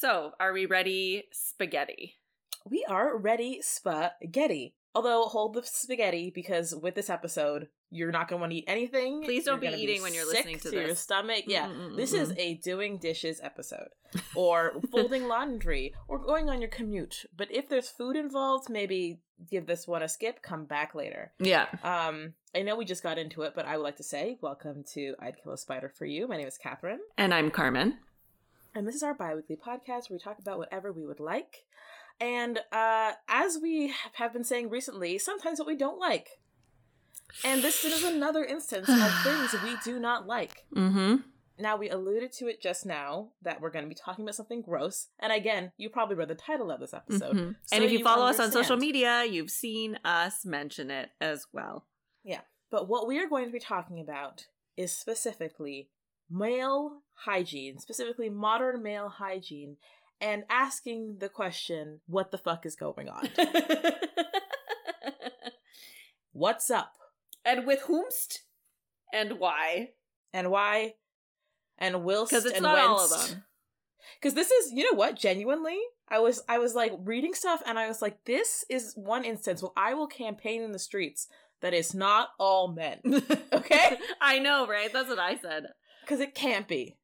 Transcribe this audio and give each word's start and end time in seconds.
So, 0.00 0.32
are 0.40 0.54
we 0.54 0.64
ready? 0.64 1.24
Spaghetti. 1.30 2.14
We 2.64 2.86
are 2.88 3.18
ready 3.18 3.60
spaghetti. 3.60 4.74
Although, 4.94 5.24
hold 5.24 5.52
the 5.52 5.62
spaghetti 5.62 6.32
because 6.34 6.74
with 6.74 6.94
this 6.94 7.10
episode, 7.10 7.68
you're 7.90 8.10
not 8.10 8.26
going 8.26 8.38
to 8.38 8.40
want 8.40 8.52
to 8.52 8.56
eat 8.56 8.64
anything. 8.66 9.22
Please 9.22 9.44
don't 9.44 9.62
You're 9.62 9.72
be 9.72 9.76
eating 9.76 10.00
when 10.00 10.14
you're 10.14 10.24
sick 10.24 10.46
listening 10.46 10.58
to 10.60 10.72
your 10.72 10.86
this. 10.86 11.00
stomach. 11.00 11.44
Yeah, 11.46 11.66
Mm-mm-mm-mm. 11.66 11.96
this 11.98 12.14
is 12.14 12.32
a 12.38 12.54
doing 12.54 12.96
dishes 12.96 13.42
episode, 13.42 13.88
or 14.34 14.80
folding 14.90 15.28
laundry, 15.28 15.92
or 16.08 16.18
going 16.18 16.48
on 16.48 16.62
your 16.62 16.70
commute. 16.70 17.26
But 17.36 17.52
if 17.52 17.68
there's 17.68 17.90
food 17.90 18.16
involved, 18.16 18.70
maybe 18.70 19.20
give 19.50 19.66
this 19.66 19.86
one 19.86 20.02
a 20.02 20.08
skip. 20.08 20.40
Come 20.40 20.64
back 20.64 20.94
later. 20.94 21.32
Yeah. 21.38 21.66
Um, 21.84 22.32
I 22.56 22.62
know 22.62 22.74
we 22.74 22.86
just 22.86 23.02
got 23.02 23.18
into 23.18 23.42
it, 23.42 23.52
but 23.54 23.66
I 23.66 23.76
would 23.76 23.84
like 23.84 23.98
to 23.98 24.02
say 24.02 24.38
welcome 24.40 24.82
to 24.94 25.14
I'd 25.20 25.36
Kill 25.42 25.52
a 25.52 25.58
Spider 25.58 25.90
for 25.90 26.06
You. 26.06 26.26
My 26.26 26.38
name 26.38 26.48
is 26.48 26.56
Catherine, 26.56 27.00
And 27.18 27.34
I'm 27.34 27.50
Carmen. 27.50 27.98
And 28.74 28.86
this 28.86 28.94
is 28.94 29.02
our 29.02 29.14
bi-weekly 29.14 29.56
podcast 29.56 30.08
where 30.08 30.16
we 30.16 30.18
talk 30.18 30.38
about 30.38 30.58
whatever 30.58 30.92
we 30.92 31.06
would 31.06 31.20
like. 31.20 31.64
And 32.20 32.58
uh, 32.70 33.12
as 33.28 33.58
we 33.60 33.94
have 34.14 34.32
been 34.32 34.44
saying 34.44 34.68
recently, 34.68 35.18
sometimes 35.18 35.58
what 35.58 35.66
we 35.66 35.76
don't 35.76 35.98
like. 35.98 36.40
And 37.44 37.62
this 37.62 37.84
is 37.84 38.04
another 38.04 38.44
instance 38.44 38.88
of 38.88 39.12
things 39.22 39.54
we 39.62 39.76
do 39.84 39.98
not 39.98 40.26
like. 40.26 40.66
Mm-hmm. 40.74 41.16
Now, 41.58 41.76
we 41.76 41.90
alluded 41.90 42.32
to 42.34 42.48
it 42.48 42.60
just 42.60 42.86
now 42.86 43.28
that 43.42 43.60
we're 43.60 43.70
going 43.70 43.84
to 43.84 43.88
be 43.88 43.94
talking 43.94 44.24
about 44.24 44.34
something 44.34 44.62
gross. 44.62 45.08
And 45.18 45.32
again, 45.32 45.72
you 45.76 45.90
probably 45.90 46.16
read 46.16 46.28
the 46.28 46.34
title 46.34 46.70
of 46.70 46.80
this 46.80 46.94
episode. 46.94 47.36
Mhm. 47.36 47.56
so 47.66 47.76
and 47.76 47.84
if 47.84 47.92
you, 47.92 48.02
follow 48.02 48.26
us 48.26 48.40
on 48.40 48.50
social 48.50 48.76
media, 48.76 49.24
you've 49.24 49.50
seen 49.50 49.98
us 50.04 50.46
mention 50.46 50.90
it 50.90 51.10
as 51.20 51.46
well. 51.52 51.86
Yeah. 52.24 52.40
But 52.70 52.88
what 52.88 53.06
we 53.06 53.18
are 53.18 53.28
going 53.28 53.44
to 53.46 53.52
be 53.52 53.60
talking 53.60 54.00
about 54.00 54.46
is 54.76 54.92
specifically 54.92 55.90
male 56.30 57.02
hygiene, 57.14 57.78
specifically 57.78 58.30
modern 58.30 58.82
male 58.82 59.08
hygiene, 59.08 59.76
and 60.20 60.44
asking 60.48 61.16
the 61.18 61.28
question, 61.28 62.00
what 62.06 62.30
the 62.30 62.38
fuck 62.38 62.66
is 62.66 62.76
going 62.76 63.08
on? 63.08 63.28
What's 66.32 66.70
up? 66.70 66.94
and 67.44 67.66
with 67.66 67.82
whomst 67.82 68.40
and 69.12 69.38
why? 69.38 69.90
And 70.32 70.50
why? 70.50 70.94
And 71.78 72.04
whilst 72.04 72.30
Because 72.30 72.44
it's 72.44 72.56
and 72.56 72.62
not 72.62 72.78
all 72.78 73.04
of 73.04 73.10
them. 73.10 73.44
Because 74.20 74.34
this 74.34 74.50
is, 74.50 74.72
you 74.72 74.84
know 74.84 74.96
what? 74.96 75.16
Genuinely, 75.16 75.78
I 76.08 76.18
was, 76.18 76.42
I 76.48 76.58
was 76.58 76.74
like 76.74 76.92
reading 77.04 77.34
stuff, 77.34 77.62
and 77.66 77.78
I 77.78 77.88
was 77.88 78.02
like, 78.02 78.24
this 78.24 78.64
is 78.68 78.92
one 78.96 79.24
instance 79.24 79.62
where 79.62 79.72
I 79.76 79.94
will 79.94 80.06
campaign 80.06 80.62
in 80.62 80.72
the 80.72 80.78
streets 80.78 81.26
that 81.60 81.74
it's 81.74 81.94
not 81.94 82.30
all 82.38 82.68
men. 82.68 83.00
Okay? 83.52 83.98
I 84.20 84.38
know, 84.38 84.66
right? 84.66 84.92
That's 84.92 85.08
what 85.08 85.18
I 85.18 85.36
said. 85.36 85.64
Because 86.02 86.20
it 86.20 86.34
can't 86.34 86.66
be. 86.68 86.96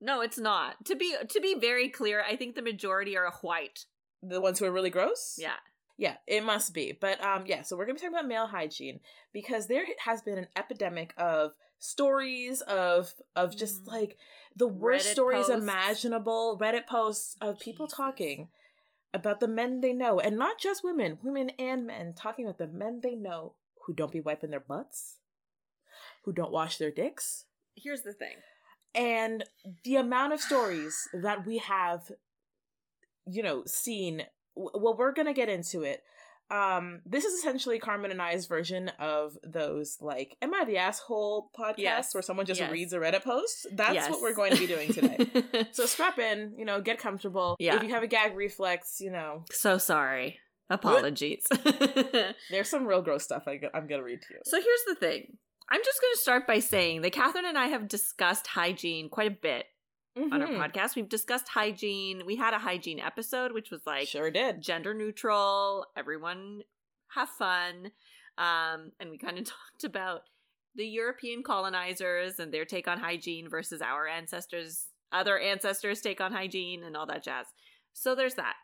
No, 0.00 0.20
it's 0.22 0.38
not. 0.38 0.84
To 0.86 0.96
be 0.96 1.14
to 1.28 1.40
be 1.40 1.54
very 1.54 1.88
clear, 1.88 2.22
I 2.26 2.36
think 2.36 2.54
the 2.54 2.62
majority 2.62 3.16
are 3.16 3.30
white. 3.42 3.84
The 4.22 4.40
ones 4.40 4.58
who 4.58 4.64
are 4.66 4.72
really 4.72 4.90
gross. 4.90 5.36
Yeah. 5.38 5.56
Yeah, 5.98 6.16
it 6.26 6.42
must 6.42 6.72
be. 6.72 6.96
But 6.98 7.22
um 7.22 7.44
yeah, 7.46 7.62
so 7.62 7.76
we're 7.76 7.84
going 7.84 7.96
to 7.96 8.00
be 8.00 8.06
talking 8.06 8.16
about 8.18 8.28
male 8.28 8.46
hygiene 8.46 9.00
because 9.34 9.66
there 9.66 9.84
has 10.04 10.22
been 10.22 10.38
an 10.38 10.48
epidemic 10.56 11.12
of 11.18 11.52
stories 11.78 12.62
of 12.62 13.12
of 13.36 13.54
just 13.56 13.84
Mhm. 13.84 13.88
like 13.88 14.16
the 14.56 14.66
worst 14.66 15.08
Reddit 15.08 15.12
stories 15.12 15.46
posts. 15.48 15.62
imaginable, 15.62 16.58
Reddit 16.58 16.86
posts 16.86 17.36
of 17.42 17.58
people 17.60 17.86
talking 17.86 18.48
about 19.12 19.40
the 19.40 19.48
men 19.48 19.80
they 19.82 19.92
know 19.92 20.18
and 20.20 20.36
not 20.38 20.58
just 20.58 20.82
women, 20.84 21.18
women 21.22 21.50
and 21.58 21.86
men 21.86 22.14
talking 22.14 22.46
about 22.46 22.56
the 22.58 22.66
men 22.68 23.00
they 23.02 23.14
know 23.14 23.54
who 23.84 23.92
don't 23.92 24.12
be 24.12 24.20
wiping 24.20 24.50
their 24.50 24.60
butts, 24.60 25.18
who 26.24 26.32
don't 26.32 26.52
wash 26.52 26.78
their 26.78 26.90
dicks, 26.90 27.44
Here's 27.82 28.02
the 28.02 28.12
thing. 28.12 28.36
and 28.94 29.44
the 29.84 29.96
amount 29.96 30.32
of 30.32 30.40
stories 30.40 31.08
that 31.22 31.46
we 31.46 31.58
have 31.58 32.10
you 33.26 33.42
know 33.42 33.62
seen 33.66 34.22
well 34.56 34.96
we're 34.96 35.12
gonna 35.12 35.32
get 35.34 35.48
into 35.48 35.82
it 35.82 36.02
um 36.50 37.00
this 37.06 37.24
is 37.24 37.34
essentially 37.34 37.78
carmen 37.78 38.10
and 38.10 38.20
i's 38.20 38.46
version 38.46 38.90
of 38.98 39.36
those 39.44 39.98
like 40.00 40.36
am 40.42 40.52
i 40.54 40.64
the 40.64 40.76
asshole 40.78 41.50
podcast 41.56 41.74
Yes. 41.78 42.14
where 42.14 42.22
someone 42.22 42.46
just 42.46 42.60
Yes. 42.60 42.72
reads 42.72 42.92
a 42.92 42.98
reddit 42.98 43.22
post 43.22 43.66
that's 43.72 43.94
Yes. 43.94 44.10
what 44.10 44.20
we're 44.20 44.34
going 44.34 44.52
to 44.54 44.58
be 44.58 44.66
doing 44.66 44.92
today 44.92 45.68
so 45.72 45.86
strap 45.86 46.18
in 46.18 46.54
you 46.58 46.64
know 46.64 46.80
get 46.80 46.98
comfortable 46.98 47.54
Yeah. 47.60 47.76
if 47.76 47.84
you 47.84 47.90
have 47.90 48.02
a 48.02 48.08
gag 48.08 48.34
reflex 48.34 49.00
you 49.00 49.10
know 49.12 49.44
so 49.52 49.78
sorry. 49.78 50.38
Apologies. 50.72 51.46
there's 52.50 52.68
some 52.68 52.86
real 52.86 53.02
gross 53.02 53.24
stuff 53.24 53.44
I, 53.46 53.60
am 53.74 53.86
gonna 53.88 54.02
read 54.04 54.22
to 54.22 54.34
you 54.34 54.40
So 54.44 54.56
here's 54.60 54.84
the 54.88 54.94
thing. 54.94 55.36
I'm 55.70 55.80
just 55.84 56.00
going 56.00 56.14
to 56.14 56.20
start 56.20 56.46
by 56.46 56.58
saying 56.58 57.02
that 57.02 57.12
Catherine 57.12 57.46
and 57.46 57.56
I 57.58 57.66
have 57.66 57.86
discussed 57.88 58.48
hygiene 58.48 59.08
quite 59.08 59.28
a 59.28 59.34
bit 59.34 59.66
on 60.16 60.42
our 60.42 60.48
Mhm. 60.48 60.56
podcast. 60.72 60.96
We've 60.96 61.08
discussed 61.08 61.48
hygiene. 61.48 62.26
We 62.26 62.36
had 62.36 62.52
a 62.54 62.58
hygiene 62.58 62.98
episode, 62.98 63.52
which 63.52 63.70
was 63.70 63.86
like 63.86 64.08
sure 64.08 64.30
did 64.30 64.60
gender 64.60 64.92
neutral, 64.94 65.86
everyone 65.96 66.62
have 67.14 67.28
fun. 67.30 67.92
Um, 68.36 68.92
and 68.98 69.10
we 69.10 69.18
kind 69.18 69.38
of 69.38 69.44
talked 69.50 69.84
about 69.84 70.22
the 70.74 70.86
European 70.86 71.42
colonizers 71.42 72.38
and 72.38 72.52
their 72.52 72.64
take 72.64 72.88
on 72.88 72.98
hygiene 72.98 73.48
versus 73.48 73.80
our 73.82 74.06
ancestors, 74.06 74.88
other 75.12 75.38
ancestors' 75.38 76.00
take 76.00 76.20
on 76.20 76.32
hygiene 76.32 76.82
and 76.84 76.96
all 76.96 77.06
that 77.06 77.22
jazz. 77.24 77.46
So 77.92 78.14
there's 78.14 78.36
that. 78.36 78.56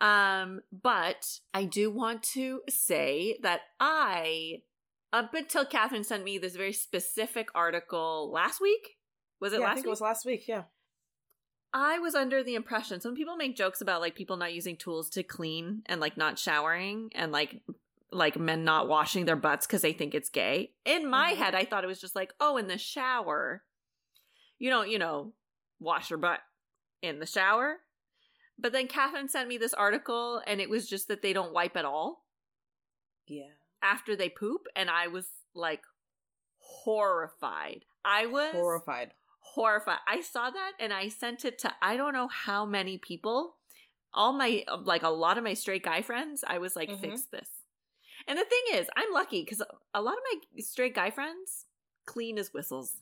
Um, 0.00 0.60
but 0.72 1.38
I 1.52 1.64
do 1.64 1.90
want 1.90 2.22
to 2.34 2.62
say 2.68 3.38
that 3.42 3.60
I, 3.78 4.62
up 5.14 5.32
until 5.32 5.64
Catherine 5.64 6.04
sent 6.04 6.24
me 6.24 6.36
this 6.38 6.56
very 6.56 6.72
specific 6.72 7.48
article 7.54 8.30
last 8.32 8.60
week, 8.60 8.98
was 9.40 9.52
it 9.52 9.60
yeah, 9.60 9.66
last 9.66 9.70
i 9.70 9.74
think 9.76 9.84
week? 9.86 9.88
it 9.88 9.90
was 9.90 10.00
last 10.00 10.26
week 10.26 10.44
yeah 10.48 10.62
I 11.76 11.98
was 11.98 12.14
under 12.14 12.42
the 12.44 12.54
impression 12.54 13.00
some 13.00 13.14
people 13.16 13.36
make 13.36 13.56
jokes 13.56 13.80
about 13.80 14.00
like 14.00 14.14
people 14.14 14.36
not 14.36 14.54
using 14.54 14.76
tools 14.76 15.08
to 15.10 15.22
clean 15.24 15.82
and 15.86 16.00
like 16.00 16.16
not 16.16 16.38
showering 16.38 17.10
and 17.14 17.32
like 17.32 17.62
like 18.12 18.38
men 18.38 18.62
not 18.64 18.86
washing 18.88 19.24
their 19.24 19.34
butts 19.36 19.66
because 19.66 19.82
they 19.82 19.92
think 19.92 20.14
it's 20.14 20.28
gay. 20.28 20.70
In 20.84 21.10
my 21.10 21.32
Mhm. 21.32 21.36
head, 21.36 21.54
I 21.56 21.64
thought 21.64 21.82
it 21.82 21.88
was 21.88 22.00
just 22.00 22.14
like, 22.14 22.32
oh, 22.38 22.56
in 22.58 22.68
the 22.68 22.78
shower, 22.78 23.64
you 24.60 24.70
don't, 24.70 24.88
you 24.88 25.00
know, 25.00 25.32
wash 25.80 26.10
your 26.10 26.18
butt 26.20 26.38
in 27.02 27.18
the 27.18 27.26
shower. 27.26 27.80
But 28.56 28.70
then 28.70 28.86
Catherine 28.86 29.28
sent 29.28 29.48
me 29.48 29.58
this 29.58 29.74
article 29.74 30.40
and 30.46 30.60
it 30.60 30.70
was 30.70 30.88
just 30.88 31.08
that 31.08 31.22
they 31.22 31.32
don't 31.32 31.52
wipe 31.52 31.76
at 31.76 31.84
all 31.84 32.24
yeah 33.26 33.50
after 33.84 34.16
they 34.16 34.28
poop. 34.28 34.62
And 34.74 34.90
I 34.90 35.06
was 35.08 35.26
like 35.54 35.82
horrified. 36.58 37.84
I 38.04 38.26
was 38.26 38.52
horrified 38.52 39.12
horrified. 39.54 39.98
I 40.08 40.20
saw 40.22 40.50
that 40.50 40.72
and 40.80 40.92
I 40.92 41.08
sent 41.08 41.44
it 41.44 41.58
to 41.60 41.72
I 41.82 41.96
don't 41.96 42.14
know 42.14 42.28
how 42.28 42.64
many 42.64 42.98
people. 42.98 43.56
All 44.12 44.32
my 44.32 44.64
like 44.82 45.02
a 45.02 45.08
lot 45.10 45.38
of 45.38 45.44
my 45.44 45.54
straight 45.54 45.84
guy 45.84 46.02
friends, 46.02 46.42
I 46.46 46.58
was 46.58 46.74
like, 46.74 46.90
Mhm. 46.90 47.00
fix 47.00 47.26
this. 47.26 47.48
And 48.26 48.38
the 48.38 48.44
thing 48.44 48.62
is, 48.78 48.88
I'm 48.96 49.12
lucky 49.12 49.42
because 49.42 49.62
a 49.92 50.00
lot 50.00 50.14
of 50.14 50.22
my 50.32 50.60
straight 50.62 50.94
guy 50.94 51.10
friends 51.10 51.66
clean 52.06 52.38
as 52.38 52.52
whistles. 52.54 52.96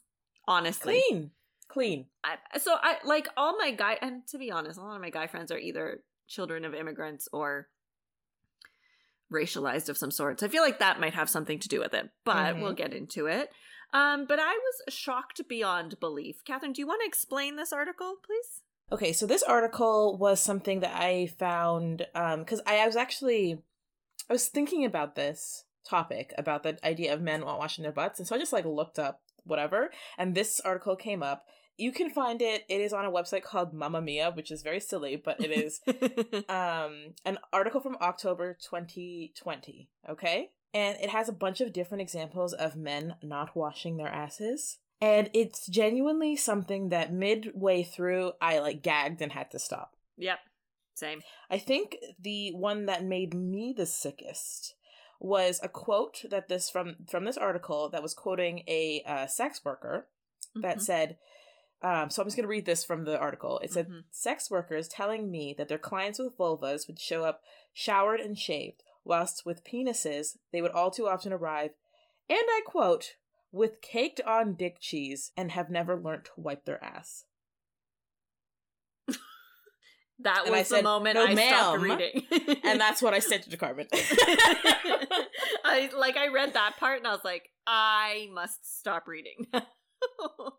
Honestly, 0.48 1.00
clean 1.09 1.31
clean 1.69 2.06
I, 2.25 2.37
so 2.59 2.76
I 2.82 2.98
like 3.04 3.28
all 3.37 3.56
my 3.56 3.71
guy, 3.71 3.97
and 4.03 4.26
to 4.28 4.38
be 4.38 4.50
honest, 4.50 4.78
a 4.78 4.82
lot 4.82 4.97
of 4.97 5.00
my 5.00 5.10
guy 5.10 5.28
friends 5.28 5.53
are 5.53 5.59
either 5.59 6.03
children 6.26 6.65
of 6.65 6.75
immigrants 6.75 7.28
or 7.32 7.69
racialized 9.32 9.88
of 9.88 9.97
some 9.98 10.10
sort. 10.10 10.41
So 10.41 10.47
I 10.47 10.48
feel 10.48 10.62
like 10.62 10.78
that 10.78 11.00
might 11.00 11.15
have 11.15 11.28
something 11.31 11.59
to 11.59 11.69
do 11.69 11.81
with 11.81 11.94
it, 11.94 12.10
but 12.25 12.54
Mhm. 12.54 12.62
we'll 12.62 12.72
get 12.75 12.93
into 12.93 13.26
it. 13.26 13.50
Um, 13.93 14.25
but 14.26 14.38
I 14.41 14.53
was 14.53 14.94
shocked 14.94 15.47
beyond 15.48 16.00
belief. 16.00 16.43
Catherine, 16.44 16.72
do 16.72 16.81
you 16.81 16.87
want 16.87 17.03
to 17.03 17.06
explain 17.09 17.56
this 17.56 17.72
article, 17.72 18.16
please? 18.25 18.62
Okay, 18.91 19.12
so 19.12 19.27
this 19.27 19.42
article 19.42 20.16
was 20.18 20.41
something 20.41 20.80
that 20.80 20.95
I 20.95 21.27
found 21.27 22.07
um 22.15 22.45
cuz 22.45 22.60
I, 22.66 22.78
I 22.78 22.86
was 22.86 22.97
actually 22.97 23.62
I 24.28 24.33
was 24.33 24.48
thinking 24.48 24.84
about 24.84 25.15
this 25.15 25.65
topic 25.84 26.33
about 26.39 26.62
the 26.62 26.78
idea 26.86 27.12
of 27.12 27.21
men 27.21 27.41
not 27.41 27.59
washing 27.59 27.83
their 27.83 27.92
butts 27.92 28.18
and 28.18 28.27
so 28.28 28.36
I 28.36 28.39
just 28.39 28.53
like 28.53 28.65
looked 28.65 28.98
up 28.98 29.21
whatever 29.45 29.91
and 30.16 30.34
this 30.34 30.60
article 30.60 30.95
came 30.97 31.22
up. 31.22 31.45
You 31.78 31.91
can 31.92 32.10
find 32.10 32.41
it. 32.42 32.65
It 32.69 32.80
is 32.80 32.92
on 32.92 33.04
a 33.04 33.10
website 33.10 33.42
called 33.42 33.72
Mamamia, 33.74 34.34
which 34.36 34.51
is 34.51 34.63
very 34.63 34.80
silly, 34.80 35.16
but 35.16 35.41
it 35.41 35.51
is 35.51 35.80
um 36.48 37.15
an 37.24 37.39
article 37.53 37.80
from 37.80 37.97
October 38.01 38.57
2020, 38.63 39.89
okay? 40.09 40.51
And 40.74 40.97
it 41.03 41.10
has 41.10 41.28
a 41.28 41.33
bunch 41.33 41.60
of 41.60 41.72
different 41.72 42.01
examples 42.03 42.53
of 42.53 42.77
men 42.77 43.16
not 43.22 43.54
washing 43.57 43.97
their 43.97 44.09
asses. 44.09 44.78
And 45.01 45.28
it's 45.34 45.66
genuinely 45.66 46.36
something 46.36 46.91
that 46.91 47.13
midway 47.13 47.83
through 47.83 48.33
I 48.41 48.60
like 48.60 48.83
gagged 48.83 49.21
and 49.21 49.33
had 49.33 49.51
to 49.51 49.59
stop. 49.59 49.97
yep, 50.16 50.39
same. 50.95 51.21
I 51.51 51.59
think 51.59 51.97
the 52.21 52.53
one 52.53 52.86
that 52.86 53.04
made 53.04 53.34
me 53.34 53.74
the 53.77 53.86
sickest 53.86 54.74
was 55.19 55.60
a 55.63 55.69
quote 55.69 56.22
that 56.30 56.48
this 56.48 56.69
from 56.71 56.97
from 57.10 57.24
this 57.24 57.36
article 57.36 57.89
that 57.91 58.03
was 58.03 58.15
quoting 58.15 58.63
a 58.69 59.03
uh, 59.07 59.27
sex 59.27 59.65
worker 59.65 60.07
that 60.54 60.78
Mhm. 60.78 60.83
said 60.83 61.16
um, 61.83 62.11
so 62.11 62.23
i'm 62.23 62.27
just 62.27 62.37
going 62.37 62.45
to 62.45 62.49
read 62.49 62.65
this 62.67 62.84
from 62.84 63.05
the 63.05 63.19
article 63.19 63.59
it 63.61 63.73
said 63.73 63.89
Mhm. 63.89 64.05
sex 64.11 64.51
workers 64.51 64.89
telling 64.89 65.31
me 65.31 65.55
that 65.59 65.69
their 65.69 65.79
clients 65.79 66.19
with 66.19 66.37
vulvas 66.39 66.87
would 66.87 66.99
show 67.01 67.25
up 67.25 67.43
showered 67.73 68.21
and 68.21 68.39
shaved 68.39 68.83
whilst 69.05 69.45
with 69.47 69.65
penises 69.65 70.37
they 70.53 70.63
would 70.63 70.71
all 70.73 70.91
too 70.91 71.09
often 71.09 71.33
arrive 71.33 71.71
and 72.29 72.39
i 72.49 72.61
quote 72.67 73.17
with 73.51 73.81
caked 73.83 74.21
on 74.23 74.55
dick 74.55 74.77
cheese 74.81 75.33
and 75.37 75.51
have 75.53 75.69
never 75.71 75.97
learnt 76.01 76.25
to 76.27 76.31
wipe 76.37 76.65
their 76.65 76.83
ass 76.83 77.25
That 80.19 80.43
And 80.47 80.55
was 80.55 80.69
the 80.69 80.83
moment 80.83 81.17
"No, 81.17 81.27
I 81.27 81.34
stopped 81.34 81.81
reading. 81.83 82.23
and 82.63 82.81
that's 82.81 83.03
what 83.03 83.13
I 83.13 83.19
said 83.19 83.43
to 83.43 83.57
Carmen. 83.57 83.89
I 83.93 85.91
like 85.97 86.17
I 86.17 86.29
read 86.29 86.55
that 86.55 86.77
part 86.79 86.99
and 86.99 87.09
I 87.09 87.11
was 87.11 87.25
like, 87.25 87.51
I 87.67 88.29
must 88.33 88.79
stop 88.79 89.09
reading. 89.09 89.47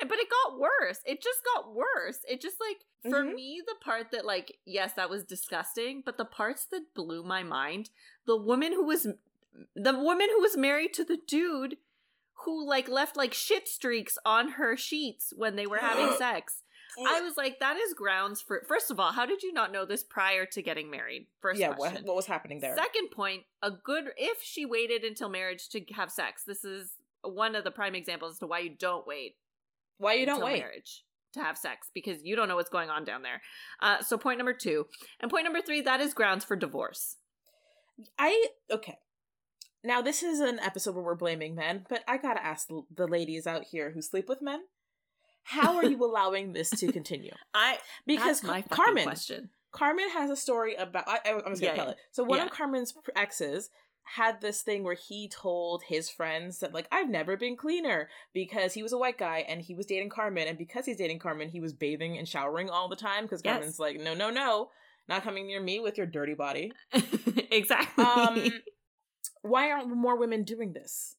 But 0.00 0.18
it 0.18 0.28
got 0.30 0.58
worse. 0.58 0.98
It 1.06 1.22
just 1.22 1.40
got 1.54 1.74
worse. 1.74 2.18
It 2.28 2.40
just 2.40 2.56
like 2.60 2.78
for 3.12 3.22
Mhm. 3.22 3.34
me 3.34 3.62
the 3.66 3.74
part 3.84 4.10
that 4.12 4.24
like 4.24 4.58
yes 4.64 4.94
that 4.94 5.10
was 5.10 5.24
disgusting, 5.24 6.02
but 6.04 6.18
the 6.18 6.24
parts 6.24 6.64
that 6.66 6.94
blew 6.94 7.22
my 7.22 7.42
mind, 7.42 7.90
the 8.26 8.36
woman 8.36 8.72
who 8.72 8.84
was 8.84 9.06
the 9.74 9.98
woman 9.98 10.28
who 10.30 10.40
was 10.40 10.56
married 10.56 10.92
to 10.94 11.04
the 11.04 11.18
dude 11.26 11.76
who 12.44 12.66
like 12.66 12.88
left 12.88 13.16
like 13.16 13.32
shit 13.34 13.68
streaks 13.68 14.18
on 14.24 14.52
her 14.52 14.76
sheets 14.76 15.32
when 15.36 15.56
they 15.56 15.66
were 15.66 15.78
having 15.78 16.12
sex. 16.18 16.62
I 17.06 17.22
was 17.22 17.38
like 17.38 17.58
that 17.60 17.76
is 17.78 17.94
grounds 17.94 18.42
for 18.42 18.64
First 18.68 18.90
of 18.90 19.00
all, 19.00 19.12
how 19.12 19.24
did 19.24 19.42
you 19.42 19.52
not 19.52 19.72
know 19.72 19.86
this 19.86 20.02
prior 20.02 20.44
to 20.46 20.60
getting 20.62 20.90
married? 20.90 21.26
First 21.40 21.58
yeah, 21.60 21.70
what, 21.70 22.02
what 22.02 22.16
was 22.16 22.26
happening 22.26 22.60
there? 22.60 22.76
Second 22.76 23.10
point, 23.10 23.44
a 23.62 23.70
good 23.70 24.10
if 24.16 24.42
she 24.42 24.66
waited 24.66 25.02
until 25.04 25.28
marriage 25.30 25.68
to 25.70 25.80
have 25.94 26.10
sex. 26.10 26.42
This 26.44 26.64
is 26.64 26.90
one 27.22 27.54
of 27.54 27.64
the 27.64 27.70
prime 27.70 27.94
examples 27.94 28.32
as 28.34 28.38
to 28.40 28.46
why 28.46 28.58
you 28.60 28.70
don't 28.78 29.06
wait 29.06 29.36
Why 29.98 30.14
you 30.14 30.26
don't 30.26 30.42
wait? 30.42 30.60
marriage 30.60 31.04
to 31.34 31.40
have 31.40 31.56
sex 31.56 31.88
because 31.94 32.22
you 32.22 32.36
don't 32.36 32.48
know 32.48 32.56
what's 32.56 32.68
going 32.68 32.90
on 32.90 33.04
down 33.04 33.22
there. 33.22 33.40
Uh, 33.80 34.02
so 34.02 34.18
point 34.18 34.38
number 34.38 34.52
two, 34.52 34.86
and 35.20 35.30
point 35.30 35.44
number 35.44 35.62
three, 35.62 35.80
that 35.80 36.00
is 36.00 36.12
grounds 36.14 36.44
for 36.44 36.56
divorce. 36.56 37.16
I 38.18 38.46
okay. 38.70 38.98
Now 39.84 40.00
this 40.02 40.22
is 40.22 40.40
an 40.40 40.58
episode 40.60 40.94
where 40.94 41.04
we're 41.04 41.14
blaming 41.14 41.54
men, 41.54 41.86
but 41.88 42.02
I 42.06 42.16
gotta 42.18 42.44
ask 42.44 42.68
the, 42.68 43.06
ladies 43.06 43.46
out 43.46 43.64
here 43.70 43.90
who 43.92 44.02
sleep 44.02 44.28
with 44.28 44.42
men, 44.42 44.60
how 45.44 45.76
are 45.76 45.84
you 45.86 46.04
allowing 46.04 46.52
this 46.52 46.70
to 46.70 46.92
continue? 46.92 47.32
I 47.54 47.78
Because 48.06 48.40
that's 48.40 48.42
my 48.42 48.62
Car- 48.62 48.86
Carmen, 48.86 49.04
question. 49.04 49.50
Carmen 49.72 50.10
has 50.10 50.30
a 50.30 50.36
story 50.36 50.74
about. 50.74 51.08
I, 51.08 51.18
I, 51.24 51.30
I'm 51.32 51.50
just 51.52 51.62
gonna 51.62 51.72
Yeah, 51.72 51.74
tell 51.76 51.88
it. 51.90 51.96
So 52.12 52.24
one 52.24 52.38
Yeah. 52.38 52.44
of 52.46 52.50
Carmen's 52.50 52.94
exes 53.16 53.70
had 54.04 54.40
this 54.40 54.62
thing 54.62 54.84
where 54.84 54.94
he 54.94 55.28
told 55.28 55.82
his 55.84 56.10
friends 56.10 56.58
that 56.58 56.74
like 56.74 56.86
I've 56.90 57.08
never 57.08 57.36
been 57.36 57.56
cleaner 57.56 58.08
because 58.34 58.74
he 58.74 58.82
was 58.82 58.92
a 58.92 58.98
white 58.98 59.16
guy 59.16 59.44
and 59.48 59.62
he 59.62 59.74
was 59.74 59.86
dating 59.86 60.10
Carmen 60.10 60.48
and 60.48 60.58
because 60.58 60.84
he's 60.86 60.96
dating 60.96 61.20
Carmen 61.20 61.48
he 61.48 61.60
was 61.60 61.72
bathing 61.72 62.18
and 62.18 62.28
showering 62.28 62.68
all 62.68 62.88
the 62.88 62.96
time 62.96 63.24
because 63.24 63.42
Yes. 63.44 63.54
Carmen's 63.54 63.78
like 63.78 64.00
no 64.00 64.14
no 64.14 64.30
no 64.30 64.70
not 65.08 65.22
coming 65.22 65.46
near 65.46 65.60
me 65.60 65.80
with 65.80 65.98
your 65.98 66.06
dirty 66.06 66.34
body. 66.34 66.72
exactly. 67.50 68.04
Um, 68.04 68.52
why 69.42 69.70
aren't 69.70 69.88
more 69.94 70.16
women 70.16 70.44
doing 70.44 70.72
this? 70.72 71.16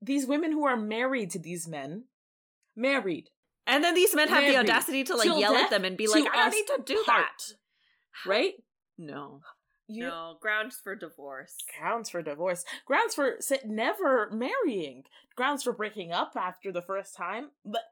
These 0.00 0.26
women 0.26 0.52
who 0.52 0.64
are 0.64 0.76
married 0.76 1.30
to 1.30 1.38
these 1.38 1.68
men, 1.68 2.04
married, 2.74 3.30
and 3.66 3.84
then 3.84 3.94
these 3.94 4.14
men 4.14 4.28
have 4.28 4.44
the 4.44 4.56
audacity 4.56 5.04
to 5.04 5.14
like 5.14 5.24
till 5.24 5.38
yell 5.38 5.54
at 5.54 5.70
them 5.70 5.84
and 5.84 5.96
be 5.96 6.08
like, 6.08 6.24
"I 6.32 6.36
don't 6.36 6.50
need 6.50 6.66
to 6.66 6.82
do 6.84 7.02
part, 7.04 7.24
that." 7.26 8.28
right? 8.28 8.54
No, 8.98 9.42
You 9.92 10.04
no 10.08 10.36
grounds 10.40 10.76
for 10.82 10.94
divorce. 10.94 11.56
grounds 11.78 12.10
for 12.10 12.22
divorce, 12.22 12.64
grounds 12.86 13.14
for 13.14 13.38
never 13.64 14.30
marrying, 14.30 15.04
grounds 15.36 15.62
for 15.62 15.72
breaking 15.72 16.12
up 16.12 16.32
after 16.36 16.72
the 16.72 16.82
first 16.82 17.14
time. 17.14 17.50
But 17.64 17.82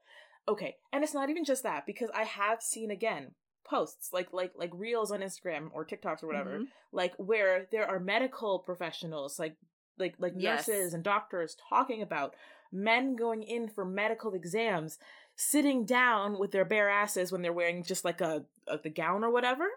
okay, 0.48 0.76
and 0.92 1.04
it's 1.04 1.14
not 1.14 1.30
even 1.30 1.44
just 1.44 1.62
that 1.62 1.86
because 1.86 2.10
I 2.14 2.24
have 2.24 2.62
seen 2.62 2.90
again 2.90 3.34
posts 3.64 4.12
like 4.12 4.32
like 4.32 4.52
like 4.56 4.70
reels 4.74 5.12
on 5.12 5.20
Instagram 5.20 5.68
or 5.72 5.84
TikToks 5.84 6.22
or 6.22 6.26
whatever, 6.26 6.58
Mhm. 6.58 6.66
like 6.92 7.14
where 7.16 7.66
there 7.70 7.86
are 7.86 8.00
medical 8.00 8.58
professionals 8.58 9.38
like 9.38 9.56
like 9.98 10.14
like 10.18 10.32
Yes. 10.36 10.66
nurses 10.68 10.94
and 10.94 11.04
doctors 11.04 11.56
talking 11.68 12.02
about 12.02 12.34
men 12.72 13.14
going 13.16 13.42
in 13.42 13.68
for 13.68 13.84
medical 13.84 14.32
exams 14.34 14.98
sitting 15.36 15.84
down 15.84 16.38
with 16.38 16.50
their 16.52 16.64
bare 16.64 16.88
asses 16.88 17.30
when 17.32 17.42
they're 17.42 17.52
wearing 17.52 17.82
just 17.82 18.04
like 18.04 18.20
a, 18.20 18.44
a 18.66 18.78
the 18.78 18.90
gown 18.90 19.22
or 19.24 19.30
whatever 19.30 19.68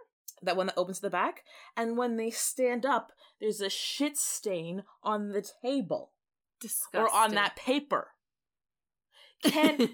that 0.45 0.57
one 0.57 0.67
that 0.67 0.77
opens 0.77 0.97
to 0.97 1.03
the 1.03 1.09
back 1.09 1.43
and 1.75 1.97
when 1.97 2.17
they 2.17 2.29
stand 2.29 2.85
up 2.85 3.11
there's 3.39 3.61
a 3.61 3.69
shit 3.69 4.17
stain 4.17 4.83
on 5.03 5.29
the 5.29 5.47
table 5.61 6.11
Disgusting. 6.59 7.01
or 7.01 7.09
on 7.13 7.31
that 7.31 7.55
paper 7.55 8.09
can 9.43 9.89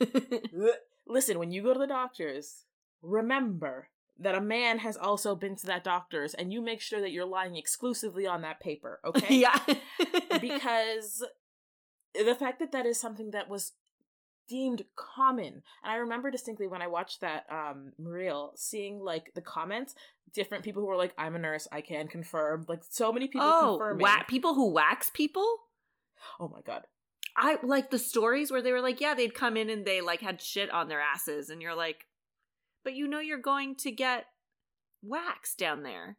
listen 1.06 1.38
when 1.38 1.50
you 1.50 1.62
go 1.62 1.72
to 1.72 1.78
the 1.78 1.86
doctors 1.86 2.64
remember 3.02 3.88
that 4.18 4.34
a 4.34 4.40
man 4.40 4.78
has 4.78 4.96
also 4.96 5.34
been 5.34 5.56
to 5.56 5.66
that 5.66 5.84
doctor's 5.84 6.34
and 6.34 6.52
you 6.52 6.62
make 6.62 6.80
sure 6.80 7.00
that 7.00 7.12
you're 7.12 7.26
lying 7.26 7.56
exclusively 7.56 8.26
on 8.26 8.42
that 8.42 8.60
paper 8.60 9.00
okay 9.04 9.34
yeah. 9.40 9.58
because 10.40 11.24
the 12.14 12.34
fact 12.34 12.58
that 12.60 12.72
that 12.72 12.86
is 12.86 12.98
something 12.98 13.30
that 13.32 13.48
was 13.48 13.72
deemed 14.48 14.82
common 14.94 15.62
and 15.82 15.92
i 15.92 15.96
remember 15.96 16.30
distinctly 16.30 16.66
when 16.66 16.82
i 16.82 16.86
watched 16.86 17.20
that 17.20 17.44
um 17.50 17.92
reel 17.98 18.52
seeing 18.56 19.00
like 19.00 19.32
the 19.34 19.40
comments 19.40 19.94
different 20.32 20.64
people 20.64 20.82
who 20.82 20.88
were 20.88 20.96
like 20.96 21.14
i'm 21.18 21.34
a 21.34 21.38
nurse 21.38 21.66
i 21.72 21.80
can 21.80 22.08
confirm 22.08 22.64
like 22.68 22.82
so 22.88 23.12
many 23.12 23.26
people 23.28 23.46
oh, 23.46 23.76
confirming 23.78 24.02
wa- 24.02 24.22
people 24.28 24.54
who 24.54 24.70
wax 24.70 25.10
people. 25.10 25.46
oh 26.40 26.48
my 26.48 26.60
god 26.62 26.82
I 27.38 27.58
like 27.62 27.90
the 27.90 27.98
stories 27.98 28.50
where 28.50 28.62
they 28.62 28.72
were 28.72 28.80
like, 28.80 28.98
yeah, 28.98 29.12
they'd 29.12 29.34
come 29.34 29.58
in 29.58 29.68
and 29.68 29.84
they 29.84 30.00
like 30.00 30.22
had 30.22 30.40
shit 30.40 30.70
on 30.70 30.88
their 30.88 31.02
asses, 31.02 31.50
and 31.50 31.60
you're 31.60 31.74
like, 31.74 32.06
but 32.82 32.94
you 32.94 33.06
know 33.06 33.20
you're 33.20 33.36
going 33.36 33.74
to 33.76 33.90
get 33.90 34.24
wax 35.02 35.54
down 35.54 35.82
there. 35.82 36.16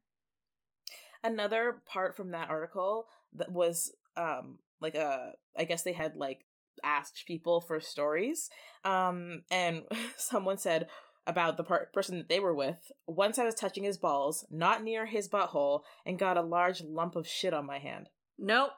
another 1.23 1.81
part 1.85 2.15
from 2.15 2.31
that 2.31 2.49
article 2.49 3.07
that 3.33 3.51
was 3.51 3.91
um 4.15 4.59
like 4.79 4.95
a 4.95 5.31
i 5.57 5.63
guess 5.63 5.81
they 5.83 5.93
had 5.93 6.15
like 6.15 6.45
asked 6.83 7.23
people 7.27 7.61
for 7.61 7.79
stories 7.79 8.49
um 8.85 9.43
and 9.51 9.83
someone 10.17 10.57
said 10.57 10.87
about 11.25 11.57
the 11.57 11.63
part 11.63 11.91
person 11.93 12.17
that 12.17 12.29
they 12.29 12.39
were 12.39 12.53
with 12.53 12.91
once 13.05 13.37
i 13.37 13.43
was 13.43 13.55
touching 13.55 13.83
his 13.83 13.97
balls 13.97 14.45
not 14.49 14.83
near 14.83 15.05
his 15.05 15.27
butthole 15.27 15.81
and 16.05 16.17
got 16.19 16.37
a 16.37 16.41
large 16.41 16.81
lump 16.81 17.15
of 17.15 17.27
shit 17.27 17.53
on 17.53 17.65
my 17.65 17.79
hand 17.79 18.07
Nope. 18.39 18.71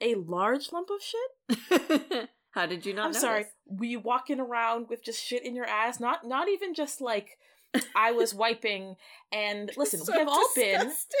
a 0.00 0.14
large 0.14 0.72
lump 0.72 0.88
of 0.90 1.00
shit 1.02 2.28
How 2.52 2.66
did 2.66 2.84
you 2.84 2.94
not? 2.94 3.06
i'm 3.06 3.12
know 3.12 3.18
sorry 3.18 3.46
were 3.66 3.84
you 3.84 4.00
walking 4.00 4.40
around 4.40 4.86
with 4.88 5.04
just 5.04 5.24
shit 5.24 5.44
in 5.44 5.54
your 5.54 5.66
ass 5.66 6.00
not 6.00 6.26
not 6.26 6.48
even 6.48 6.74
just 6.74 7.00
like 7.00 7.38
i 7.94 8.12
was 8.12 8.34
wiping 8.44 8.96
and 9.32 9.70
listen 9.76 10.00
So 10.00 10.12
we 10.12 10.18
have 10.18 10.28
all 10.28 10.48
been 10.54 10.74
disgusting. 10.80 11.20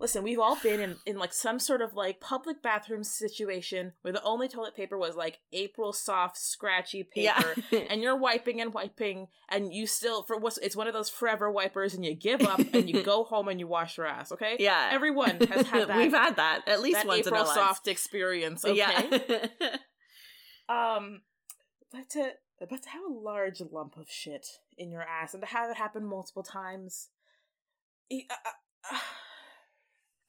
Listen, 0.00 0.22
we've 0.22 0.38
all 0.38 0.56
been 0.56 0.80
in, 0.80 0.96
in 1.04 1.18
like 1.18 1.34
some 1.34 1.58
sort 1.58 1.82
of 1.82 1.92
like 1.92 2.20
public 2.20 2.62
bathroom 2.62 3.04
situation 3.04 3.92
where 4.00 4.14
the 4.14 4.22
only 4.22 4.48
toilet 4.48 4.74
paper 4.74 4.96
was 4.96 5.14
like 5.14 5.40
April 5.52 5.92
soft, 5.92 6.38
scratchy 6.38 7.02
paper. 7.04 7.54
Yeah. 7.70 7.80
And 7.90 8.00
you're 8.00 8.16
wiping 8.16 8.60
and 8.60 8.72
wiping, 8.72 9.28
and 9.48 9.74
you 9.74 9.86
still 9.86 10.22
for 10.22 10.38
what's 10.38 10.58
it's 10.58 10.74
one 10.74 10.86
of 10.86 10.94
those 10.94 11.10
forever 11.10 11.50
wipers, 11.50 11.92
and 11.94 12.04
you 12.04 12.14
give 12.14 12.40
up 12.42 12.60
and 12.72 12.88
you 12.88 13.02
go 13.02 13.24
home 13.24 13.48
and 13.48 13.60
you 13.60 13.66
wash 13.66 13.98
your 13.98 14.06
ass. 14.06 14.32
Okay, 14.32 14.56
yeah. 14.58 14.88
everyone 14.90 15.38
has 15.50 15.66
had 15.66 15.88
that. 15.88 15.96
We've 15.96 16.12
had 16.12 16.36
that 16.36 16.62
at 16.66 16.80
least 16.80 16.94
that 17.00 17.06
once 17.06 17.26
April 17.26 17.34
in 17.34 17.40
our 17.40 17.46
lives. 17.46 17.60
soft 17.60 17.88
experience. 17.88 18.64
Okay, 18.64 18.76
Yeah. 18.76 19.76
um, 20.96 21.22
but 21.92 22.08
to 22.10 22.32
but 22.58 22.82
to 22.82 22.88
have 22.88 23.02
a 23.08 23.12
large 23.12 23.60
lump 23.60 23.96
of 23.96 24.08
shit 24.08 24.46
in 24.78 24.90
your 24.90 25.02
ass 25.02 25.34
and 25.34 25.42
to 25.42 25.48
have 25.48 25.70
it 25.70 25.76
happen 25.76 26.04
multiple 26.06 26.42
times. 26.42 27.08
uh, 28.12 28.16
uh, 28.30 28.50
uh, 28.92 28.98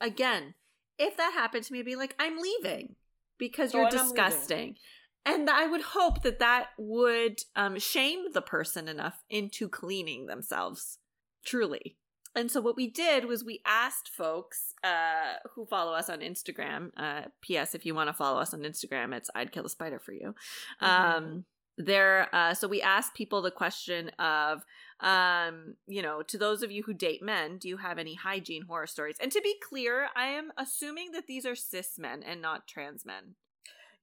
Again, 0.01 0.55
if 0.97 1.15
that 1.17 1.31
happened 1.33 1.63
to 1.65 1.73
me, 1.73 1.79
I'd 1.79 1.85
be 1.85 1.95
like, 1.95 2.15
I'm 2.19 2.37
leaving 2.39 2.95
because 3.37 3.73
Oh, 3.73 3.79
you're 3.81 3.89
disgusting. 3.89 4.75
And 5.25 5.49
I 5.49 5.67
would 5.67 5.81
hope 5.81 6.23
that 6.23 6.39
that 6.39 6.67
would 6.77 7.39
um, 7.55 7.77
shame 7.79 8.31
the 8.33 8.41
person 8.41 8.87
enough 8.87 9.23
into 9.29 9.69
cleaning 9.69 10.25
themselves. 10.25 10.97
Truly. 11.45 11.97
And 12.35 12.49
so 12.49 12.61
what 12.61 12.75
we 12.77 12.87
did 12.89 13.25
was 13.25 13.43
we 13.43 13.61
asked 13.65 14.09
folks 14.09 14.73
uh, 14.83 15.37
who 15.53 15.65
follow 15.65 15.91
us 15.93 16.09
on 16.09 16.19
Instagram. 16.21 16.89
Uh, 16.97 17.23
P.S. 17.41 17.75
If 17.75 17.85
you 17.85 17.93
want 17.93 18.07
to 18.09 18.13
follow 18.13 18.39
us 18.39 18.53
on 18.53 18.61
Instagram, 18.61 19.13
it's 19.13 19.29
I'd 19.35 19.51
kill 19.51 19.65
a 19.65 19.69
spider 19.69 19.99
for 19.99 20.13
you. 20.13 20.33
Mhm. 20.81 20.87
Um, 20.87 21.45
there. 21.77 22.29
Uh, 22.33 22.53
so 22.53 22.67
we 22.67 22.81
asked 22.81 23.13
people 23.15 23.41
the 23.41 23.51
question 23.51 24.09
of, 24.17 24.63
um, 25.01 25.75
you 25.87 26.01
know, 26.01 26.21
to 26.23 26.37
those 26.37 26.63
of 26.63 26.71
you 26.71 26.83
who 26.83 26.93
date 26.93 27.21
men, 27.23 27.57
do 27.57 27.67
you 27.67 27.77
have 27.77 27.97
any 27.97 28.15
hygiene 28.15 28.63
horror 28.63 28.87
stories? 28.87 29.15
And 29.21 29.31
to 29.31 29.41
be 29.41 29.55
clear, 29.67 30.07
I 30.15 30.27
am 30.27 30.51
assuming 30.57 31.11
that 31.11 31.27
these 31.27 31.45
are 31.45 31.55
cis 31.55 31.97
men 31.97 32.23
and 32.23 32.41
not 32.41 32.67
trans 32.67 33.05
men, 33.05 33.35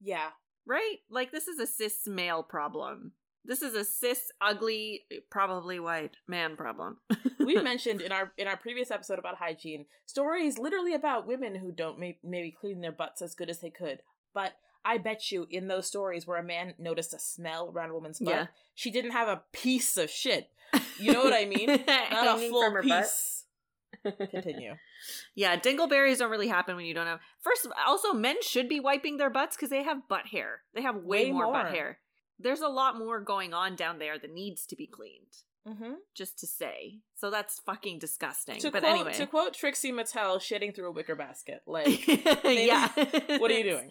yeah, 0.01 0.31
right? 0.67 0.97
Like 1.09 1.31
this 1.31 1.49
is 1.49 1.59
a 1.59 1.67
cis 1.67 2.07
male 2.07 2.43
problem. 2.43 3.13
This 3.45 3.63
is 3.63 3.75
a 3.75 3.85
cis, 3.85 4.31
ugly, 4.41 5.05
probably 5.31 5.81
white 5.81 6.17
man 6.27 6.57
problem. 6.57 6.99
we 7.39 7.55
mentioned 7.55 8.03
in 8.03 8.13
our 8.13 8.33
in 8.37 8.47
our 8.47 8.57
previous 8.57 8.91
episode 8.91 9.19
about 9.19 9.37
hygiene 9.37 9.87
stories 10.05 10.59
literally 10.59 10.95
about 10.95 11.27
women 11.27 11.55
who 11.55 11.73
don't 11.73 11.99
may- 11.99 12.19
maybe 12.23 12.51
clean 12.51 12.81
their 12.81 12.93
butts 12.93 13.23
as 13.23 13.35
good 13.35 13.49
as 13.49 13.61
they 13.61 13.71
could 13.71 14.03
but 14.35 14.53
i 14.85 14.99
bet 14.99 15.31
you 15.31 15.47
in 15.51 15.67
those 15.69 15.87
stories 15.87 16.27
where 16.27 16.39
a 16.39 16.43
man 16.43 16.75
noticed 16.79 17.15
a 17.15 17.19
smell 17.19 17.71
around 17.75 17.91
a 17.91 17.95
woman's 17.95 18.19
butt 18.19 18.35
Yeah. 18.35 18.47
she 18.75 18.91
didn't 18.91 19.13
have 19.13 19.29
a 19.29 19.43
piece 19.53 19.97
of 19.97 20.11
shit 20.11 20.51
you 20.99 21.13
know 21.13 21.23
what 21.25 21.33
i 21.33 21.45
mean 21.45 21.67
not 22.11 22.39
a 22.39 22.49
full 22.49 22.71
her 22.71 22.83
butt. 22.83 23.03
piece 23.03 23.45
continue 24.31 24.75
Yeah, 25.35 25.57
dingleberries 25.59 26.19
don't 26.19 26.31
really 26.31 26.49
happen 26.49 26.77
when 26.77 26.85
you 26.85 26.93
don't 26.95 27.07
have. 27.07 27.21
First, 27.41 27.67
also 27.87 28.13
men 28.13 28.37
should 28.43 28.69
be 28.69 28.81
wiping 28.81 29.17
their 29.17 29.31
butts 29.31 29.57
because 29.57 29.71
they 29.71 29.83
have 29.85 30.09
butt 30.09 30.27
hair. 30.27 30.63
They 30.75 30.83
have 30.83 30.97
way, 30.97 31.27
Way 31.27 31.33
more, 31.33 31.53
butt 31.53 31.73
hair. 31.73 31.99
There's 32.39 32.61
a 32.61 32.69
lot 32.69 32.99
more 32.99 33.21
going 33.21 33.55
on 33.55 33.77
down 33.77 33.99
there 33.99 34.19
that 34.19 34.33
needs 34.33 34.67
to 34.67 34.77
be 34.77 34.87
cleaned. 34.87 35.43
Mm-hmm. 35.67 35.93
just 36.15 36.39
to 36.39 36.47
say. 36.47 37.01
So 37.15 37.31
that's 37.31 37.61
fucking 37.61 37.99
disgusting. 37.99 38.59
To 38.61 38.71
but 38.71 38.83
quote 38.83 38.95
anyway. 38.95 39.13
to 39.15 39.27
quote 39.27 39.53
Trixie 39.55 39.93
Mattel, 39.93 40.39
shitting 40.39 40.75
through 40.75 40.89
a 40.89 40.93
wicker 40.93 41.15
basket. 41.15 41.61
Like, 41.67 42.07
yeah. 42.07 42.89
what 43.39 43.51
are 43.51 43.55
you 43.59 43.65
doing? 43.71 43.91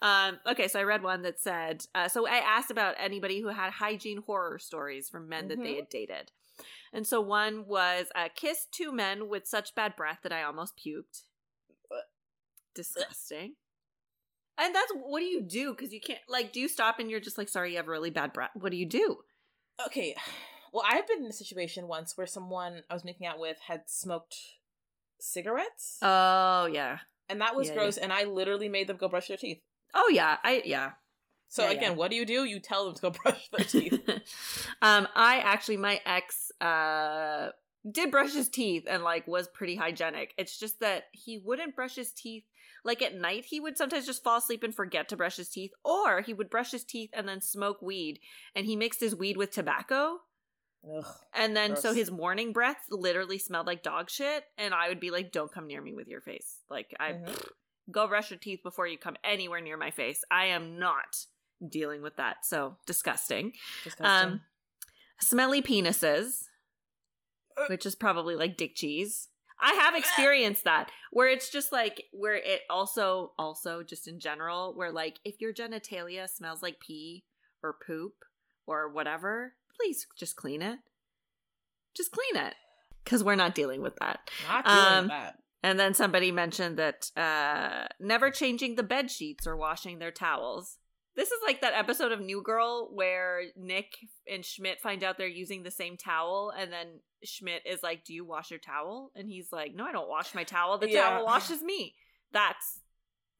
Um, 0.00 0.40
okay, 0.50 0.66
so 0.68 0.80
I 0.80 0.82
read 0.82 1.02
one 1.02 1.22
that 1.22 1.38
said, 1.38 1.84
uh, 1.94 2.08
so 2.08 2.26
I 2.26 2.36
asked 2.38 2.70
about 2.72 2.96
anybody 2.98 3.40
who 3.40 3.48
had 3.48 3.70
hygiene 3.72 4.22
horror 4.26 4.58
stories 4.58 5.08
from 5.08 5.28
men 5.28 5.48
that 5.48 5.58
they 5.58 5.74
Mhm. 5.74 5.76
had 5.76 5.88
dated. 5.88 6.32
And 6.92 7.06
so 7.06 7.20
one 7.20 7.66
was 7.66 8.06
uh, 8.14 8.28
kissed 8.34 8.72
two 8.72 8.92
men 8.92 9.28
with 9.28 9.46
such 9.46 9.74
bad 9.74 9.94
breath 9.96 10.18
that 10.24 10.32
I 10.32 10.42
almost 10.42 10.76
puked. 10.76 11.22
Disgusting. 12.74 13.54
And 14.58 14.74
that's 14.74 14.92
what 14.92 15.20
do 15.20 15.26
you 15.26 15.42
do? 15.42 15.70
Because 15.74 15.92
you 15.92 16.00
can't 16.00 16.20
like, 16.28 16.52
do 16.52 16.60
you 16.60 16.68
stop 16.68 16.98
and 16.98 17.10
you're 17.10 17.20
just 17.20 17.36
like, 17.38 17.48
sorry, 17.48 17.72
you 17.72 17.76
have 17.76 17.86
really 17.86 18.10
bad 18.10 18.32
breath? 18.32 18.50
What 18.54 18.70
do 18.70 18.76
you 18.78 18.86
do? 18.86 19.18
Okay, 19.86 20.14
well, 20.72 20.84
I've 20.88 21.06
been 21.06 21.18
in 21.24 21.26
a 21.30 21.32
situation 21.32 21.86
once 21.88 22.16
where 22.16 22.26
someone 22.26 22.82
I 22.90 22.94
was 22.94 23.04
making 23.04 23.26
out 23.26 23.38
with 23.38 23.58
had 23.66 23.82
smoked 23.86 24.36
cigarettes, 25.20 25.98
Oh 26.02 26.66
yeah, 26.66 26.98
and 27.28 27.40
that 27.40 27.54
was 27.54 27.68
yeah, 27.68 27.74
gross. 27.74 27.96
And 27.96 28.12
I 28.12 28.24
literally 28.24 28.68
made 28.68 28.86
them 28.88 28.96
go 28.96 29.08
brush 29.08 29.28
their 29.28 29.36
teeth. 29.36 29.60
oh 29.94 30.10
yeah, 30.12 30.38
I 30.42 30.62
yeah. 30.64 30.92
So 31.48 31.64
Yeah, 31.64 31.70
again, 31.72 31.82
yeah. 31.92 31.96
what 31.96 32.10
do 32.10 32.16
you 32.16 32.24
do? 32.24 32.44
You 32.44 32.60
tell 32.60 32.86
them 32.86 32.94
to 32.94 33.02
go 33.02 33.10
brush 33.22 33.48
their 33.50 33.64
teeth. 33.66 34.00
um, 34.82 35.06
I 35.14 35.38
actually 35.38 35.76
my 35.76 36.00
ex 36.06 36.50
uh 36.60 37.50
did 37.90 38.10
brush 38.10 38.32
his 38.32 38.48
teeth 38.48 38.84
and 38.88 39.02
like 39.02 39.26
was 39.26 39.48
pretty 39.48 39.76
hygienic. 39.76 40.34
It's 40.38 40.58
just 40.58 40.80
that 40.80 41.04
he 41.12 41.38
wouldn't 41.38 41.74
brush 41.76 41.96
his 41.96 42.12
teeth 42.12 42.44
like 42.84 43.02
at 43.02 43.14
night. 43.14 43.44
He 43.44 43.60
would 43.60 43.76
sometimes 43.76 44.06
just 44.06 44.22
fall 44.24 44.38
asleep 44.38 44.62
and 44.62 44.74
forget 44.74 45.08
to 45.10 45.16
brush 45.16 45.36
his 45.36 45.48
teeth, 45.48 45.72
or 45.84 46.20
he 46.22 46.32
would 46.32 46.48
brush 46.50 46.70
his 46.70 46.84
teeth 46.84 47.10
and 47.12 47.28
then 47.28 47.40
smoke 47.40 47.82
weed. 47.82 48.20
And 48.54 48.66
he 48.66 48.76
mixed 48.76 49.00
his 49.00 49.14
weed 49.16 49.36
with 49.36 49.50
tobacco, 49.50 50.20
Ugh. 50.84 51.04
and 51.32 51.56
then 51.56 51.76
so 51.76 51.94
his 51.94 52.10
morning 52.10 52.52
breath 52.52 52.84
literally 52.90 53.38
smelled 53.38 53.66
like 53.66 53.82
dog 53.82 54.10
shit. 54.10 54.44
And 54.58 54.74
I 54.74 54.88
would 54.88 54.98
be 55.00 55.10
like, 55.10 55.30
"Don't 55.32 55.52
come 55.52 55.66
near 55.68 55.80
me 55.80 55.94
with 55.94 56.08
your 56.08 56.20
face. 56.20 56.58
Like 56.68 56.94
I 56.98 57.12
Mhm. 57.12 57.48
go 57.90 58.08
brush 58.08 58.30
your 58.30 58.38
teeth 58.40 58.62
before 58.62 58.86
you 58.86 58.98
come 58.98 59.16
anywhere 59.22 59.60
near 59.60 59.76
my 59.76 59.90
face. 59.90 60.24
I 60.30 60.46
am 60.46 60.78
not." 60.78 61.26
Dealing 61.66 62.02
with 62.02 62.16
that, 62.16 62.44
so 62.44 62.78
disgusting. 62.86 63.52
Disgusting. 63.84 64.04
Um, 64.06 64.44
smelly 65.20 65.62
penises, 65.62 66.48
Uh. 67.56 67.66
which 67.68 67.86
is 67.86 67.94
probably 67.94 68.34
like 68.34 68.56
dick 68.56 68.74
cheese. 68.74 69.28
I 69.60 69.74
have 69.74 69.94
experienced 69.94 70.64
that 70.64 70.90
where 71.12 71.28
it's 71.28 71.48
just 71.48 71.70
like 71.70 72.08
where 72.10 72.34
it 72.34 72.62
also 72.68 73.32
also 73.38 73.84
just 73.84 74.08
in 74.08 74.18
general 74.18 74.74
where 74.74 74.90
like 74.90 75.20
if 75.24 75.40
your 75.40 75.54
genitalia 75.54 76.28
smells 76.28 76.62
like 76.62 76.80
pee 76.80 77.24
or 77.62 77.72
poop 77.86 78.24
or 78.66 78.88
whatever, 78.88 79.54
please 79.82 80.06
just 80.16 80.36
clean 80.36 80.62
it. 80.62 80.78
Just 81.96 82.12
clean 82.12 82.36
it 82.46 82.54
cuz 83.04 83.22
we're 83.24 83.34
not 83.34 83.54
dealing 83.54 83.82
with 83.82 83.96
that. 83.96 84.30
Not 84.48 84.64
doing 84.64 84.76
um, 84.78 85.08
that. 85.08 85.38
And 85.62 85.78
then 85.78 85.94
somebody 85.94 86.30
mentioned 86.32 86.76
that 86.78 87.10
uh 87.16 87.86
never 88.00 88.30
changing 88.30 88.76
the 88.76 88.82
bed 88.82 89.10
sheets 89.10 89.46
or 89.46 89.56
washing 89.56 89.98
their 89.98 90.10
towels. 90.12 90.78
This 91.14 91.30
is 91.30 91.38
like 91.44 91.60
that 91.60 91.74
episode 91.74 92.10
of 92.12 92.20
New 92.20 92.42
Girl 92.42 92.88
where 92.94 93.42
Nick 93.54 93.92
and 94.26 94.44
Schmidt 94.46 94.80
find 94.80 95.04
out 95.04 95.18
they're 95.18 95.26
using 95.28 95.62
the 95.62 95.70
same 95.70 95.96
towel 95.98 96.52
and 96.56 96.72
then 96.72 97.00
Schmidt 97.22 97.62
is 97.66 97.82
like, 97.82 98.04
"Do 98.04 98.14
you 98.14 98.24
wash 98.24 98.50
your 98.50 98.58
towel?" 98.58 99.12
And 99.14 99.28
he's 99.28 99.52
like, 99.52 99.74
"No, 99.74 99.84
I 99.84 99.92
don't 99.92 100.08
wash 100.08 100.34
my 100.34 100.42
towel. 100.44 100.78
The 100.78 100.88
Yeah. 100.90 101.02
towel 101.10 101.24
washes 101.26 101.62
me." 101.62 101.96
That's 102.32 102.80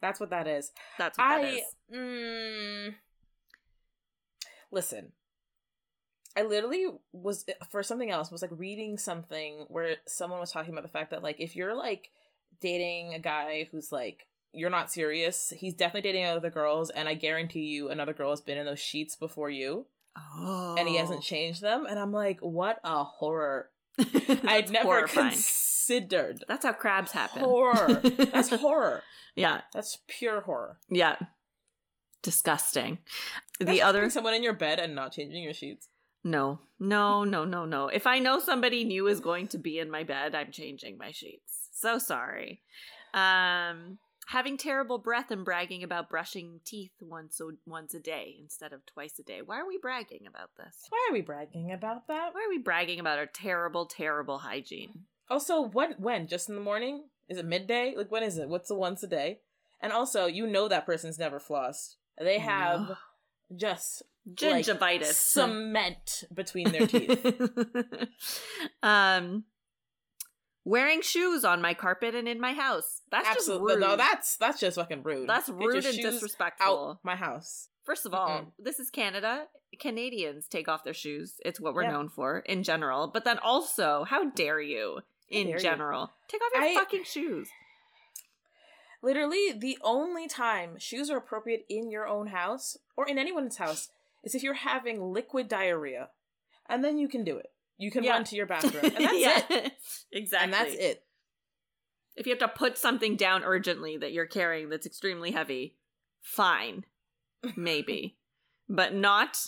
That's 0.02 0.20
what 0.20 0.30
that 0.30 0.46
is. 0.46 0.70
that's 0.99 1.16
what 1.16 1.25
that 1.28 1.44
I 1.44 1.49
is. 1.49 1.75
mm, 1.92 2.94
listen. 4.70 5.12
I 6.36 6.42
literally 6.42 6.86
was 7.12 7.44
for 7.70 7.82
something 7.82 8.10
else 8.10 8.30
was 8.30 8.42
like 8.42 8.50
reading 8.56 8.96
something 8.98 9.66
where 9.68 9.96
someone 10.06 10.40
was 10.40 10.50
talking 10.52 10.72
about 10.72 10.82
the 10.82 10.88
fact 10.88 11.10
that 11.10 11.22
like 11.22 11.40
if 11.40 11.54
you're 11.56 11.74
like 11.74 12.10
dating 12.60 13.14
a 13.14 13.18
guy 13.18 13.68
who's 13.70 13.92
like 13.92 14.26
you're 14.54 14.70
not 14.70 14.92
serious, 14.92 15.52
he's 15.56 15.74
definitely 15.74 16.10
dating 16.10 16.26
other 16.26 16.50
girls, 16.50 16.90
and 16.90 17.08
I 17.08 17.14
guarantee 17.14 17.60
you 17.66 17.88
another 17.88 18.12
girl 18.12 18.30
has 18.30 18.40
been 18.42 18.58
in 18.58 18.66
those 18.66 18.78
sheets 18.80 19.16
before 19.16 19.48
you, 19.50 19.86
Oh. 20.16 20.74
and 20.78 20.86
he 20.86 20.96
hasn't 20.96 21.20
oh. 21.20 21.22
changed 21.22 21.62
them, 21.62 21.86
and 21.88 21.98
I'm 21.98 22.12
like, 22.12 22.38
what 22.40 22.78
a 22.84 23.02
horror! 23.02 23.70
I'd 24.44 24.70
never 24.70 24.84
horrifying. 24.84 25.30
considered 25.30 26.44
That's 26.48 26.64
how 26.66 26.72
crabs 26.72 27.12
happen. 27.12 27.42
horror. 27.44 27.94
That's 28.02 28.50
horror. 28.56 29.02
yeah. 29.36 29.62
That's 29.72 29.98
pure 30.06 30.42
horror. 30.42 30.78
Yeah. 30.90 31.16
Disgusting. 32.22 32.98
That's 33.58 33.70
The 33.70 33.82
other 33.82 34.08
someone 34.10 34.34
in 34.34 34.42
your 34.42 34.52
bed 34.54 34.78
and 34.78 34.94
not 34.94 35.12
changing 35.12 35.42
your 35.42 35.54
sheets. 35.54 35.88
No, 36.25 36.61
no, 36.79 37.25
no, 37.25 37.45
no, 37.45 37.64
no. 37.64 37.88
If 37.88 38.07
I 38.07 38.19
know 38.19 38.38
somebody 38.38 38.85
new 38.85 39.07
is 39.09 39.21
going 39.21 39.49
to 39.49 39.59
be 39.59 39.79
in 39.79 39.91
my 39.91 40.05
bed, 40.05 40.35
I'm 40.35 40.52
changing 40.52 40.97
my 40.99 41.11
sheets. 41.11 41.69
So 41.73 41.99
sorry. 41.99 42.61
Um, 43.12 43.99
having 44.29 44.57
terrible 44.57 44.99
breath 44.99 45.31
and 45.31 45.45
bragging 45.45 45.83
about 45.83 46.09
brushing 46.09 46.61
teeth 46.64 46.93
once 47.00 47.41
a, 47.41 47.50
once 47.67 47.93
a 47.95 48.00
day 48.00 48.37
instead 48.41 48.73
of 48.73 48.87
twice 48.87 49.19
a 49.19 49.23
day. 49.23 49.41
Why 49.45 49.61
are 49.61 49.67
we 49.67 49.79
bragging 49.79 50.26
about 50.29 50.50
this? 50.57 50.87
Why 50.91 51.07
are 51.11 51.12
we 51.12 51.23
bragging 51.23 51.73
about 51.73 52.07
that? 52.09 52.31
Why 52.35 52.47
are 52.47 52.49
we 52.50 52.59
bragging 52.59 53.00
about 53.00 53.19
our 53.19 53.26
terrible, 53.26 53.87
terrible 53.87 54.38
hygiene? 54.38 55.07
Also, 55.29 55.61
what 55.61 55.99
when? 55.99 56.29
Just 56.29 56.49
in 56.49 56.55
the 56.55 56.61
morning? 56.61 57.05
Is 57.29 57.38
it 57.38 57.47
midday? 57.47 57.95
Like 57.97 58.11
when 58.11 58.23
is 58.23 58.38
it? 58.38 58.49
What's 58.49 58.69
the 58.69 58.75
once 58.75 59.02
a 59.02 59.07
day? 59.09 59.38
And 59.81 59.93
also, 59.93 60.26
you 60.26 60.47
know 60.47 60.69
that 60.69 60.87
person's 60.87 61.19
never 61.19 61.41
flossed. 61.41 61.97
They 62.19 62.38
have 62.38 62.81
No. 62.81 62.97
just 63.57 64.02
like, 64.26 64.37
Gingivitis. 64.37 65.14
cement 65.14 66.25
between 66.33 66.71
their 66.73 66.87
teeth. 66.87 67.25
um, 68.83 69.45
wearing 70.64 71.02
shoes 71.02 71.45
on 71.45 71.61
my 71.61 71.75
carpet 71.75 72.14
and 72.14 72.29
in 72.29 72.41
my 72.41 72.52
house. 72.52 73.02
That's 73.11 73.29
Absolutely, 73.29 73.75
just 73.75 73.81
rude. 73.81 73.88
no. 73.91 73.97
That's 73.97 74.37
that's 74.37 74.61
just 74.61 74.76
fucking 74.76 75.02
rude. 75.02 75.29
That's 75.29 75.49
rude 75.49 75.85
and 75.85 75.97
disrespectful. 75.97 77.00
My 77.02 77.17
house. 77.17 77.69
First 77.85 78.07
of 78.07 78.14
all, 78.14 78.29
Mm-mm. 78.29 78.47
this 78.61 78.79
is 78.79 78.91
Canada. 78.91 79.47
Canadians 79.81 80.47
take 80.47 80.69
off 80.69 80.85
their 80.85 80.95
shoes. 80.95 81.41
It's 81.45 81.61
what 81.61 81.75
we're 81.75 81.83
Yeah. 81.83 81.93
known 81.93 82.09
for 82.09 82.38
in 82.41 82.62
general. 82.62 83.09
But 83.09 83.25
then 83.25 83.38
also, 83.38 84.05
how 84.05 84.31
dare 84.31 84.61
you 84.61 85.00
in 85.29 85.49
dare 85.49 85.57
you. 85.57 85.62
general? 85.62 86.12
Take 86.29 86.43
off 86.43 86.52
your 86.55 86.62
I- 86.62 86.75
fucking 86.75 87.05
shoes. 87.05 87.49
Literally, 89.02 89.52
the 89.52 89.79
only 89.83 90.29
time 90.29 90.79
shoes 90.79 91.11
are 91.11 91.17
appropriate 91.17 91.64
in 91.69 91.91
your 91.91 92.07
own 92.07 92.29
house 92.29 92.76
or 92.97 93.09
in 93.09 93.19
anyone's 93.19 93.57
house 93.57 93.88
is 94.25 94.35
if 94.35 94.43
you're 94.43 94.55
having 94.55 95.00
liquid 95.02 95.49
diarrhea, 95.49 96.09
and 96.69 96.85
then 96.85 96.99
you 96.99 97.09
can 97.09 97.25
do 97.25 97.37
it. 97.37 97.47
You 97.79 97.91
can 97.91 98.05
Yeah. 98.05 98.12
run 98.12 98.25
to 98.25 98.37
your 98.37 98.47
bathroom, 98.55 98.85
and 98.85 99.05
that's 99.05 99.19
Yeah, 99.19 99.43
it. 99.50 99.73
exactly. 100.12 100.45
And 100.45 100.52
that's 100.52 100.75
it. 100.75 101.05
If 102.14 102.26
you 102.26 102.31
have 102.33 102.38
to 102.41 102.49
put 102.49 102.76
something 102.79 103.17
down 103.17 103.43
urgently 103.43 103.97
that 103.97 104.12
you're 104.12 104.26
carrying 104.26 104.69
that's 104.69 104.87
extremely 104.87 105.31
heavy, 105.33 105.76
fine. 106.21 106.85
Maybe. 107.57 108.19
but 108.69 108.95
not 108.95 109.38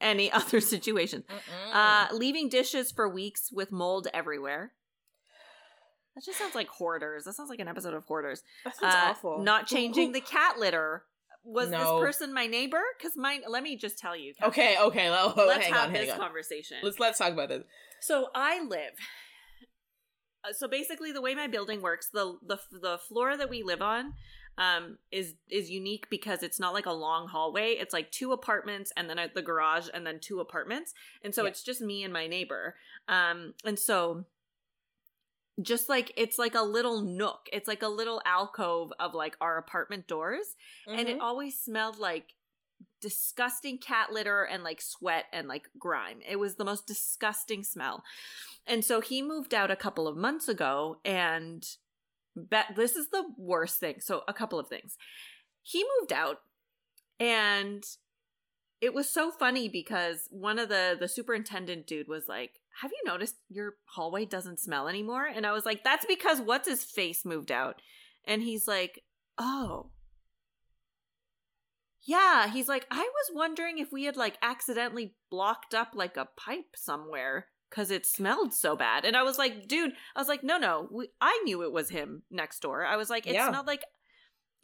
any 0.00 0.32
other 0.32 0.60
situation. 0.60 1.24
Uh, 1.72 2.08
leaving 2.12 2.48
dishes 2.48 2.90
for 2.90 3.08
weeks 3.08 3.50
with 3.52 3.70
mold 3.70 4.08
everywhere. 4.14 4.72
That 6.14 6.24
just 6.24 6.38
sounds 6.38 6.54
like 6.54 6.68
hoarders. 6.68 7.24
That 7.24 7.34
sounds 7.34 7.48
like 7.50 7.60
an 7.60 7.68
episode 7.68 7.94
of 7.94 8.04
hoarders. 8.04 8.42
that 8.64 8.76
sounds 8.76 8.94
Uh, 8.94 8.98
awful. 9.10 9.38
Not 9.42 9.66
changing 9.66 10.12
the 10.12 10.20
cat 10.20 10.58
litter. 10.58 11.04
Was 11.44 11.70
No. 11.70 11.78
this 11.78 12.06
person 12.06 12.32
my 12.32 12.46
neighbor? 12.46 12.82
Because 12.96 13.16
mine. 13.16 13.42
Let 13.48 13.62
me 13.62 13.76
just 13.76 13.98
tell 13.98 14.16
you. 14.16 14.32
Okay, 14.42 14.76
okay. 14.80 15.10
Well, 15.10 15.34
Let's 15.36 15.64
hang 15.64 15.72
have 15.74 15.86
on, 15.88 15.92
this 15.92 16.10
on. 16.12 16.18
conversation. 16.18 16.78
Let's 16.82 16.98
let's 17.00 17.18
talk 17.18 17.32
about 17.32 17.48
this. 17.48 17.62
So 18.00 18.28
I 18.34 18.62
live. 18.64 18.92
uh, 20.44 20.52
So 20.52 20.68
basically, 20.68 21.12
the 21.12 21.20
way 21.20 21.34
my 21.34 21.46
building 21.48 21.82
works, 21.82 22.08
the 22.12 22.38
the 22.46 22.58
the 22.70 22.98
floor 22.98 23.36
that 23.36 23.50
we 23.50 23.62
live 23.62 23.82
on, 23.82 24.14
um, 24.58 24.98
is 25.10 25.34
is 25.50 25.70
unique 25.70 26.08
because 26.10 26.42
it's 26.42 26.60
not 26.60 26.74
like 26.74 26.86
a 26.86 26.92
long 26.92 27.28
hallway. 27.28 27.72
It's 27.72 27.92
like 27.92 28.10
two 28.10 28.32
apartments 28.32 28.92
and 28.96 29.08
then 29.10 29.18
a, 29.18 29.28
the 29.34 29.42
garage 29.42 29.88
and 29.92 30.06
then 30.06 30.18
two 30.20 30.40
apartments, 30.40 30.92
and 31.24 31.34
so 31.34 31.42
Yeah. 31.42 31.48
it's 31.50 31.62
just 31.62 31.80
me 31.80 32.04
and 32.04 32.12
my 32.12 32.26
neighbor. 32.26 32.76
Um, 33.08 33.54
and 33.64 33.78
so 33.78 34.26
just 35.60 35.88
like 35.88 36.12
it's 36.16 36.38
like 36.38 36.54
a 36.54 36.62
little 36.62 37.02
nook, 37.02 37.48
it's 37.52 37.68
like 37.68 37.82
a 37.82 37.88
little 37.88 38.22
alcove 38.24 38.92
of 38.98 39.14
like 39.14 39.36
our 39.40 39.58
apartment 39.58 40.06
doors, 40.06 40.56
and 40.86 41.08
it 41.08 41.18
Mhm. 41.18 41.22
always 41.22 41.58
smelled 41.60 41.98
like 41.98 42.34
disgusting 43.00 43.78
cat 43.78 44.12
litter 44.12 44.44
and 44.44 44.62
like 44.64 44.80
sweat 44.80 45.26
and 45.32 45.48
like 45.48 45.68
grime. 45.78 46.20
It 46.26 46.36
was 46.36 46.54
the 46.56 46.64
most 46.64 46.86
disgusting 46.86 47.64
smell. 47.64 48.04
And 48.66 48.84
so 48.84 49.00
he 49.00 49.22
moved 49.22 49.54
out 49.54 49.70
a 49.70 49.76
couple 49.76 50.08
of 50.08 50.16
months 50.16 50.48
ago 50.48 51.00
and 51.04 51.64
bet 52.36 52.74
this 52.76 52.96
is 52.96 53.10
the 53.10 53.24
worst 53.36 53.78
thing. 53.78 54.00
So 54.00 54.22
a 54.28 54.32
couple 54.32 54.58
of 54.58 54.68
things. 54.68 54.96
He 55.62 55.84
moved 56.00 56.12
out 56.12 56.42
and 57.20 57.84
it 58.80 58.94
was 58.94 59.08
so 59.08 59.30
funny 59.30 59.68
because 59.68 60.28
one 60.30 60.58
of 60.58 60.68
the 60.68 60.96
the 60.98 61.08
superintendent 61.08 61.86
dude 61.86 62.08
was 62.08 62.26
like, 62.28 62.61
"Have 62.80 62.90
you 62.92 63.02
noticed 63.04 63.36
your 63.48 63.74
hallway 63.84 64.24
doesn't 64.24 64.60
smell 64.60 64.88
anymore?" 64.88 65.26
And 65.26 65.46
I 65.46 65.52
was 65.52 65.64
like, 65.66 65.84
"That's 65.84 66.06
because 66.06 66.40
what's 66.40 66.68
his 66.68 66.84
face 66.84 67.24
moved 67.24 67.52
out." 67.52 67.80
And 68.24 68.42
he's 68.42 68.66
like, 68.68 69.02
"Oh, 69.38 69.90
yeah, 72.04 72.48
he's 72.48 72.68
like, 72.68 72.86
I 72.90 72.98
was 73.02 73.30
wondering 73.32 73.78
if 73.78 73.92
we 73.92 74.04
had 74.04 74.16
like 74.16 74.36
accidentally 74.42 75.14
blocked 75.30 75.74
up 75.74 75.90
like 75.94 76.16
a 76.16 76.28
pipe 76.36 76.74
somewhere 76.74 77.46
because 77.70 77.90
it 77.90 78.04
smelled 78.04 78.52
so 78.52 78.76
bad. 78.76 79.04
And 79.04 79.16
I 79.16 79.22
was 79.22 79.38
like, 79.38 79.68
dude, 79.68 79.92
I 80.14 80.20
was 80.20 80.28
like, 80.28 80.42
no, 80.42 80.58
no, 80.58 80.88
we, 80.90 81.08
I 81.20 81.40
knew 81.44 81.62
it 81.62 81.72
was 81.72 81.90
him 81.90 82.22
next 82.30 82.60
door. 82.60 82.84
I 82.84 82.96
was 82.96 83.08
like, 83.08 83.26
it 83.26 83.34
Yeah. 83.34 83.48
smelled 83.48 83.66
like 83.66 83.84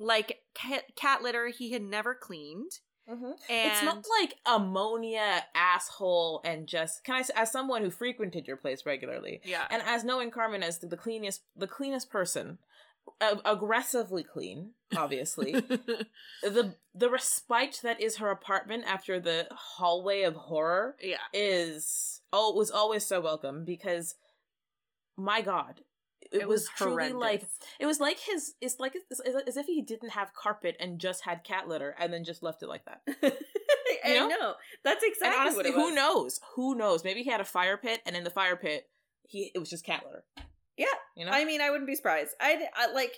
like 0.00 0.38
cat, 0.54 0.84
cat 0.96 1.22
litter 1.22 1.48
he 1.48 1.72
had 1.72 1.82
never 1.82 2.14
cleaned. 2.14 2.70
Mhm. 3.08 3.38
And 3.48 3.72
It 3.72 3.76
smelled 3.76 4.06
like 4.20 4.38
ammonia, 4.44 5.46
asshole, 5.54 6.40
and 6.44 6.66
just 6.66 7.04
can 7.04 7.14
I 7.16 7.20
s- 7.20 7.30
as 7.30 7.50
someone 7.50 7.82
who 7.82 7.90
frequented 7.90 8.46
your 8.46 8.56
place 8.56 8.84
regularly, 8.84 9.40
yeah, 9.44 9.66
and 9.70 9.82
as 9.82 10.04
knowing 10.04 10.30
Carmen 10.30 10.62
as 10.62 10.78
the 10.78 10.96
cleanest, 10.96 11.42
the 11.56 11.66
cleanest 11.66 12.10
person, 12.10 12.58
uh, 13.20 13.36
aggressively 13.44 14.22
clean, 14.22 14.74
obviously. 14.96 15.52
the 16.42 16.76
the 16.94 17.10
respite 17.10 17.80
that 17.82 18.00
is 18.00 18.16
her 18.16 18.30
apartment 18.30 18.84
after 18.86 19.18
the 19.18 19.48
hallway 19.50 20.22
of 20.22 20.34
horror 20.34 20.96
yeah, 21.00 21.16
is 21.32 22.20
oh 22.32 22.52
was 22.54 22.70
always 22.70 23.06
so 23.06 23.20
welcome 23.20 23.64
because 23.64 24.14
my 25.16 25.40
god 25.40 25.80
it, 26.32 26.48
was, 26.48 26.68
truly 26.76 27.12
like 27.12 27.46
it 27.80 27.86
was 27.86 28.00
like 28.00 28.18
his 28.18 28.54
it's 28.60 28.78
like 28.78 28.94
it's, 28.94 29.20
it's 29.24 29.48
as 29.48 29.56
if 29.56 29.66
he 29.66 29.82
didn't 29.82 30.10
have 30.10 30.34
carpet 30.34 30.76
and 30.80 30.98
just 30.98 31.24
had 31.24 31.44
cat 31.44 31.68
litter 31.68 31.94
and 31.98 32.12
then 32.12 32.24
just 32.24 32.42
left 32.42 32.62
it 32.62 32.68
like 32.68 32.84
that. 32.84 33.02
I 34.04 34.14
know? 34.14 34.28
know. 34.28 34.54
That's 34.84 35.02
and 35.02 35.12
exactly 35.12 35.40
honestly 35.40 35.56
what 35.56 35.66
it 35.66 35.74
who 35.74 35.94
knows? 35.94 36.40
Who 36.54 36.74
knows? 36.74 37.04
Maybe 37.04 37.22
he 37.22 37.30
had 37.30 37.40
a 37.40 37.44
fire 37.44 37.76
pit 37.76 38.00
and 38.06 38.16
in 38.16 38.24
the 38.24 38.30
fire 38.30 38.56
pit 38.56 38.88
he 39.26 39.50
it 39.54 39.58
was 39.58 39.70
just 39.70 39.84
cat 39.84 40.02
litter. 40.04 40.24
Yeah, 40.76 40.86
you 41.16 41.24
know? 41.24 41.32
I 41.32 41.44
mean, 41.44 41.60
I 41.60 41.70
wouldn't 41.70 41.88
be 41.88 41.96
surprised. 41.96 42.34
I, 42.40 42.68
I 42.74 42.92
like 42.92 43.16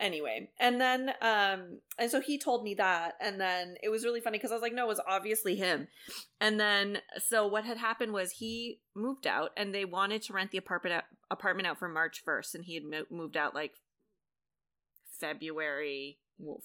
anyway, 0.00 0.50
and 0.58 0.80
then 0.80 1.10
um, 1.22 1.80
and 1.98 2.10
so 2.10 2.20
he 2.20 2.36
told 2.36 2.64
me 2.64 2.74
that, 2.74 3.14
and 3.20 3.40
then 3.40 3.76
it 3.82 3.88
was 3.88 4.04
really 4.04 4.20
funny 4.20 4.38
because 4.38 4.50
I 4.50 4.54
was 4.54 4.62
like, 4.62 4.74
no, 4.74 4.84
it 4.84 4.88
was 4.88 5.00
obviously 5.08 5.54
him. 5.54 5.86
And 6.40 6.58
then 6.58 6.98
so 7.18 7.46
what 7.46 7.64
had 7.64 7.78
happened 7.78 8.12
was 8.12 8.32
he 8.32 8.80
moved 8.94 9.26
out, 9.26 9.50
and 9.56 9.72
they 9.74 9.84
wanted 9.84 10.22
to 10.22 10.32
rent 10.32 10.50
the 10.50 10.58
apartment 10.58 11.04
apartment 11.30 11.66
out 11.66 11.78
for 11.78 11.88
March 11.88 12.22
first, 12.24 12.54
and 12.54 12.64
he 12.64 12.74
had 12.74 12.84
mo- 12.84 13.06
moved 13.10 13.36
out 13.36 13.54
like 13.54 13.72
February 15.20 16.18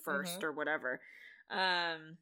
1st 0.06 0.40
Mhm. 0.40 0.44
or 0.44 0.52
whatever. 0.52 1.02
Um. 1.50 2.18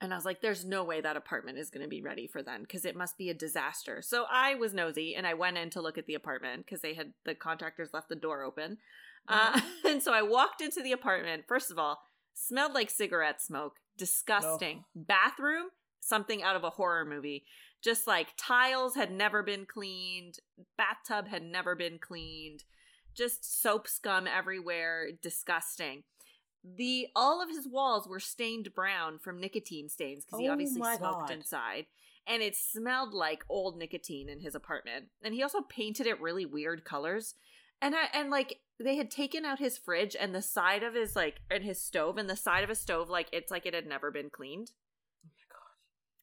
And 0.00 0.12
I 0.12 0.16
was 0.16 0.24
like, 0.24 0.40
there's 0.40 0.64
no 0.64 0.84
way 0.84 1.00
that 1.00 1.16
apartment 1.16 1.58
is 1.58 1.70
going 1.70 1.82
to 1.82 1.88
be 1.88 2.00
ready 2.02 2.28
for 2.28 2.40
then 2.40 2.60
because 2.60 2.84
it 2.84 2.94
must 2.94 3.18
be 3.18 3.30
a 3.30 3.34
disaster. 3.34 4.00
So 4.00 4.26
I 4.30 4.54
was 4.54 4.72
nosy 4.72 5.16
and 5.16 5.26
I 5.26 5.34
went 5.34 5.58
in 5.58 5.70
to 5.70 5.80
look 5.80 5.98
at 5.98 6.06
the 6.06 6.14
apartment 6.14 6.64
because 6.64 6.82
they 6.82 6.94
had 6.94 7.14
the 7.24 7.34
contractors 7.34 7.92
left 7.92 8.08
the 8.08 8.14
door 8.14 8.44
open. 8.44 8.78
Uh, 9.26 9.60
and 9.84 10.00
so 10.00 10.12
I 10.12 10.22
walked 10.22 10.60
into 10.60 10.82
the 10.84 10.92
apartment. 10.92 11.46
First 11.48 11.72
of 11.72 11.80
all, 11.80 12.00
smelled 12.32 12.74
like 12.74 12.90
cigarette 12.90 13.42
smoke. 13.42 13.80
Disgusting. 13.96 14.84
Bathroom, 14.94 15.70
something 15.98 16.44
out 16.44 16.54
of 16.54 16.62
a 16.62 16.70
horror 16.70 17.04
movie. 17.04 17.44
Just 17.82 18.06
like 18.06 18.28
tiles 18.36 18.94
had 18.96 19.12
never 19.12 19.42
been 19.42 19.66
cleaned, 19.66 20.38
bathtub 20.76 21.28
had 21.28 21.42
never 21.42 21.74
been 21.74 21.98
cleaned, 21.98 22.64
just 23.14 23.62
soap 23.62 23.86
scum 23.86 24.26
everywhere. 24.26 25.10
Disgusting 25.22 26.02
the 26.64 27.06
all 27.14 27.42
of 27.42 27.48
his 27.48 27.66
walls 27.68 28.08
were 28.08 28.20
stained 28.20 28.74
brown 28.74 29.18
from 29.18 29.40
nicotine 29.40 29.88
stains 29.88 30.24
because 30.24 30.40
he 30.40 30.48
Oh 30.48 30.52
obviously 30.52 30.82
smoked 30.82 31.00
God. 31.00 31.30
inside 31.30 31.86
and 32.26 32.42
it 32.42 32.56
smelled 32.56 33.14
like 33.14 33.44
old 33.48 33.78
nicotine 33.78 34.28
in 34.28 34.40
his 34.40 34.54
apartment 34.54 35.06
and 35.22 35.34
he 35.34 35.42
also 35.42 35.60
painted 35.62 36.06
it 36.06 36.20
really 36.20 36.44
weird 36.44 36.84
colors 36.84 37.34
and 37.80 37.94
i 37.94 38.08
and 38.12 38.30
like 38.30 38.60
they 38.80 38.96
had 38.96 39.10
taken 39.10 39.44
out 39.44 39.58
his 39.60 39.78
fridge 39.78 40.16
and 40.18 40.34
the 40.34 40.42
side 40.42 40.82
of 40.82 40.94
his 40.94 41.14
like 41.14 41.40
and 41.50 41.64
his 41.64 41.80
stove 41.80 42.18
and 42.18 42.28
the 42.28 42.36
side 42.36 42.62
of 42.64 42.68
his 42.68 42.80
stove 42.80 43.08
like 43.08 43.28
it's 43.32 43.50
like 43.50 43.64
it 43.64 43.74
had 43.74 43.86
never 43.86 44.10
been 44.10 44.28
cleaned 44.28 44.72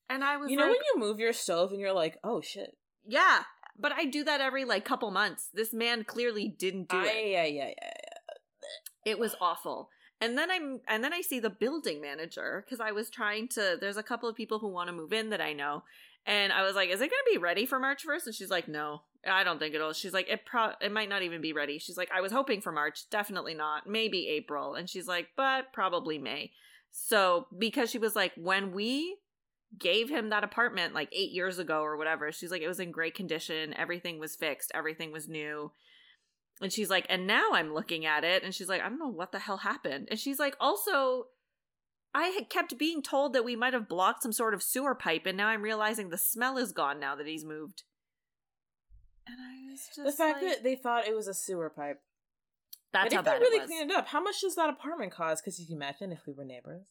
and 0.10 0.24
i 0.24 0.38
was 0.38 0.50
you 0.50 0.58
know 0.58 0.64
like, 0.64 0.72
when 0.72 0.82
you 0.94 1.00
move 1.00 1.20
your 1.20 1.34
stove 1.34 1.72
and 1.72 1.80
you're 1.80 1.94
like 1.94 2.18
oh 2.24 2.42
shit. 2.42 2.78
Yeah 3.08 3.44
but 3.78 3.92
i 3.92 4.06
do 4.06 4.24
that 4.24 4.42
every 4.42 4.66
like 4.66 4.86
couple 4.86 5.12
months. 5.12 5.50
This 5.54 5.74
man 5.74 6.04
clearly 6.04 6.48
didn't 6.48 6.90
do 6.90 6.98
I, 6.98 7.06
it. 7.06 7.28
Yeah 7.32 7.44
yeah 7.44 7.46
yeah 7.46 7.74
yeah. 7.78 7.92
it 9.06 9.20
was 9.20 9.36
awful. 9.42 9.90
And 10.22 10.38
then 10.38 10.50
i'm 10.50 10.80
and 10.88 11.04
then 11.04 11.14
i 11.14 11.22
see 11.22 11.40
the 11.40 11.50
building 11.50 12.02
manager 12.02 12.64
because 12.66 12.80
i 12.80 12.92
was 12.92 13.10
trying 13.10 13.48
to 13.50 13.78
there's 13.80 13.98
a 13.98 14.04
couple 14.04 14.30
of 14.30 14.36
people 14.36 14.60
who 14.60 14.70
want 14.70 14.88
to 14.88 14.94
move 14.94 15.14
in 15.14 15.30
that 15.30 15.42
i 15.42 15.54
know. 15.54 15.84
And 16.26 16.54
i 16.54 16.64
was 16.64 16.76
like 16.76 16.90
is 16.90 17.02
it 17.02 17.12
going 17.12 17.24
to 17.26 17.32
be 17.32 17.38
ready 17.38 17.66
for 17.66 17.80
march 17.80 18.06
1st 18.06 18.28
and 18.28 18.36
she's 18.36 18.50
like 18.50 18.68
no 18.68 19.02
i 19.28 19.44
don't 19.44 19.60
think 19.60 19.76
it'll 19.76 19.94
she's 19.94 20.14
like 20.14 20.30
it 20.30 20.46
pro 20.46 20.70
it 20.82 20.92
might 20.92 21.10
not 21.10 21.24
even 21.24 21.42
be 21.42 21.54
ready. 21.54 21.78
She's 21.78 21.98
like 21.98 22.10
i 22.16 22.22
was 22.22 22.32
hoping 22.32 22.62
for 22.62 22.72
march 22.72 23.10
definitely 23.10 23.54
not 23.54 23.88
maybe 23.88 24.30
april. 24.30 24.76
And 24.76 24.90
she's 24.90 25.08
like 25.08 25.28
but 25.36 25.74
probably 25.74 26.18
may. 26.18 26.52
So 26.92 27.48
because 27.58 27.92
she 27.92 27.98
was 27.98 28.16
like 28.16 28.32
when 28.38 28.72
we 28.72 29.18
gave 29.78 30.10
him 30.10 30.30
that 30.30 30.44
apartment 30.44 30.94
like 30.94 31.10
eight 31.12 31.32
years 31.32 31.60
ago 31.60 31.82
or 31.82 31.98
whatever. 31.98 32.32
She's 32.32 32.52
like 32.52 32.62
it 32.62 32.68
was 32.68 32.80
in 32.80 32.92
great 32.92 33.16
condition. 33.16 33.74
Everything 33.74 34.20
was 34.20 34.36
fixed. 34.36 34.72
Everything 34.74 35.12
was 35.12 35.28
new. 35.28 35.72
And 36.62 36.72
she's 36.72 36.90
like, 36.90 37.06
and 37.10 37.28
now 37.28 37.52
I'm 37.54 37.74
looking 37.74 38.06
at 38.06 38.24
it, 38.24 38.42
and 38.44 38.56
she's 38.56 38.70
like, 38.70 38.82
I 38.82 38.88
don't 38.88 39.00
know 39.00 39.10
what 39.10 39.34
the 39.34 39.40
hell 39.40 39.58
happened. 39.58 40.08
And 40.10 40.18
she's 40.18 40.40
like, 40.40 40.56
also, 40.60 41.26
I 42.14 42.28
had 42.28 42.50
kept 42.50 42.78
being 42.78 43.02
told 43.02 43.34
that 43.34 43.44
we 43.44 43.58
might 43.58 43.74
have 43.74 43.90
blocked 43.90 44.24
some 44.24 44.32
sort 44.32 44.54
of 44.54 44.64
sewer 44.64 44.96
pipe, 44.96 45.26
and 45.26 45.38
now 45.38 45.48
I'm 45.48 45.62
realizing 45.62 46.10
the 46.10 46.18
smell 46.18 46.58
is 46.58 46.72
gone 46.72 46.98
now 46.98 47.14
that 47.18 47.28
he's 47.28 47.44
moved. 47.44 47.84
And 49.28 49.36
I 49.38 49.70
was 49.70 49.82
just 49.94 50.06
the 50.06 50.12
fact 50.14 50.42
like, 50.42 50.50
that 50.50 50.64
they 50.64 50.76
thought 50.76 51.08
it 51.08 51.16
was 51.16 51.28
a 51.28 51.34
sewer 51.34 51.70
pipe. 51.70 52.00
That's 52.94 53.14
but 53.14 53.14
how 53.14 53.20
if 53.20 53.26
they 53.26 53.32
bad 53.32 53.42
really 53.42 53.58
it 53.58 53.62
was. 53.62 53.70
clean 53.70 53.90
it 53.90 53.96
up. 53.96 54.08
How 54.08 54.22
much 54.22 54.40
does 54.40 54.56
that 54.56 54.70
apartment 54.70 55.12
cost? 55.12 55.44
Because 55.44 55.60
you 55.60 55.66
can 55.66 55.76
imagine 55.76 56.14
if 56.14 56.26
we 56.26 56.32
were 56.32 56.46
neighbors 56.46 56.88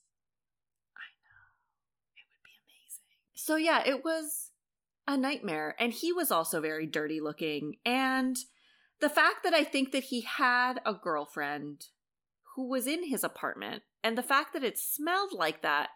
It 2.14 2.26
would 2.28 2.44
be 2.44 2.52
amazing. 2.60 3.23
So 3.34 3.56
yeah, 3.56 3.82
it 3.84 4.04
was 4.04 4.50
a 5.06 5.16
nightmare. 5.16 5.74
And 5.78 5.92
he 5.92 6.12
was 6.12 6.30
also 6.30 6.60
very 6.60 6.86
dirty 6.86 7.20
looking. 7.20 7.76
And 7.84 8.36
the 9.00 9.10
fact 9.10 9.42
that 9.44 9.54
I 9.54 9.64
think 9.64 9.92
that 9.92 10.04
he 10.04 10.22
had 10.22 10.80
a 10.86 10.94
girlfriend 10.94 11.86
who 12.54 12.68
was 12.68 12.86
in 12.86 13.08
his 13.08 13.24
apartment 13.24 13.82
and 14.02 14.16
the 14.16 14.22
fact 14.22 14.52
that 14.52 14.64
it 14.64 14.78
smelled 14.78 15.32
like 15.32 15.62
that 15.62 15.90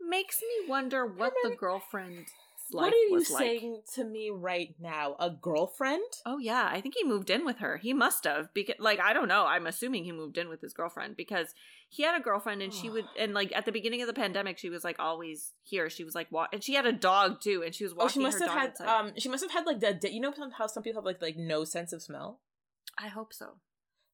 makes 0.00 0.40
me 0.40 0.68
wonder 0.68 1.06
what 1.06 1.32
the 1.42 1.50
Herman, 1.50 1.58
girlfriend's 1.58 2.32
life 2.72 2.86
what 2.86 2.92
are 2.94 2.96
you 2.96 3.12
was 3.14 3.30
like. 3.30 3.40
saying 3.42 3.82
to 3.94 4.04
me 4.04 4.30
right 4.30 4.74
now 4.80 5.16
a 5.18 5.30
girlfriend 5.30 6.02
Oh 6.26 6.38
yeah, 6.38 6.68
I 6.70 6.80
think 6.80 6.94
he 6.96 7.04
moved 7.04 7.30
in 7.30 7.44
with 7.44 7.58
her. 7.58 7.76
He 7.78 7.92
must 7.92 8.24
have 8.24 8.52
because 8.54 8.76
like 8.78 9.00
I 9.00 9.12
don't 9.12 9.28
know, 9.28 9.46
I'm 9.46 9.66
assuming 9.66 10.04
he 10.04 10.12
moved 10.12 10.38
in 10.38 10.48
with 10.48 10.60
his 10.60 10.72
girlfriend 10.72 11.16
because 11.16 11.54
he 11.88 12.02
had 12.04 12.18
a 12.18 12.22
girlfriend 12.22 12.62
and 12.62 12.72
she 12.72 12.88
would 12.90 13.04
and 13.18 13.34
like 13.34 13.52
at 13.54 13.64
the 13.64 13.72
beginning 13.72 14.00
of 14.02 14.06
the 14.06 14.12
pandemic 14.14 14.58
she 14.58 14.70
was 14.70 14.84
like 14.84 14.96
always 14.98 15.52
here. 15.62 15.90
She 15.90 16.04
was 16.04 16.14
like 16.14 16.30
wa- 16.30 16.48
and 16.52 16.62
she 16.62 16.74
had 16.74 16.86
a 16.86 16.92
dog 16.92 17.40
too 17.40 17.62
and 17.64 17.74
she 17.74 17.84
was 17.84 17.94
walking 17.94 18.06
oh 18.06 18.12
she 18.12 18.20
must 18.20 18.38
her 18.38 18.46
have 18.46 18.54
dog 18.54 18.58
had 18.60 18.70
inside. 18.70 19.00
um 19.00 19.12
she 19.18 19.28
must 19.28 19.42
have 19.44 19.52
had 19.52 19.66
like 19.66 19.80
the 19.80 20.12
you 20.12 20.20
know 20.20 20.32
how 20.56 20.66
some 20.66 20.82
people 20.82 21.00
have 21.00 21.06
like 21.06 21.20
like 21.22 21.36
no 21.36 21.64
sense 21.64 21.92
of 21.92 22.02
smell 22.02 22.40
I 22.98 23.08
hope 23.08 23.32
so. 23.32 23.54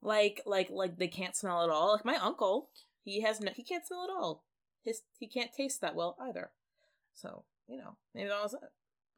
like 0.03 0.41
like 0.47 0.69
like 0.71 0.99
they 0.99 1.09
can't 1.09 1.35
smell 1.37 1.63
at 1.65 1.71
all 1.71 1.93
like 1.95 2.05
my 2.05 2.17
uncle 2.17 2.71
he 3.03 3.23
has 3.23 3.41
no 3.41 3.53
he 3.55 3.63
can't 3.65 3.87
smell 3.87 4.05
at 4.05 4.11
all 4.11 4.45
his 4.85 5.03
he 5.19 5.27
can't 5.27 5.51
taste 5.53 5.81
that 5.81 5.95
well 5.95 6.17
either 6.21 6.51
so 7.15 7.45
you 7.69 7.77
know 7.79 7.97
maybe 8.15 8.29
that 8.29 8.43
was 8.43 8.55
it 8.55 8.61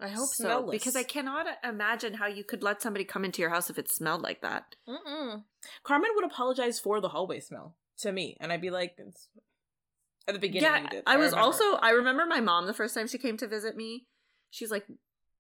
I 0.00 0.08
hope 0.08 0.28
so 0.28 0.70
because 0.70 0.94
I 0.94 1.02
cannot 1.02 1.46
imagine 1.64 2.14
how 2.14 2.28
you 2.28 2.44
could 2.44 2.62
let 2.62 2.80
somebody 2.80 3.04
come 3.04 3.24
into 3.24 3.42
your 3.42 3.50
house 3.50 3.68
if 3.68 3.80
it 3.80 3.90
smelled 3.90 4.22
like 4.22 4.42
that. 4.42 4.76
Mm-mm. 4.88 5.42
carmen 5.82 6.10
would 6.14 6.24
apologize 6.24 6.78
for 6.78 7.00
the 7.00 7.08
hallway 7.08 7.40
smell 7.40 7.74
to 7.98 8.12
me 8.12 8.36
and 8.38 8.52
i'd 8.52 8.60
be 8.60 8.70
like 8.70 8.96
at 10.28 10.34
the 10.34 10.38
beginning 10.38 10.70
yeah, 10.70 10.88
did 10.88 11.02
I 11.06 11.16
was 11.16 11.32
remember. 11.32 11.44
also 11.46 11.64
I 11.82 11.90
remember 11.90 12.26
my 12.26 12.40
mom 12.40 12.66
the 12.66 12.74
first 12.74 12.94
time 12.94 13.08
she 13.08 13.18
came 13.18 13.36
to 13.38 13.48
visit 13.48 13.76
me. 13.76 14.06
She's 14.50 14.70
like, 14.70 14.84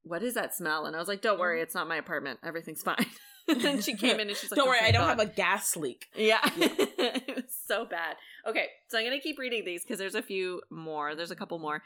"What 0.02 0.22
is 0.22 0.34
that 0.34 0.54
smell?" 0.54 0.86
And 0.86 0.96
I 0.96 0.98
was 0.98 1.08
like, 1.08 1.20
"Don't 1.20 1.38
worry, 1.38 1.60
mm. 1.60 1.62
it's 1.62 1.74
not 1.74 1.86
my 1.88 1.96
apartment. 1.96 2.40
Everything's 2.42 2.82
fine." 2.82 3.06
and 3.48 3.60
then 3.60 3.82
she 3.82 3.94
came 3.96 4.18
in 4.18 4.28
and 4.28 4.36
she's 4.36 4.50
like, 4.50 4.56
don't 4.56 4.66
"Oh 4.66 4.70
worry 4.70 4.80
my 4.80 4.88
i 4.88 4.90
don't 4.90 5.02
God." 5.06 5.18
have 5.18 5.28
a 5.28 5.32
gas 5.32 5.76
leak 5.76 6.06
Yeah. 6.16 6.38
Yeah. 6.56 6.68
it 6.78 7.36
was 7.36 7.54
so 7.66 7.84
bad. 7.84 8.16
Okay, 8.46 8.66
so 8.88 8.98
I'm 8.98 9.04
going 9.04 9.18
to 9.18 9.22
keep 9.22 9.38
reading 9.38 9.64
these 9.66 9.82
because 9.82 9.98
there's 9.98 10.14
a 10.14 10.22
few 10.22 10.62
more. 10.70 11.14
There's 11.14 11.30
a 11.30 11.36
couple 11.36 11.58
more. 11.58 11.82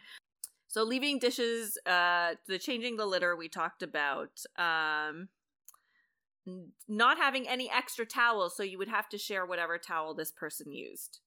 So 0.72 0.84
leaving 0.84 1.18
dishes, 1.18 1.76
uh, 1.84 2.36
the 2.48 2.58
changing 2.58 2.96
the 2.96 3.04
litter 3.04 3.36
we 3.36 3.50
talked 3.50 3.82
about. 3.82 4.40
Um, 4.56 5.28
not 6.88 7.18
having 7.18 7.46
any 7.46 7.70
extra 7.70 8.06
towels, 8.06 8.56
so 8.56 8.62
you 8.62 8.78
would 8.78 8.88
have 8.88 9.06
to 9.10 9.18
share 9.18 9.44
whatever 9.44 9.76
towel 9.76 10.14
this 10.14 10.32
person 10.32 10.72
used. 10.72 11.20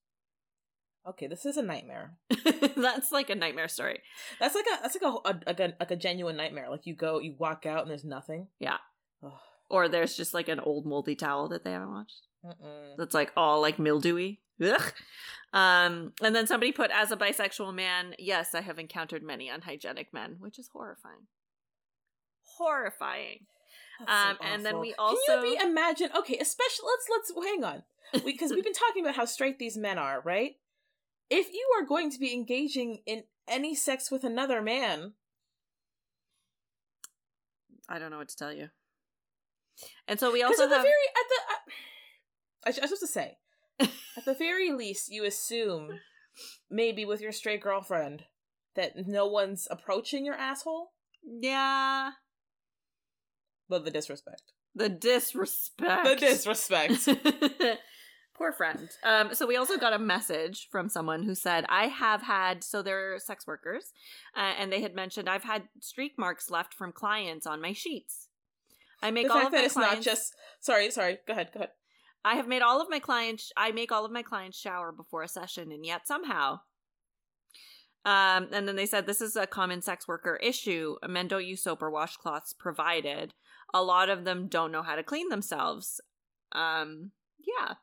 okay 1.08 1.28
this 1.28 1.46
is 1.46 1.56
a 1.56 1.62
nightmare 1.62 2.18
That's 2.76 3.12
like 3.12 3.30
a 3.30 3.36
nightmare 3.36 3.68
story. 3.68 4.00
That's 4.40 4.56
like 4.56 4.66
a 4.66 4.82
that's 4.82 4.98
like 5.00 5.14
a, 5.14 5.28
a 5.28 5.40
like 5.46 5.60
a 5.60 5.74
like 5.78 5.90
a 5.92 5.96
genuine 5.96 6.36
nightmare. 6.36 6.68
Like 6.68 6.84
you 6.84 6.96
go, 6.96 7.20
you 7.20 7.36
walk 7.38 7.66
out, 7.66 7.82
and 7.82 7.90
there's 7.90 8.04
nothing. 8.04 8.48
Yeah. 8.58 8.78
Ugh. 9.24 9.32
Or 9.70 9.88
there's 9.88 10.16
just 10.16 10.34
like 10.34 10.48
an 10.48 10.58
old 10.58 10.86
moldy 10.86 11.14
towel 11.14 11.48
that 11.50 11.62
they 11.62 11.70
haven't 11.70 11.92
washed. 11.92 12.26
That's 12.98 13.14
like 13.14 13.32
all 13.36 13.60
like 13.60 13.78
mildewy. 13.78 14.40
Ugh. 14.62 14.92
Um, 15.52 16.12
and 16.22 16.34
then 16.34 16.46
somebody 16.46 16.72
put 16.72 16.90
as 16.90 17.10
a 17.12 17.16
bisexual 17.16 17.74
man, 17.74 18.14
yes, 18.18 18.54
I 18.54 18.60
have 18.60 18.78
encountered 18.78 19.22
many 19.22 19.48
unhygienic 19.48 20.12
men, 20.12 20.36
which 20.38 20.58
is 20.58 20.68
horrifying. 20.72 21.28
Horrifying. 22.58 23.46
That's 24.00 24.10
so 24.12 24.28
Um, 24.30 24.38
and 24.42 24.66
then 24.66 24.78
we 24.80 24.88
can 24.88 24.96
also- 24.98 25.42
you 25.42 25.56
be 25.56 25.62
imagine? 25.64 26.10
Okay, 26.14 26.38
especially 26.38 26.86
let's 26.86 27.32
let's 27.34 27.46
hang 27.46 27.64
on 27.64 27.82
because 28.24 28.50
we've 28.52 28.64
been 28.64 28.72
talking 28.74 29.02
about 29.04 29.16
how 29.16 29.24
straight 29.24 29.58
these 29.58 29.76
men 29.76 29.98
are, 29.98 30.20
right? 30.20 30.56
If 31.30 31.52
you 31.52 31.74
are 31.78 31.84
going 31.84 32.10
to 32.10 32.18
be 32.18 32.32
engaging 32.34 33.02
in 33.06 33.24
any 33.48 33.74
sex 33.74 34.10
with 34.10 34.24
another 34.24 34.60
man, 34.62 35.14
I 37.88 37.98
don't 37.98 38.10
know 38.10 38.18
what 38.18 38.28
to 38.28 38.36
tell 38.36 38.52
you. 38.52 38.70
And 40.08 40.18
so 40.20 40.32
we 40.32 40.42
also 40.42 40.64
at 40.64 40.68
the 40.68 40.74
have 40.76 40.84
very 40.84 40.94
at 41.08 41.28
the 41.28 41.36
uh, 41.52 41.72
I, 42.64 42.68
I 42.68 42.68
was 42.68 42.76
supposed 42.76 43.00
to 43.00 43.06
say 43.06 43.38
at 43.80 44.24
the 44.24 44.34
very 44.34 44.72
least 44.72 45.10
you 45.10 45.24
assume 45.24 46.00
maybe 46.70 47.04
with 47.04 47.20
your 47.20 47.32
straight 47.32 47.60
girlfriend 47.60 48.24
that 48.74 49.06
no 49.06 49.26
one's 49.26 49.66
approaching 49.70 50.24
your 50.24 50.34
asshole, 50.34 50.92
yeah 51.24 52.10
but 53.68 53.84
the 53.84 53.90
disrespect, 53.90 54.52
the 54.74 54.88
disrespect. 54.88 56.04
the 56.04 56.16
disrespect. 56.16 57.08
Poor 58.36 58.52
friend. 58.52 58.90
Um, 59.02 59.34
so 59.34 59.46
we 59.46 59.56
also 59.56 59.78
got 59.78 59.94
a 59.94 59.98
message 59.98 60.68
from 60.70 60.90
someone 60.90 61.22
who 61.22 61.34
said, 61.34 61.64
"I 61.70 61.86
have 61.86 62.22
had 62.22 62.62
so 62.62 62.82
they're 62.82 63.18
sex 63.18 63.46
workers, 63.46 63.92
uh, 64.36 64.52
and 64.58 64.70
they 64.70 64.82
had 64.82 64.94
mentioned 64.94 65.28
I've 65.28 65.44
had 65.44 65.62
streak 65.80 66.12
marks 66.18 66.50
left 66.50 66.74
from 66.74 66.92
clients 66.92 67.46
on 67.46 67.62
my 67.62 67.72
sheets. 67.72 68.28
I 69.02 69.10
make 69.10 69.26
the 69.28 69.32
all 69.32 69.38
fact 69.40 69.46
of 69.46 69.52
that 69.52 69.58
my 69.58 69.64
it's 69.64 69.74
clients. 69.74 69.96
not 69.96 70.04
just 70.04 70.34
sorry, 70.60 70.90
sorry. 70.90 71.18
Go 71.26 71.32
ahead, 71.32 71.50
go 71.52 71.60
ahead. 71.60 71.70
I 72.26 72.34
have 72.34 72.48
made 72.48 72.62
all 72.62 72.80
of 72.80 72.90
my 72.90 72.98
clients. 72.98 73.52
I 73.56 73.70
make 73.70 73.92
all 73.92 74.04
of 74.04 74.10
my 74.10 74.22
clients 74.22 74.58
shower 74.58 74.90
before 74.90 75.22
a 75.22 75.28
session, 75.28 75.70
and 75.70 75.86
yet 75.86 76.08
somehow." 76.08 76.60
Um, 78.04 78.48
and 78.52 78.68
then 78.68 78.76
they 78.76 78.86
said 78.86 79.06
this 79.06 79.20
is 79.20 79.36
a 79.36 79.46
common 79.46 79.80
sex 79.80 80.06
worker 80.06 80.36
issue. 80.42 80.96
Men 81.06 81.28
don't 81.28 81.44
use 81.44 81.62
soap 81.62 81.82
or 81.82 81.90
washcloths 81.90 82.56
provided. 82.58 83.34
A 83.74 83.82
lot 83.82 84.08
of 84.08 84.24
them 84.24 84.48
don't 84.48 84.72
know 84.72 84.82
how 84.82 84.96
to 84.96 85.02
clean 85.02 85.28
themselves. 85.28 86.00
Um, 86.52 87.12
yeah, 87.38 87.74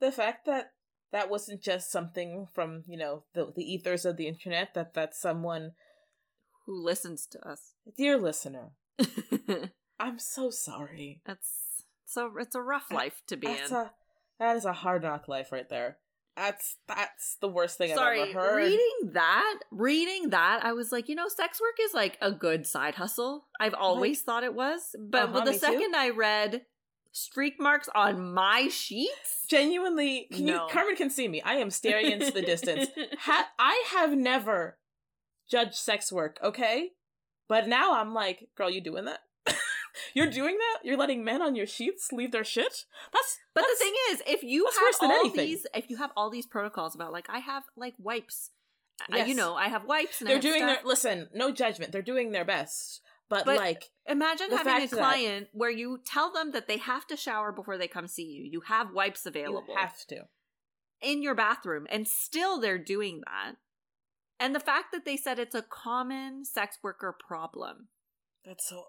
The 0.00 0.12
fact 0.12 0.46
that 0.46 0.72
that 1.12 1.30
wasn't 1.30 1.62
just 1.62 1.90
something 1.92 2.46
from 2.52 2.82
you 2.86 2.98
know 2.98 3.24
the 3.34 3.52
the 3.54 3.62
ethers 3.62 4.04
of 4.04 4.16
the 4.16 4.26
internet. 4.26 4.74
That 4.74 4.94
that 4.94 5.14
someone, 5.14 5.72
who 6.66 6.84
listens 6.84 7.26
to 7.28 7.48
us? 7.48 7.74
dear 7.96 8.16
listener, 8.16 8.72
I'm 10.00 10.18
so 10.18 10.50
sorry. 10.50 11.22
That's 11.24 11.63
so 12.06 12.30
it's 12.38 12.54
a 12.54 12.60
rough 12.62 12.90
life 12.90 13.22
to 13.28 13.36
be 13.36 13.46
That's 13.48 13.70
in. 13.70 13.76
a 13.76 13.92
that 14.40 14.56
is 14.56 14.64
a 14.64 14.72
hard 14.72 15.02
knock 15.02 15.28
life 15.28 15.52
right 15.52 15.68
there. 15.68 15.98
That's 16.36 16.76
that's 16.88 17.36
the 17.40 17.46
worst 17.48 17.78
thing 17.78 17.92
I've 17.92 17.98
ever 17.98 18.32
heard. 18.32 18.56
reading 18.56 19.12
that, 19.12 19.60
reading 19.70 20.30
that, 20.30 20.60
I 20.64 20.72
was 20.72 20.90
like, 20.90 21.08
you 21.08 21.14
know, 21.14 21.28
sex 21.28 21.60
work 21.60 21.76
is 21.80 21.94
like 21.94 22.18
a 22.20 22.32
good 22.32 22.66
side 22.66 22.96
hustle. 22.96 23.46
I've 23.60 23.74
always 23.74 24.22
thought 24.22 24.42
it 24.42 24.54
was, 24.54 24.96
but 24.98 25.28
Uh-huh, 25.28 25.40
the 25.44 25.52
me 25.52 25.52
too. 25.52 25.58
second 25.60 25.94
I 25.94 26.08
read 26.10 26.62
streak 27.12 27.60
marks 27.60 27.88
on 27.94 28.34
my 28.34 28.66
sheets, 28.66 29.46
Genuinely, 29.48 30.26
can 30.32 30.46
No. 30.46 30.64
you, 30.66 30.72
Carmen 30.72 30.96
can 30.96 31.10
see 31.10 31.28
me. 31.28 31.40
I 31.42 31.54
am 31.54 31.70
staring 31.70 32.10
into 32.10 32.32
the 32.32 32.42
distance. 32.42 32.88
Ha- 33.20 33.50
I 33.56 33.84
have 33.92 34.16
never 34.16 34.78
judged 35.48 35.76
sex 35.76 36.10
work, 36.10 36.40
okay? 36.42 36.90
But 37.46 37.68
now 37.68 37.94
I'm 37.94 38.12
like, 38.12 38.48
girl, 38.56 38.68
you 38.68 38.80
doing 38.80 39.04
that? 39.04 39.20
You're 40.14 40.30
doing 40.30 40.56
that? 40.58 40.80
You're 40.84 40.96
letting 40.96 41.24
men 41.24 41.42
on 41.42 41.54
your 41.54 41.66
sheets 41.66 42.12
leave 42.12 42.32
their 42.32 42.44
shit? 42.44 42.84
That's 43.12 43.38
But 43.54 43.62
that's, 43.62 43.78
the 43.78 43.84
thing 43.84 43.94
is, 44.10 44.22
if 44.26 44.42
you 44.42 44.66
have 44.66 44.94
all 45.02 45.10
anything. 45.10 45.46
these, 45.46 45.66
if 45.74 45.88
you 45.90 45.96
have 45.98 46.10
all 46.16 46.30
these 46.30 46.46
protocols 46.46 46.94
about 46.94 47.12
like 47.12 47.28
I 47.30 47.38
have 47.38 47.64
like 47.76 47.94
wipes, 47.98 48.50
uh, 49.02 49.16
Yes. 49.16 49.28
you 49.28 49.34
know, 49.34 49.54
I 49.54 49.68
have 49.68 49.84
wipes 49.84 50.20
and 50.20 50.28
they're 50.28 50.36
have 50.36 50.42
doing 50.42 50.62
stuff. 50.62 50.76
their 50.78 50.84
listen, 50.86 51.28
no 51.34 51.50
judgment. 51.52 51.92
They're 51.92 52.02
doing 52.02 52.32
their 52.32 52.44
best. 52.44 53.00
But, 53.28 53.46
But 53.46 53.56
like 53.56 53.90
Imagine 54.06 54.50
having 54.50 54.72
a 54.74 54.78
fact 54.80 54.90
that- 54.90 54.96
client 54.98 55.48
where 55.52 55.70
you 55.70 55.98
tell 56.04 56.30
them 56.32 56.52
that 56.52 56.68
they 56.68 56.76
have 56.76 57.06
to 57.06 57.16
shower 57.16 57.52
before 57.52 57.78
they 57.78 57.88
come 57.88 58.06
see 58.06 58.24
you. 58.24 58.44
You 58.44 58.60
have 58.62 58.92
wipes 58.92 59.24
available 59.26 59.64
you 59.66 59.72
available 59.74 59.76
have 59.80 60.06
to. 60.08 60.28
in 61.00 61.22
your 61.22 61.34
bathroom, 61.34 61.86
and 61.90 62.06
still 62.06 62.60
they're 62.60 62.78
doing 62.78 63.22
that. 63.24 63.54
And 64.38 64.54
the 64.54 64.60
fact 64.60 64.86
that 64.92 65.04
they 65.04 65.16
said 65.16 65.38
it's 65.38 65.54
a 65.54 65.62
common 65.62 66.44
sex 66.44 66.78
worker 66.82 67.16
problem. 67.18 67.88
That's 68.44 68.68
so 68.68 68.84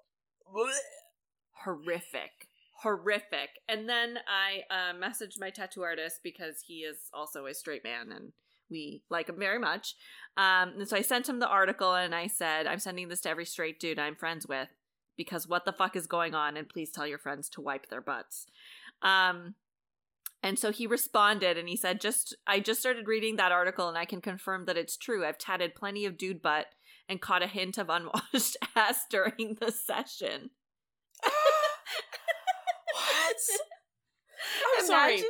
Horrific. 1.63 2.49
Horrific. 2.81 3.49
And 3.67 3.89
then 3.89 4.19
I 4.27 4.63
uh, 4.73 4.93
messaged 4.93 5.39
my 5.39 5.49
tattoo 5.49 5.83
artist 5.83 6.19
because 6.23 6.61
he 6.67 6.79
is 6.79 6.97
also 7.13 7.45
a 7.45 7.53
straight 7.53 7.83
man 7.83 8.11
and 8.11 8.31
we 8.69 9.03
like 9.09 9.29
him 9.29 9.39
very 9.39 9.59
much. 9.59 9.95
Um, 10.37 10.73
and 10.77 10.87
so 10.87 10.97
I 10.97 11.01
sent 11.01 11.29
him 11.29 11.39
the 11.39 11.47
article 11.47 11.93
and 11.93 12.13
I 12.13 12.27
said, 12.27 12.67
I'm 12.67 12.79
sending 12.79 13.07
this 13.07 13.21
to 13.21 13.29
every 13.29 13.45
straight 13.45 13.79
dude 13.79 13.99
I'm 13.99 14.15
friends 14.15 14.47
with 14.47 14.69
because 15.17 15.47
what 15.47 15.65
the 15.65 15.73
fuck 15.73 15.95
is 15.95 16.07
going 16.07 16.35
on? 16.35 16.57
And 16.57 16.67
please 16.67 16.91
tell 16.91 17.07
your 17.07 17.19
friends 17.19 17.49
to 17.49 17.61
wipe 17.61 17.89
their 17.89 18.01
butts. 18.01 18.47
Um, 19.01 19.55
and 20.43 20.59
so 20.59 20.71
he 20.71 20.85
responded 20.85 21.57
and 21.57 21.67
he 21.67 21.77
said, 21.77 22.01
just 22.01 22.35
I 22.45 22.59
just 22.59 22.79
started 22.79 23.07
reading 23.07 23.37
that 23.37 23.51
article 23.51 23.89
and 23.89 23.97
I 23.97 24.05
can 24.05 24.21
confirm 24.21 24.65
that 24.65 24.77
it's 24.77 24.97
true. 24.97 25.25
I've 25.25 25.37
tatted 25.37 25.73
plenty 25.73 26.05
of 26.05 26.17
dude 26.17 26.41
butt 26.41 26.67
and 27.09 27.21
caught 27.21 27.43
a 27.43 27.47
hint 27.47 27.77
of 27.77 27.89
unwashed 27.89 28.57
ass 28.75 29.05
during 29.09 29.57
the 29.59 29.71
session. 29.71 30.49
what? 32.93 33.35
I'm 34.79 34.85
sorry. 34.85 35.23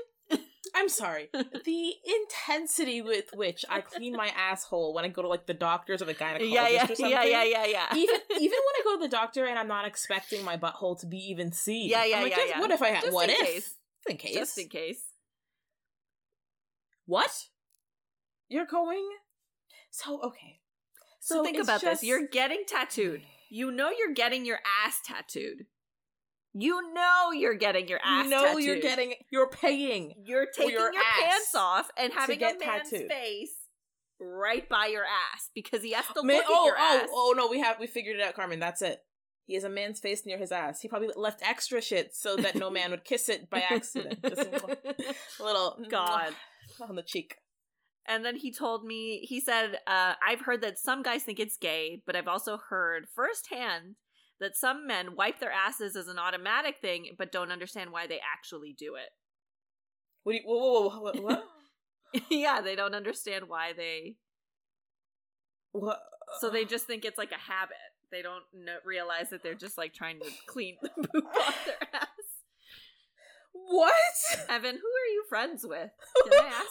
I'm 0.78 0.90
sorry. 0.90 1.30
The 1.34 1.94
intensity 2.06 3.02
with 3.02 3.26
which 3.34 3.64
I 3.70 3.80
clean 3.82 4.14
my 4.14 4.28
asshole 4.36 4.94
when 4.94 5.06
I 5.06 5.08
go 5.08 5.22
to 5.22 5.28
like 5.28 5.46
the 5.46 5.54
doctors 5.54 6.02
or 6.02 6.06
the 6.06 6.14
gynecologist 6.14 6.52
Yeah, 6.52 6.68
yeah, 6.68 6.84
or 6.84 6.88
something. 6.96 7.10
yeah, 7.10 7.24
yeah, 7.24 7.44
yeah, 7.44 7.66
yeah. 7.66 7.86
Even 7.96 8.16
even 8.40 8.58
when 8.58 8.76
I 8.76 8.82
go 8.84 8.96
to 8.98 9.02
the 9.02 9.08
doctor 9.08 9.46
and 9.46 9.58
I'm 9.58 9.68
not 9.70 9.86
expecting 9.88 10.44
my 10.44 10.58
butthole 10.58 11.00
to 11.00 11.06
be 11.08 11.18
even 11.30 11.52
seen. 11.54 11.90
Yeah, 11.90 12.04
yeah, 12.04 12.18
I'm 12.18 12.24
like, 12.24 12.32
yeah, 12.32 12.38
just- 12.38 12.50
yeah. 12.50 12.60
What 12.60 12.72
if 12.72 12.82
I 12.82 12.88
had? 12.90 13.02
Just 13.04 13.14
What 13.14 13.30
in 13.30 13.36
if? 13.36 13.42
case. 13.42 13.56
Just 13.56 14.10
in 14.10 14.18
case. 14.18 14.34
Just 14.36 14.58
in 14.58 14.68
case. 14.70 15.02
What? 17.06 17.32
You're 18.50 18.66
going? 18.66 19.08
So 19.92 20.20
okay. 20.24 20.60
So, 21.26 21.44
think 21.44 21.58
about 21.58 21.82
just- 21.82 22.02
this. 22.02 22.04
You're 22.08 22.28
getting 22.28 22.64
tattooed. 22.68 23.24
You 23.50 23.72
know 23.72 23.90
you're 23.90 24.14
getting 24.14 24.46
your 24.46 24.60
ass 24.86 25.00
tattooed. 25.04 25.66
You 26.54 26.94
know 26.94 27.32
you're 27.32 27.56
getting 27.56 27.88
your 27.88 28.00
ass 28.04 28.26
You 28.26 28.30
know 28.30 28.46
tattooed. 28.46 28.64
you're 28.64 28.80
getting. 28.80 29.14
You're 29.32 29.50
paying. 29.50 30.14
You're 30.24 30.46
taking 30.56 30.72
your 30.72 30.94
your, 30.94 31.02
pants 31.20 31.56
off 31.56 31.90
and 31.98 32.14
having 32.14 32.42
a 32.44 32.58
man's 32.58 32.90
tattooed. 32.92 33.10
face 33.10 33.56
right 34.20 34.70
by 34.70 34.86
your 34.86 35.04
ass 35.04 35.50
because 35.56 35.82
he 35.82 35.94
has 35.94 36.06
to 36.16 36.24
Man- 36.24 36.38
look 36.38 36.46
oh, 36.48 36.62
at 36.64 36.66
your 36.68 36.76
oh, 36.78 37.00
ass. 37.04 37.10
oh 37.12 37.34
no, 37.36 37.48
we 37.48 37.60
have 37.60 37.80
we 37.80 37.88
figured 37.88 38.18
it 38.18 38.22
out, 38.22 38.36
Carmen. 38.36 38.60
That's 38.60 38.82
it. 38.84 39.00
He 39.48 39.56
has 39.56 39.64
a 39.64 39.70
man's 39.70 40.00
face 40.00 40.26
near 40.26 40.38
his 40.38 40.52
ass. 40.52 40.80
He 40.82 40.88
probably 40.88 41.10
left 41.16 41.42
extra 41.44 41.82
shit 41.82 42.16
so 42.16 42.36
that 42.36 42.56
no 42.56 42.70
man 42.70 42.92
would 42.92 43.04
kiss 43.04 43.30
it 43.30 43.50
by 43.50 43.60
accident. 43.70 44.20
Just 44.24 44.42
a 44.42 45.44
little 45.44 45.78
God. 45.90 46.34
on 46.82 46.96
the 46.96 47.04
cheek. 47.04 47.36
And 48.08 48.24
then 48.24 48.36
he 48.36 48.52
told 48.52 48.86
me, 48.86 49.26
he 49.28 49.40
said, 49.40 49.78
uh, 49.88 50.14
I've 50.26 50.42
heard 50.42 50.62
that 50.62 50.78
some 50.78 51.02
guys 51.02 51.24
think 51.24 51.40
it's 51.40 51.58
gay, 51.58 52.02
but 52.06 52.16
I've 52.16 52.28
also 52.28 52.58
heard 52.70 53.08
firsthand 53.16 53.96
that 54.40 54.56
some 54.56 54.86
men 54.86 55.16
wipe 55.16 55.40
their 55.40 55.52
asses 55.52 55.96
as 55.96 56.08
an 56.08 56.20
automatic 56.20 56.76
thing, 56.82 57.10
but 57.18 57.32
don't 57.32 57.52
understand 57.52 57.92
why 57.92 58.06
they 58.06 58.20
actually 58.20 58.76
do 58.78 58.96
it. 58.96 59.10
What? 60.24 60.34
Do 60.34 60.38
you, 60.38 60.44
whoa, 60.46 60.90
whoa, 60.90 60.90
whoa, 60.90 61.02
what? 61.02 61.24
What? 61.24 61.44
yeah, 62.30 62.62
they 62.62 62.76
don't 62.76 62.96
understand 62.96 63.46
why 63.48 63.74
they. 63.74 64.16
what? 65.72 66.02
So 66.40 66.50
they 66.50 66.66
just 66.66 66.86
think 66.86 67.06
it's 67.06 67.18
like 67.18 67.32
a 67.32 67.52
habit. 67.52 67.78
They 68.12 68.22
don't 68.22 68.44
know, 68.54 68.78
realize 68.86 69.30
that 69.32 69.44
they're 69.44 69.56
just 69.56 69.78
like 69.78 69.94
trying 69.94 70.20
to 70.20 70.30
clean 70.48 70.78
the 70.82 70.90
poop 70.96 71.26
off 71.38 71.66
their 71.66 71.88
ass. 71.94 72.08
What? 73.68 73.94
Evan, 74.50 74.76
who 74.76 74.88
are 74.88 75.12
you 75.14 75.24
friends 75.30 75.66
with? 75.68 75.90
Can 76.24 76.34
I 76.34 76.48
ask? 76.48 76.68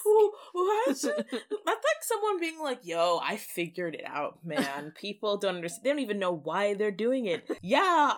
What? 0.53 0.87
That's 1.31 1.43
like 1.65 2.01
someone 2.01 2.39
being 2.39 2.59
like, 2.61 2.79
"Yo, 2.83 3.19
I 3.23 3.37
figured 3.37 3.95
it 3.95 4.05
out, 4.05 4.39
man. 4.45 4.93
People 4.95 5.37
don't 5.37 5.57
understand. 5.57 5.85
They 5.85 5.89
don't 5.89 5.99
even 5.99 6.19
know 6.19 6.31
why 6.31 6.73
they're 6.73 6.91
doing 6.91 7.25
it. 7.25 7.49
Yeah, 7.61 8.13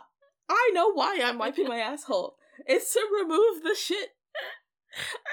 I 0.49 0.71
know 0.73 0.91
why 0.93 1.19
I'm 1.23 1.37
wiping 1.37 1.67
my 1.67 1.77
asshole. 1.77 2.35
It's 2.65 2.93
to 2.93 3.01
remove 3.21 3.63
the 3.63 3.75
shit. 3.75 4.09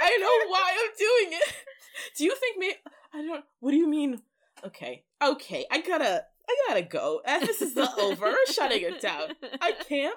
I 0.02 0.18
know 0.18 0.50
why 0.50 0.72
I'm 0.72 0.92
doing 0.98 1.38
it. 1.40 1.54
Do 2.16 2.24
you 2.24 2.34
think 2.36 2.58
me? 2.58 2.74
I 3.12 3.22
don't. 3.22 3.44
What 3.60 3.70
do 3.72 3.76
you 3.76 3.88
mean? 3.88 4.22
Okay, 4.64 5.04
okay. 5.22 5.66
I 5.70 5.80
gotta. 5.80 6.24
I 6.46 6.56
gotta 6.68 6.82
go. 6.82 7.22
This 7.40 7.62
is 7.62 7.74
the 7.74 7.90
over. 7.98 8.32
Shutting 8.52 8.82
it 8.82 9.00
down. 9.00 9.30
I 9.60 9.72
can't 9.72 10.16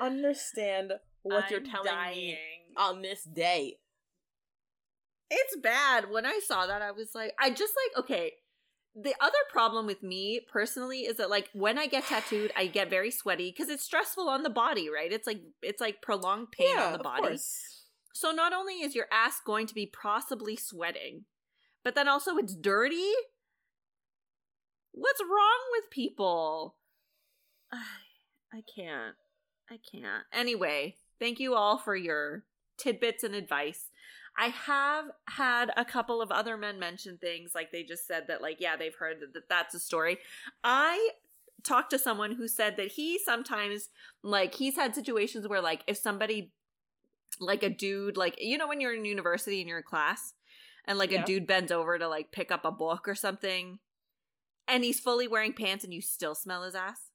understand 0.00 0.92
what 1.28 1.50
you're 1.50 1.60
I'm 1.60 1.66
telling 1.66 2.10
me 2.10 2.38
on 2.76 3.02
this 3.02 3.24
day. 3.24 3.78
It's 5.30 5.56
bad. 5.56 6.10
When 6.10 6.24
I 6.24 6.40
saw 6.46 6.66
that, 6.66 6.82
I 6.82 6.92
was 6.92 7.14
like, 7.14 7.32
I 7.38 7.50
just 7.50 7.74
like, 7.86 8.04
okay. 8.04 8.32
The 9.00 9.14
other 9.20 9.38
problem 9.52 9.86
with 9.86 10.02
me 10.02 10.40
personally 10.50 11.00
is 11.00 11.18
that 11.18 11.30
like 11.30 11.50
when 11.52 11.78
I 11.78 11.86
get 11.86 12.06
tattooed, 12.06 12.50
I 12.56 12.66
get 12.66 12.90
very 12.90 13.10
sweaty 13.12 13.54
because 13.56 13.68
it's 13.68 13.84
stressful 13.84 14.28
on 14.28 14.42
the 14.42 14.50
body, 14.50 14.88
right? 14.90 15.12
It's 15.12 15.26
like 15.26 15.40
it's 15.62 15.80
like 15.80 16.02
prolonged 16.02 16.50
pain 16.50 16.76
on 16.76 16.92
the 16.92 16.98
body. 16.98 17.38
So 18.14 18.32
not 18.32 18.52
only 18.52 18.80
is 18.80 18.96
your 18.96 19.06
ass 19.12 19.40
going 19.44 19.68
to 19.68 19.74
be 19.74 19.86
possibly 19.86 20.56
sweating, 20.56 21.26
but 21.84 21.94
then 21.94 22.08
also 22.08 22.36
it's 22.38 22.56
dirty. 22.56 23.12
What's 24.90 25.22
wrong 25.22 25.60
with 25.72 25.90
people? 25.90 26.74
I 27.72 28.62
can't. 28.74 29.14
I 29.70 29.78
can't. 29.92 30.24
Anyway, 30.32 30.96
thank 31.20 31.40
you 31.40 31.54
all 31.54 31.78
for 31.78 31.96
your 31.96 32.44
tidbits 32.76 33.24
and 33.24 33.34
advice. 33.34 33.90
I 34.36 34.48
have 34.48 35.06
had 35.28 35.70
a 35.76 35.84
couple 35.84 36.22
of 36.22 36.30
other 36.30 36.56
men 36.56 36.78
mention 36.78 37.18
things 37.18 37.52
like 37.54 37.72
they 37.72 37.82
just 37.82 38.06
said 38.06 38.24
that 38.28 38.40
like 38.40 38.58
yeah, 38.60 38.76
they've 38.76 38.94
heard 38.94 39.20
that, 39.20 39.34
that 39.34 39.48
that's 39.48 39.74
a 39.74 39.80
story. 39.80 40.18
I 40.62 41.10
talked 41.64 41.90
to 41.90 41.98
someone 41.98 42.32
who 42.36 42.46
said 42.46 42.76
that 42.76 42.92
he 42.92 43.18
sometimes 43.18 43.88
like 44.22 44.54
he's 44.54 44.76
had 44.76 44.94
situations 44.94 45.48
where 45.48 45.60
like 45.60 45.82
if 45.88 45.96
somebody 45.96 46.52
like 47.40 47.62
a 47.64 47.68
dude 47.68 48.16
like 48.16 48.36
you 48.40 48.56
know 48.56 48.68
when 48.68 48.80
you're 48.80 48.94
in 48.94 49.04
university 49.04 49.60
and 49.60 49.68
you're 49.68 49.78
in 49.78 49.84
class 49.84 50.34
and 50.84 50.98
like 50.98 51.10
Yeah. 51.10 51.22
a 51.22 51.26
dude 51.26 51.46
bends 51.46 51.72
over 51.72 51.98
to 51.98 52.08
like 52.08 52.30
pick 52.30 52.52
up 52.52 52.64
a 52.64 52.70
book 52.70 53.08
or 53.08 53.14
something 53.16 53.80
and 54.68 54.84
he's 54.84 55.00
fully 55.00 55.26
wearing 55.28 55.52
pants 55.52 55.82
and 55.84 55.92
you 55.92 56.00
still 56.00 56.34
smell 56.36 56.62
his 56.62 56.74
ass 56.76 57.07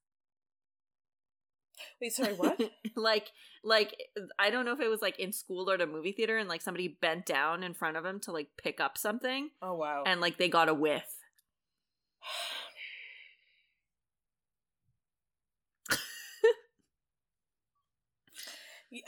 Wait, 2.02 2.14
sorry, 2.14 2.34
what? 2.34 2.60
like 2.96 3.32
like 3.64 3.96
i 4.38 4.50
don't 4.50 4.66
know 4.66 4.74
if 4.74 4.82
it 4.82 4.90
was 4.90 5.02
like 5.02 5.18
in 5.20 5.32
school 5.32 5.70
or 5.70 5.76
at 5.76 5.82
a 5.82 5.88
movie 5.88 6.12
theater 6.12 6.38
and 6.38 6.50
like 6.50 6.62
somebody 6.62 6.98
bent 7.02 7.26
down 7.26 7.64
in 7.64 7.74
front 7.74 7.96
of 7.96 8.04
him 8.04 8.20
to 8.20 8.32
like 8.32 8.50
pick 8.62 8.82
up 8.82 8.98
something 8.98 9.50
oh 9.62 9.74
wow. 9.74 10.04
and 10.06 10.20
like 10.20 10.38
they 10.38 10.50
got 10.50 10.68
a 10.68 10.74
whiff 10.74 11.06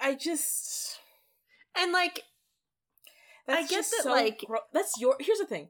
I 0.01 0.15
just 0.15 0.99
and 1.77 1.91
like 1.91 2.23
I 3.47 3.55
that's 3.55 3.69
get 3.69 3.75
just 3.77 3.91
that, 3.91 4.03
so 4.03 4.11
like- 4.11 4.43
gro- 4.47 4.59
that's 4.73 4.93
your. 4.99 5.15
Here's 5.19 5.37
the 5.37 5.45
thing. 5.45 5.69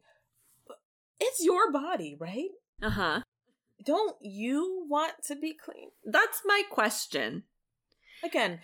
It's 1.19 1.43
your 1.43 1.71
body, 1.71 2.15
right? 2.19 2.49
uh-huh 2.81 3.21
Don't 3.85 4.15
you 4.21 4.85
want 4.89 5.13
to 5.27 5.35
be 5.35 5.53
clean? 5.53 5.89
that's 6.05 6.41
my 6.45 6.63
question 6.69 7.43
Again, 8.23 8.59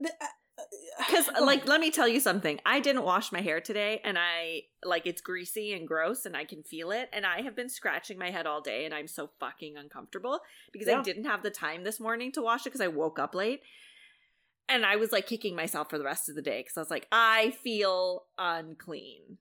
the, 0.00 0.10
uh, 0.20 0.26
Because, 0.98 1.28
like, 1.40 1.66
let 1.66 1.80
me 1.80 1.90
tell 1.90 2.06
you 2.06 2.20
something. 2.20 2.60
I 2.64 2.78
didn't 2.80 3.02
wash 3.02 3.32
my 3.32 3.40
hair 3.40 3.60
today, 3.60 4.00
and 4.04 4.16
I, 4.16 4.62
like, 4.84 5.06
it's 5.06 5.20
greasy 5.20 5.72
and 5.72 5.86
gross, 5.86 6.26
and 6.26 6.36
I 6.36 6.44
can 6.44 6.62
feel 6.62 6.92
it. 6.92 7.08
And 7.12 7.26
I 7.26 7.42
have 7.42 7.56
been 7.56 7.68
scratching 7.68 8.18
my 8.18 8.30
head 8.30 8.46
all 8.46 8.60
day, 8.60 8.84
and 8.84 8.94
I'm 8.94 9.08
so 9.08 9.30
fucking 9.40 9.76
uncomfortable 9.76 10.40
because 10.72 10.88
I 10.88 11.02
didn't 11.02 11.24
have 11.24 11.42
the 11.42 11.50
time 11.50 11.82
this 11.82 11.98
morning 11.98 12.30
to 12.32 12.42
wash 12.42 12.62
it 12.62 12.70
because 12.70 12.80
I 12.80 12.88
woke 12.88 13.18
up 13.18 13.34
late. 13.34 13.60
And 14.68 14.86
I 14.86 14.96
was, 14.96 15.10
like, 15.10 15.26
kicking 15.26 15.56
myself 15.56 15.90
for 15.90 15.98
the 15.98 16.04
rest 16.04 16.28
of 16.28 16.36
the 16.36 16.42
day 16.42 16.60
because 16.60 16.76
I 16.76 16.80
was 16.80 16.90
like, 16.90 17.08
I 17.10 17.50
feel 17.62 18.24
unclean. 18.38 19.38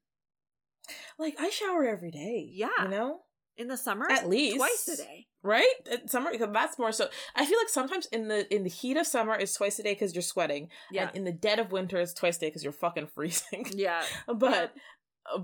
like 1.19 1.35
I 1.39 1.49
shower 1.49 1.85
every 1.85 2.11
day. 2.11 2.49
Yeah. 2.51 2.69
you 2.81 2.89
know, 2.89 3.21
In 3.57 3.67
the 3.67 3.77
summer, 3.77 4.09
At 4.09 4.27
least. 4.27 4.57
twice 4.57 4.87
a 4.87 4.97
day. 4.97 5.27
right? 5.43 5.73
At 5.91 6.09
summer, 6.09 6.31
because 6.31 6.49
that's 6.51 6.79
more 6.79 6.91
so. 6.91 7.07
I 7.35 7.45
feel 7.45 7.57
like 7.59 7.69
sometimes 7.69 8.07
in 8.07 8.27
the 8.27 8.51
in 8.53 8.63
the 8.63 8.69
heat 8.69 8.97
of 8.97 9.05
summer, 9.05 9.35
it's 9.35 9.53
twice 9.55 9.77
a 9.79 9.83
day 9.83 9.93
because 9.93 10.15
you're 10.15 10.21
sweating, 10.23 10.69
Yeah. 10.91 11.07
and 11.07 11.17
in 11.17 11.23
the 11.23 11.31
dead 11.31 11.59
of 11.59 11.71
winter, 11.71 11.99
it's 11.99 12.13
twice 12.13 12.37
a 12.37 12.39
day 12.41 12.47
because 12.47 12.63
you're 12.63 12.73
fucking 12.73 13.07
freezing. 13.07 13.67
Yeah. 13.75 14.03
but 14.27 14.73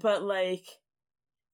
but 0.02 0.24
like, 0.24 0.66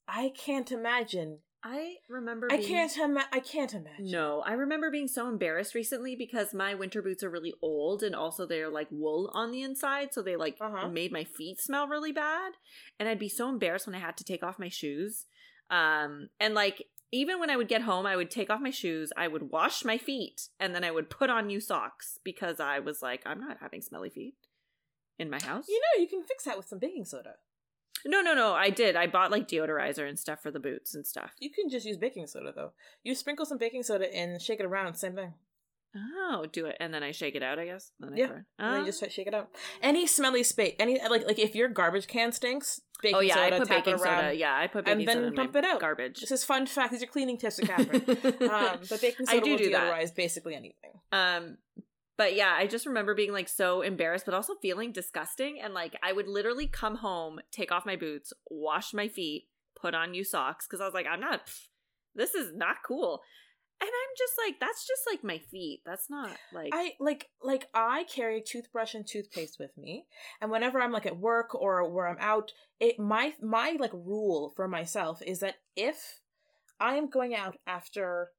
I 0.07 0.31
can't 0.37 0.71
imagine. 0.71 1.39
I 1.67 1.95
remember 2.09 2.47
I 2.51 2.61
can't 2.61 2.95
ima- 2.95 3.27
I 3.33 3.39
can't 3.39 3.73
imagine. 3.73 4.11
No, 4.11 4.43
I 4.45 4.53
remember 4.53 4.91
being 4.91 5.07
so 5.07 5.27
embarrassed 5.27 5.73
recently 5.73 6.15
because 6.15 6.53
my 6.53 6.75
winter 6.75 7.01
boots 7.01 7.23
are 7.23 7.29
really 7.29 7.55
old 7.61 8.03
and 8.03 8.15
also 8.15 8.45
they're 8.45 8.69
like 8.69 8.87
wool 8.91 9.31
on 9.33 9.51
the 9.51 9.63
inside, 9.63 10.13
so 10.13 10.21
they 10.21 10.35
like 10.35 10.57
Uh-huh. 10.61 10.87
made 10.89 11.11
my 11.11 11.23
feet 11.23 11.59
smell 11.59 11.87
really 11.87 12.11
bad. 12.11 12.51
And 12.99 13.09
I'd 13.09 13.17
be 13.19 13.29
so 13.29 13.49
embarrassed 13.49 13.87
when 13.87 13.95
I 13.95 13.99
had 13.99 14.15
to 14.17 14.23
take 14.23 14.43
off 14.43 14.59
my 14.59 14.69
shoes. 14.69 15.25
Um 15.69 16.29
and 16.39 16.53
like 16.53 16.85
even 17.11 17.39
when 17.39 17.49
I 17.49 17.55
would 17.55 17.67
get 17.67 17.83
home, 17.83 18.05
I 18.05 18.15
would 18.15 18.29
take 18.29 18.49
off 18.49 18.59
my 18.59 18.71
shoes, 18.71 19.11
I 19.15 19.27
would 19.27 19.49
wash 19.51 19.85
my 19.85 19.97
feet, 19.97 20.49
and 20.59 20.75
then 20.75 20.83
I 20.83 20.91
would 20.91 21.09
put 21.09 21.29
on 21.29 21.47
new 21.47 21.61
socks 21.61 22.19
because 22.23 22.59
I 22.59 22.79
was 22.79 23.01
like, 23.01 23.21
I'm 23.25 23.39
not 23.39 23.57
having 23.61 23.81
smelly 23.81 24.09
feet 24.09 24.35
in 25.17 25.29
my 25.29 25.39
house. 25.41 25.65
You 25.69 25.79
know, 25.79 26.01
you 26.01 26.07
can 26.09 26.23
fix 26.23 26.43
that 26.43 26.57
with 26.57 26.67
some 26.67 26.79
baking 26.79 27.05
soda. 27.05 27.35
no, 28.05 28.21
no, 28.21 28.33
no, 28.33 28.53
I 28.53 28.69
did. 28.69 28.95
I 28.95 29.07
bought 29.07 29.31
like 29.31 29.47
deodorizer 29.47 30.07
and 30.07 30.19
stuff 30.19 30.41
for 30.41 30.51
the 30.51 30.59
boots 30.59 30.93
and 30.93 31.07
stuff. 31.07 31.31
You 31.39 31.49
can 31.49 31.69
just 31.69 31.85
use 31.85 31.97
baking 31.97 32.27
soda 32.27 32.51
though. 32.53 32.73
You 33.03 33.15
sprinkle 33.15 33.45
some 33.45 33.57
baking 33.57 33.83
soda 33.83 34.13
and 34.13 34.41
shake 34.41 34.59
it 34.59 34.65
around, 34.65 34.95
same 34.95 35.15
thing. 35.15 35.33
Oh, 35.97 36.45
do 36.51 36.65
it 36.65 36.75
and 36.79 36.93
then 36.93 37.03
I 37.03 37.11
shake 37.11 37.35
it 37.35 37.43
out, 37.43 37.57
I 37.59 37.65
guess. 37.65 37.91
Then 37.99 38.13
I 38.13 38.17
Yeah, 38.17 38.27
throw 38.27 38.35
And 38.35 38.45
then 38.59 38.75
Ah. 38.75 38.79
you 38.79 38.85
just 38.85 38.99
shake 39.11 39.27
it 39.27 39.33
out. 39.33 39.49
Any 39.81 40.05
smelly 40.07 40.43
space, 40.43 40.75
any 40.79 40.99
like 41.09 41.25
like 41.25 41.39
if 41.39 41.55
your 41.55 41.69
garbage 41.69 42.07
can 42.07 42.31
stinks, 42.31 42.81
baking 43.01 43.15
oh 43.17 43.19
yeah, 43.21 43.35
soda, 43.35 43.55
I 43.55 43.59
put 43.59 43.69
baking 43.69 43.93
around, 43.93 44.23
soda. 44.23 44.33
Yeah, 44.35 44.55
I 44.57 44.67
put 44.67 44.87
and 44.87 44.99
baking 44.99 45.05
then 45.05 45.15
soda 45.17 45.27
in 45.27 45.33
pump 45.35 45.53
my 45.53 45.59
it 45.59 45.65
out. 45.65 45.79
garbage. 45.79 46.19
This 46.19 46.31
is 46.31 46.43
fun 46.43 46.65
fact. 46.65 46.91
These 46.91 47.03
are 47.03 47.07
cleaning 47.07 47.37
tips 47.37 47.55
to 47.57 47.65
Catherine. 47.65 48.03
um, 48.49 48.79
but 48.89 49.01
baking 49.01 49.25
I 49.29 49.33
soda 49.35 49.45
do 49.45 49.51
will 49.51 49.57
do 49.57 49.71
that. 49.71 49.93
deodorize 49.93 50.13
basically 50.15 50.53
anything. 50.55 50.91
Um, 51.13 51.57
but 52.17 52.35
yeah, 52.35 52.53
I 52.57 52.67
just 52.67 52.85
remember 52.85 53.13
being 53.15 53.31
like 53.33 53.47
so 53.49 53.81
embarrassed, 53.81 54.25
but 54.25 54.33
also 54.33 54.55
feeling 54.61 54.91
disgusting. 54.91 55.59
And 55.61 55.73
like, 55.73 55.95
I 56.03 56.11
would 56.13 56.27
literally 56.27 56.67
come 56.67 56.95
home, 56.97 57.39
take 57.51 57.71
off 57.71 57.85
my 57.85 57.95
boots, 57.95 58.33
wash 58.49 58.93
my 58.93 59.07
feet, 59.07 59.47
put 59.79 59.93
on 59.93 60.11
new 60.11 60.23
socks 60.23 60.65
because 60.67 60.81
I 60.81 60.85
was 60.85 60.93
like, 60.93 61.07
I'm 61.09 61.19
not. 61.19 61.45
pff, 61.47 61.67
This 62.15 62.33
is 62.35 62.53
not 62.53 62.77
cool. 62.85 63.21
And 63.81 63.89
I'm 63.89 64.13
just 64.17 64.33
like, 64.45 64.59
that's 64.59 64.87
just 64.87 65.01
like 65.11 65.23
my 65.23 65.37
feet. 65.51 65.81
That's 65.85 66.09
not 66.09 66.31
like. 66.53 66.71
I 66.73 66.93
like 66.99 67.29
like 67.43 67.67
I 67.73 68.05
carry 68.05 68.41
toothbrush 68.41 68.95
and 68.95 69.05
toothpaste 69.05 69.57
with 69.59 69.77
me, 69.77 70.05
and 70.41 70.49
whenever 70.49 70.79
I'm 70.79 70.91
like 70.91 71.05
at 71.05 71.17
work 71.19 71.53
or 71.53 71.89
where 71.89 72.07
I'm 72.07 72.17
out, 72.19 72.51
it 72.79 72.99
my 72.99 73.33
my 73.41 73.75
like 73.79 73.93
rule 73.93 74.53
for 74.55 74.67
myself 74.67 75.21
is 75.21 75.39
that 75.39 75.55
if 75.75 76.21
I 76.79 76.95
am 76.95 77.09
going 77.09 77.35
out 77.35 77.57
after 77.67 78.29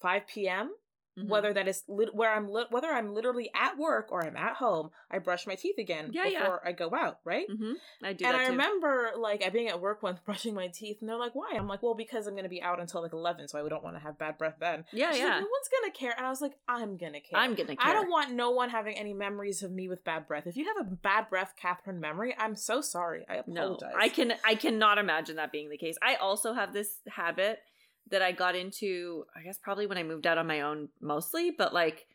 five 0.00 0.26
p.m. 0.26 0.70
Mhm. 1.18 1.28
whether 1.28 1.52
that 1.52 1.68
is 1.68 1.84
lit- 1.86 2.14
where 2.14 2.32
I'm 2.32 2.48
lit- 2.48 2.70
whether 2.72 2.88
I'm 2.88 3.14
literally 3.14 3.50
at 3.54 3.78
work 3.78 4.10
or 4.10 4.24
I'm 4.24 4.36
at 4.36 4.56
home, 4.56 4.90
I 5.10 5.18
brush 5.20 5.46
my 5.46 5.54
teeth 5.54 5.78
again 5.78 6.10
Yeah, 6.12 6.24
yeah. 6.26 6.40
before 6.40 6.66
I 6.66 6.72
go 6.72 6.92
out, 6.94 7.20
right? 7.24 7.48
Mhm. 7.48 7.74
I 8.02 8.12
do 8.14 8.24
and 8.26 8.36
I 8.36 8.44
too. 8.46 8.50
remember 8.50 9.12
like 9.16 9.44
I 9.44 9.50
being 9.50 9.68
at 9.68 9.80
work 9.80 10.02
once 10.02 10.18
brushing 10.24 10.54
my 10.54 10.66
teeth, 10.68 10.98
and 11.00 11.08
they're 11.08 11.16
like, 11.16 11.34
"Why?" 11.34 11.52
I'm 11.54 11.68
like, 11.68 11.82
"Well, 11.82 11.94
because 11.94 12.26
I'm 12.26 12.34
gonna 12.34 12.48
be 12.48 12.60
out 12.62 12.80
until 12.80 13.00
like 13.00 13.12
11, 13.12 13.46
so 13.48 13.64
I 13.64 13.68
don't 13.68 13.84
want 13.84 13.94
to 13.96 14.00
have 14.00 14.18
bad 14.18 14.38
breath 14.38 14.56
then." 14.58 14.84
yeah, 14.92 15.12
She's 15.12 15.20
like, 15.20 15.28
yeah. 15.28 15.40
no 15.40 15.46
one's 15.46 15.68
gonna 15.80 15.92
care, 15.92 16.14
and 16.16 16.26
I 16.26 16.30
was 16.30 16.40
like, 16.40 16.56
"I'm 16.66 16.96
gonna 16.96 17.20
care." 17.20 17.38
I'm 17.38 17.54
gonna 17.54 17.76
care. 17.76 17.90
I 17.90 17.92
don't 17.92 18.10
want 18.10 18.32
no 18.32 18.50
one 18.50 18.70
having 18.70 18.96
any 18.98 19.12
memories 19.14 19.62
of 19.62 19.70
me 19.70 19.88
with 19.88 20.02
bad 20.04 20.26
breath. 20.26 20.46
If 20.46 20.56
you 20.56 20.64
have 20.66 20.78
a 20.78 20.90
bad 20.90 21.30
breath, 21.30 21.54
Catherine 21.56 22.00
memory, 22.00 22.34
I'm 22.38 22.56
so 22.56 22.80
sorry. 22.80 23.24
I 23.28 23.36
apologize. 23.36 23.92
No. 23.94 23.98
I 24.00 24.08
can 24.08 24.34
I 24.44 24.54
cannot 24.56 24.98
imagine 24.98 25.36
that 25.36 25.52
being 25.52 25.68
the 25.70 25.78
case. 25.78 25.96
I 26.02 26.16
also 26.16 26.52
have 26.54 26.72
this 26.72 26.98
habit 27.08 27.60
that 28.10 28.22
I 28.22 28.32
got 28.32 28.54
into, 28.54 29.24
I 29.36 29.42
guess 29.42 29.58
probably 29.58 29.86
when 29.86 29.98
I 29.98 30.02
moved 30.02 30.26
out 30.26 30.38
on 30.38 30.46
my 30.46 30.60
own 30.60 30.88
mostly, 31.00 31.50
but 31.50 31.72
like 31.72 32.06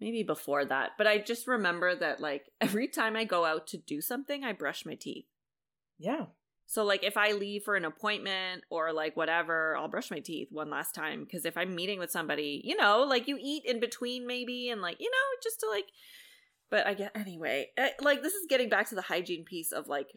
maybe 0.00 0.22
before 0.22 0.64
that. 0.64 0.92
But 0.98 1.06
I 1.06 1.18
just 1.18 1.46
remember 1.46 1.94
that 1.94 2.20
like 2.20 2.50
every 2.60 2.88
time 2.88 3.16
I 3.16 3.24
go 3.24 3.44
out 3.44 3.66
to 3.68 3.78
do 3.78 4.00
something, 4.00 4.44
I 4.44 4.52
brush 4.52 4.84
my 4.84 4.94
teeth. 4.94 5.26
Yeah. 5.98 6.26
So 6.68 6.84
like 6.84 7.04
if 7.04 7.16
I 7.16 7.32
leave 7.32 7.62
for 7.62 7.76
an 7.76 7.84
appointment 7.84 8.64
or 8.70 8.92
like 8.92 9.16
whatever, 9.16 9.76
I'll 9.76 9.88
brush 9.88 10.10
my 10.10 10.18
teeth 10.18 10.48
one 10.50 10.68
last 10.68 10.94
time 10.94 11.22
because 11.22 11.44
if 11.44 11.56
I'm 11.56 11.76
meeting 11.76 12.00
with 12.00 12.10
somebody, 12.10 12.60
you 12.64 12.76
know, 12.76 13.02
like 13.02 13.28
you 13.28 13.38
eat 13.40 13.62
in 13.64 13.78
between 13.78 14.26
maybe 14.26 14.68
and 14.70 14.82
like, 14.82 14.96
you 14.98 15.08
know, 15.08 15.40
just 15.42 15.60
to 15.60 15.68
like 15.70 15.86
but 16.70 16.86
I 16.86 16.94
get 16.94 17.12
anyway, 17.14 17.68
eh, 17.76 17.90
like 18.00 18.22
this 18.22 18.34
is 18.34 18.46
getting 18.48 18.68
back 18.68 18.88
to 18.88 18.94
the 18.94 19.02
hygiene 19.02 19.44
piece 19.44 19.72
of 19.72 19.86
like 19.86 20.08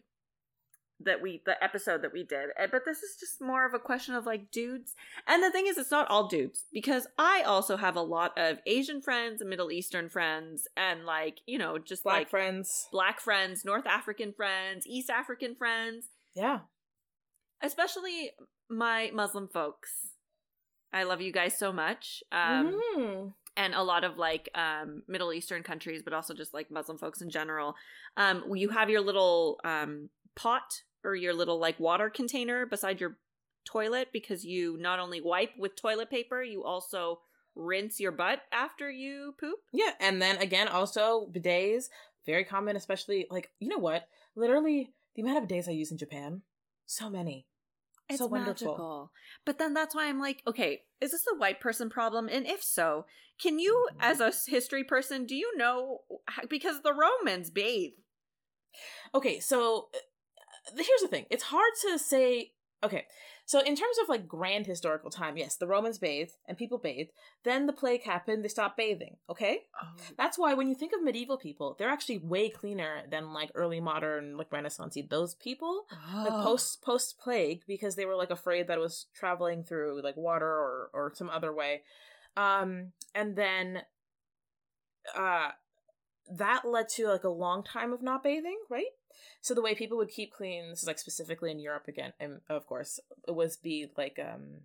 that 1.04 1.22
we 1.22 1.42
the 1.46 1.62
episode 1.62 2.02
that 2.02 2.12
we 2.12 2.22
did. 2.24 2.50
Eh, 2.56 2.66
But 2.70 2.84
this 2.84 3.02
is 3.02 3.16
just 3.18 3.40
more 3.40 3.64
of 3.66 3.74
a 3.74 3.78
question 3.78 4.14
of 4.14 4.26
like 4.26 4.50
dudes. 4.50 4.94
And 5.26 5.42
the 5.42 5.50
thing 5.50 5.66
is 5.66 5.78
it's 5.78 5.90
not 5.90 6.08
all 6.10 6.28
dudes 6.28 6.64
because 6.72 7.06
I 7.18 7.42
also 7.42 7.76
have 7.76 7.96
a 7.96 8.02
lot 8.02 8.36
of 8.38 8.58
Asian 8.66 9.00
friends 9.00 9.40
and 9.40 9.48
Middle 9.50 9.70
Eastern 9.72 10.08
friends 10.08 10.68
and 10.76 11.04
like, 11.04 11.38
you 11.46 11.58
know, 11.58 11.78
just 11.78 12.02
Black 12.04 12.14
like 12.18 12.30
friends. 12.30 12.88
black 12.92 13.20
friends, 13.20 13.64
North 13.64 13.86
African 13.86 14.32
friends, 14.32 14.86
East 14.86 15.10
African 15.10 15.54
friends 15.54 16.06
Yeah. 16.34 16.60
especially 17.62 18.30
my 18.68 19.10
Muslim 19.12 19.48
folks. 19.48 19.90
I 20.92 21.04
love 21.04 21.20
you 21.20 21.32
guys 21.32 21.56
so 21.58 21.72
much. 21.72 22.22
Um, 22.32 22.80
Mhm. 22.96 23.34
and 23.56 23.74
a 23.74 23.82
lot 23.82 24.04
of 24.04 24.16
like 24.16 24.48
um, 24.54 25.02
Middle 25.06 25.32
Eastern 25.32 25.62
countries, 25.62 26.02
but 26.02 26.12
also 26.12 26.34
just 26.34 26.54
like 26.54 26.70
Muslim 26.70 26.98
folks 26.98 27.20
in 27.20 27.30
general. 27.30 27.76
Um, 28.16 28.44
you 28.54 28.70
have 28.70 28.88
your 28.90 29.00
little 29.00 29.60
um, 29.64 30.10
pot 30.34 30.82
or 31.04 31.14
your 31.14 31.34
little 31.34 31.58
like 31.58 31.78
water 31.80 32.10
container 32.10 32.66
beside 32.66 33.00
your 33.00 33.18
toilet 33.64 34.08
because 34.12 34.44
you 34.44 34.76
not 34.78 34.98
only 34.98 35.20
wipe 35.20 35.50
with 35.58 35.76
toilet 35.76 36.10
paper, 36.10 36.42
you 36.42 36.64
also 36.64 37.20
rinse 37.54 38.00
your 38.00 38.12
butt 38.12 38.40
after 38.52 38.90
you 38.90 39.34
poop. 39.40 39.58
Yeah, 39.72 39.92
and 40.00 40.20
then 40.20 40.38
again, 40.38 40.68
also 40.68 41.26
bidets, 41.30 41.84
very 42.26 42.44
common, 42.44 42.76
especially 42.76 43.26
like 43.30 43.50
you 43.58 43.68
know 43.68 43.78
what? 43.78 44.08
Literally, 44.36 44.92
the 45.14 45.22
amount 45.22 45.38
of 45.42 45.48
bidets 45.48 45.68
I 45.68 45.72
use 45.72 45.90
in 45.90 45.98
Japan, 45.98 46.42
so 46.86 47.10
many, 47.10 47.46
It's 48.08 48.18
so 48.18 48.26
wonderful. 48.26 48.72
magical. 48.72 49.12
But 49.44 49.58
then 49.58 49.74
that's 49.74 49.94
why 49.94 50.06
I'm 50.08 50.20
like, 50.20 50.42
okay, 50.46 50.82
is 51.00 51.10
this 51.10 51.24
a 51.32 51.36
white 51.36 51.60
person 51.60 51.90
problem? 51.90 52.28
And 52.30 52.46
if 52.46 52.62
so, 52.62 53.06
can 53.40 53.58
you, 53.58 53.88
Mhm. 53.92 53.96
as 54.00 54.20
a 54.20 54.32
history 54.50 54.84
person, 54.84 55.26
do 55.26 55.34
you 55.34 55.56
know? 55.56 56.02
Because 56.48 56.82
the 56.82 56.92
Romans 56.94 57.50
bathe. 57.50 57.92
Okay, 59.14 59.40
so 59.40 59.88
uh, 59.94 59.98
here's 60.76 61.02
the 61.02 61.08
thing: 61.08 61.26
it's 61.30 61.44
hard 61.44 61.72
to 61.82 61.98
say. 61.98 62.52
Okay, 62.82 63.04
so 63.44 63.58
in 63.60 63.76
terms 63.76 63.98
of 64.02 64.08
like 64.08 64.26
grand 64.26 64.66
historical 64.66 65.10
time, 65.10 65.36
yes, 65.36 65.56
the 65.56 65.66
Romans 65.66 65.98
bathed 65.98 66.32
and 66.48 66.56
people 66.56 66.78
bathed. 66.78 67.10
Then 67.44 67.66
the 67.66 67.74
plague 67.74 68.04
happened; 68.04 68.42
they 68.42 68.48
stopped 68.48 68.76
bathing. 68.78 69.16
Okay, 69.28 69.64
That's 70.16 70.38
why 70.38 70.54
when 70.54 70.66
you 70.68 70.74
think 70.74 70.92
of 70.94 71.02
medieval 71.02 71.36
people, 71.36 71.76
they're 71.78 71.90
actually 71.90 72.18
way 72.18 72.48
cleaner 72.48 73.02
than 73.10 73.34
like 73.34 73.50
early 73.54 73.80
modern, 73.80 74.36
like 74.38 74.50
Renaissance. 74.50 74.96
Those 75.10 75.34
people, 75.34 75.84
like 76.24 76.32
Oh. 76.32 76.42
post 76.42 76.80
post 76.82 77.18
plague, 77.18 77.62
because 77.66 77.96
they 77.96 78.06
were 78.06 78.16
like 78.16 78.30
afraid 78.30 78.66
that 78.68 78.78
it 78.78 78.80
was 78.80 79.06
traveling 79.14 79.62
through 79.62 80.00
like 80.02 80.16
water 80.16 80.46
or 80.48 80.90
or 80.94 81.12
some 81.14 81.28
other 81.28 81.52
way. 81.52 81.82
Um, 82.36 82.92
and 83.14 83.36
then, 83.36 83.82
uh, 85.14 85.50
that 86.32 86.64
led 86.64 86.88
to 86.90 87.08
like 87.08 87.24
a 87.24 87.28
long 87.28 87.62
time 87.62 87.92
of 87.92 88.02
not 88.02 88.22
bathing, 88.22 88.58
right? 88.70 88.86
So 89.40 89.54
the 89.54 89.62
way 89.62 89.74
people 89.74 89.96
would 89.98 90.10
keep 90.10 90.32
clean, 90.32 90.70
this 90.70 90.82
is 90.82 90.86
like 90.86 90.98
specifically 90.98 91.50
in 91.50 91.60
Europe 91.60 91.88
again, 91.88 92.12
and 92.20 92.40
of 92.48 92.66
course, 92.66 93.00
it 93.26 93.34
was 93.34 93.56
be 93.56 93.90
like 93.96 94.18
um, 94.18 94.62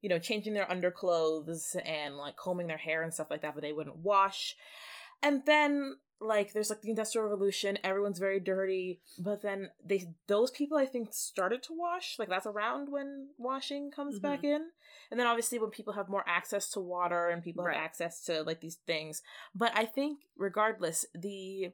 you 0.00 0.08
know, 0.08 0.18
changing 0.18 0.54
their 0.54 0.70
underclothes 0.70 1.76
and 1.84 2.16
like 2.16 2.36
combing 2.36 2.66
their 2.66 2.76
hair 2.76 3.02
and 3.02 3.14
stuff 3.14 3.30
like 3.30 3.42
that, 3.42 3.54
but 3.54 3.62
they 3.62 3.72
wouldn't 3.72 3.98
wash. 3.98 4.56
And 5.22 5.44
then 5.46 5.96
like 6.22 6.52
there's 6.52 6.70
like 6.70 6.80
the 6.80 6.90
industrial 6.90 7.28
revolution 7.28 7.78
everyone's 7.82 8.18
very 8.18 8.38
dirty 8.38 9.00
but 9.18 9.42
then 9.42 9.70
they 9.84 10.08
those 10.28 10.50
people 10.50 10.78
i 10.78 10.86
think 10.86 11.08
started 11.12 11.62
to 11.62 11.72
wash 11.72 12.16
like 12.18 12.28
that's 12.28 12.46
around 12.46 12.90
when 12.90 13.28
washing 13.38 13.90
comes 13.90 14.14
mm-hmm. 14.14 14.22
back 14.22 14.44
in 14.44 14.66
and 15.10 15.18
then 15.18 15.26
obviously 15.26 15.58
when 15.58 15.70
people 15.70 15.92
have 15.92 16.08
more 16.08 16.24
access 16.26 16.70
to 16.70 16.80
water 16.80 17.28
and 17.28 17.42
people 17.42 17.64
right. 17.64 17.74
have 17.74 17.84
access 17.84 18.22
to 18.24 18.42
like 18.42 18.60
these 18.60 18.78
things 18.86 19.22
but 19.54 19.72
i 19.74 19.84
think 19.84 20.20
regardless 20.36 21.04
the 21.14 21.72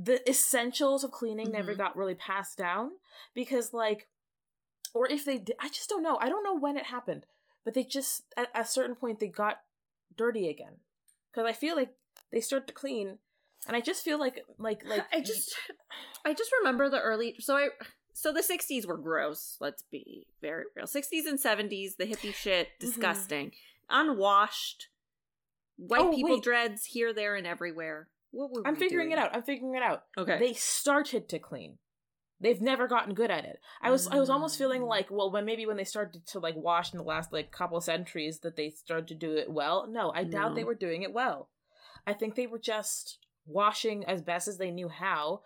the 0.00 0.28
essentials 0.28 1.02
of 1.02 1.10
cleaning 1.10 1.46
mm-hmm. 1.46 1.56
never 1.56 1.74
got 1.74 1.96
really 1.96 2.14
passed 2.14 2.58
down 2.58 2.90
because 3.34 3.72
like 3.72 4.06
or 4.94 5.06
if 5.08 5.24
they 5.24 5.38
did 5.38 5.56
i 5.60 5.68
just 5.68 5.88
don't 5.88 6.02
know 6.02 6.18
i 6.20 6.28
don't 6.28 6.44
know 6.44 6.58
when 6.58 6.76
it 6.76 6.86
happened 6.86 7.26
but 7.64 7.74
they 7.74 7.82
just 7.82 8.22
at 8.36 8.48
a 8.54 8.64
certain 8.64 8.94
point 8.94 9.18
they 9.18 9.28
got 9.28 9.60
dirty 10.16 10.48
again 10.48 10.74
because 11.30 11.48
i 11.48 11.52
feel 11.52 11.74
like 11.74 11.90
they 12.32 12.40
start 12.40 12.66
to 12.66 12.74
clean 12.74 13.18
and 13.66 13.76
i 13.76 13.80
just 13.80 14.04
feel 14.04 14.18
like 14.18 14.44
like 14.58 14.84
like 14.86 15.04
i 15.12 15.20
just 15.20 15.56
i 16.24 16.32
just 16.32 16.50
remember 16.60 16.88
the 16.88 17.00
early 17.00 17.34
so 17.40 17.56
i 17.56 17.68
so 18.12 18.32
the 18.32 18.40
60s 18.40 18.86
were 18.86 18.96
gross 18.96 19.56
let's 19.60 19.82
be 19.82 20.26
very 20.40 20.64
real 20.76 20.86
60s 20.86 21.26
and 21.26 21.40
70s 21.40 21.96
the 21.96 22.06
hippie 22.06 22.34
shit 22.34 22.68
mm-hmm. 22.68 22.86
disgusting 22.86 23.46
mm-hmm. 23.46 24.10
unwashed 24.10 24.88
white 25.76 26.02
oh, 26.02 26.12
people 26.12 26.34
wait. 26.34 26.42
dreads 26.42 26.84
here 26.84 27.12
there 27.12 27.34
and 27.34 27.46
everywhere 27.46 28.08
what 28.30 28.50
were 28.50 28.66
i'm 28.66 28.76
figuring 28.76 29.08
doing? 29.08 29.18
it 29.18 29.22
out 29.22 29.34
i'm 29.34 29.42
figuring 29.42 29.74
it 29.74 29.82
out 29.82 30.04
okay 30.16 30.38
they 30.38 30.52
started 30.52 31.28
to 31.28 31.38
clean 31.38 31.78
they've 32.40 32.60
never 32.60 32.86
gotten 32.86 33.14
good 33.14 33.30
at 33.30 33.44
it 33.44 33.58
i 33.82 33.90
was 33.90 34.08
mm. 34.08 34.14
i 34.14 34.20
was 34.20 34.30
almost 34.30 34.58
feeling 34.58 34.82
mm. 34.82 34.88
like 34.88 35.10
well 35.10 35.30
when 35.30 35.44
maybe 35.44 35.66
when 35.66 35.76
they 35.76 35.84
started 35.84 36.26
to 36.26 36.38
like 36.38 36.56
wash 36.56 36.92
in 36.92 36.98
the 36.98 37.04
last 37.04 37.32
like 37.32 37.50
couple 37.50 37.80
centuries 37.80 38.40
that 38.40 38.56
they 38.56 38.70
started 38.70 39.08
to 39.08 39.14
do 39.14 39.36
it 39.36 39.50
well 39.50 39.86
no 39.90 40.12
i 40.14 40.24
doubt 40.24 40.54
they 40.54 40.64
were 40.64 40.74
doing 40.74 41.02
it 41.02 41.12
well 41.12 41.48
I 42.08 42.14
think 42.14 42.34
they 42.34 42.46
were 42.46 42.58
just 42.58 43.18
washing 43.46 44.04
as 44.06 44.22
best 44.22 44.48
as 44.48 44.56
they 44.56 44.70
knew 44.70 44.88
how, 44.88 45.42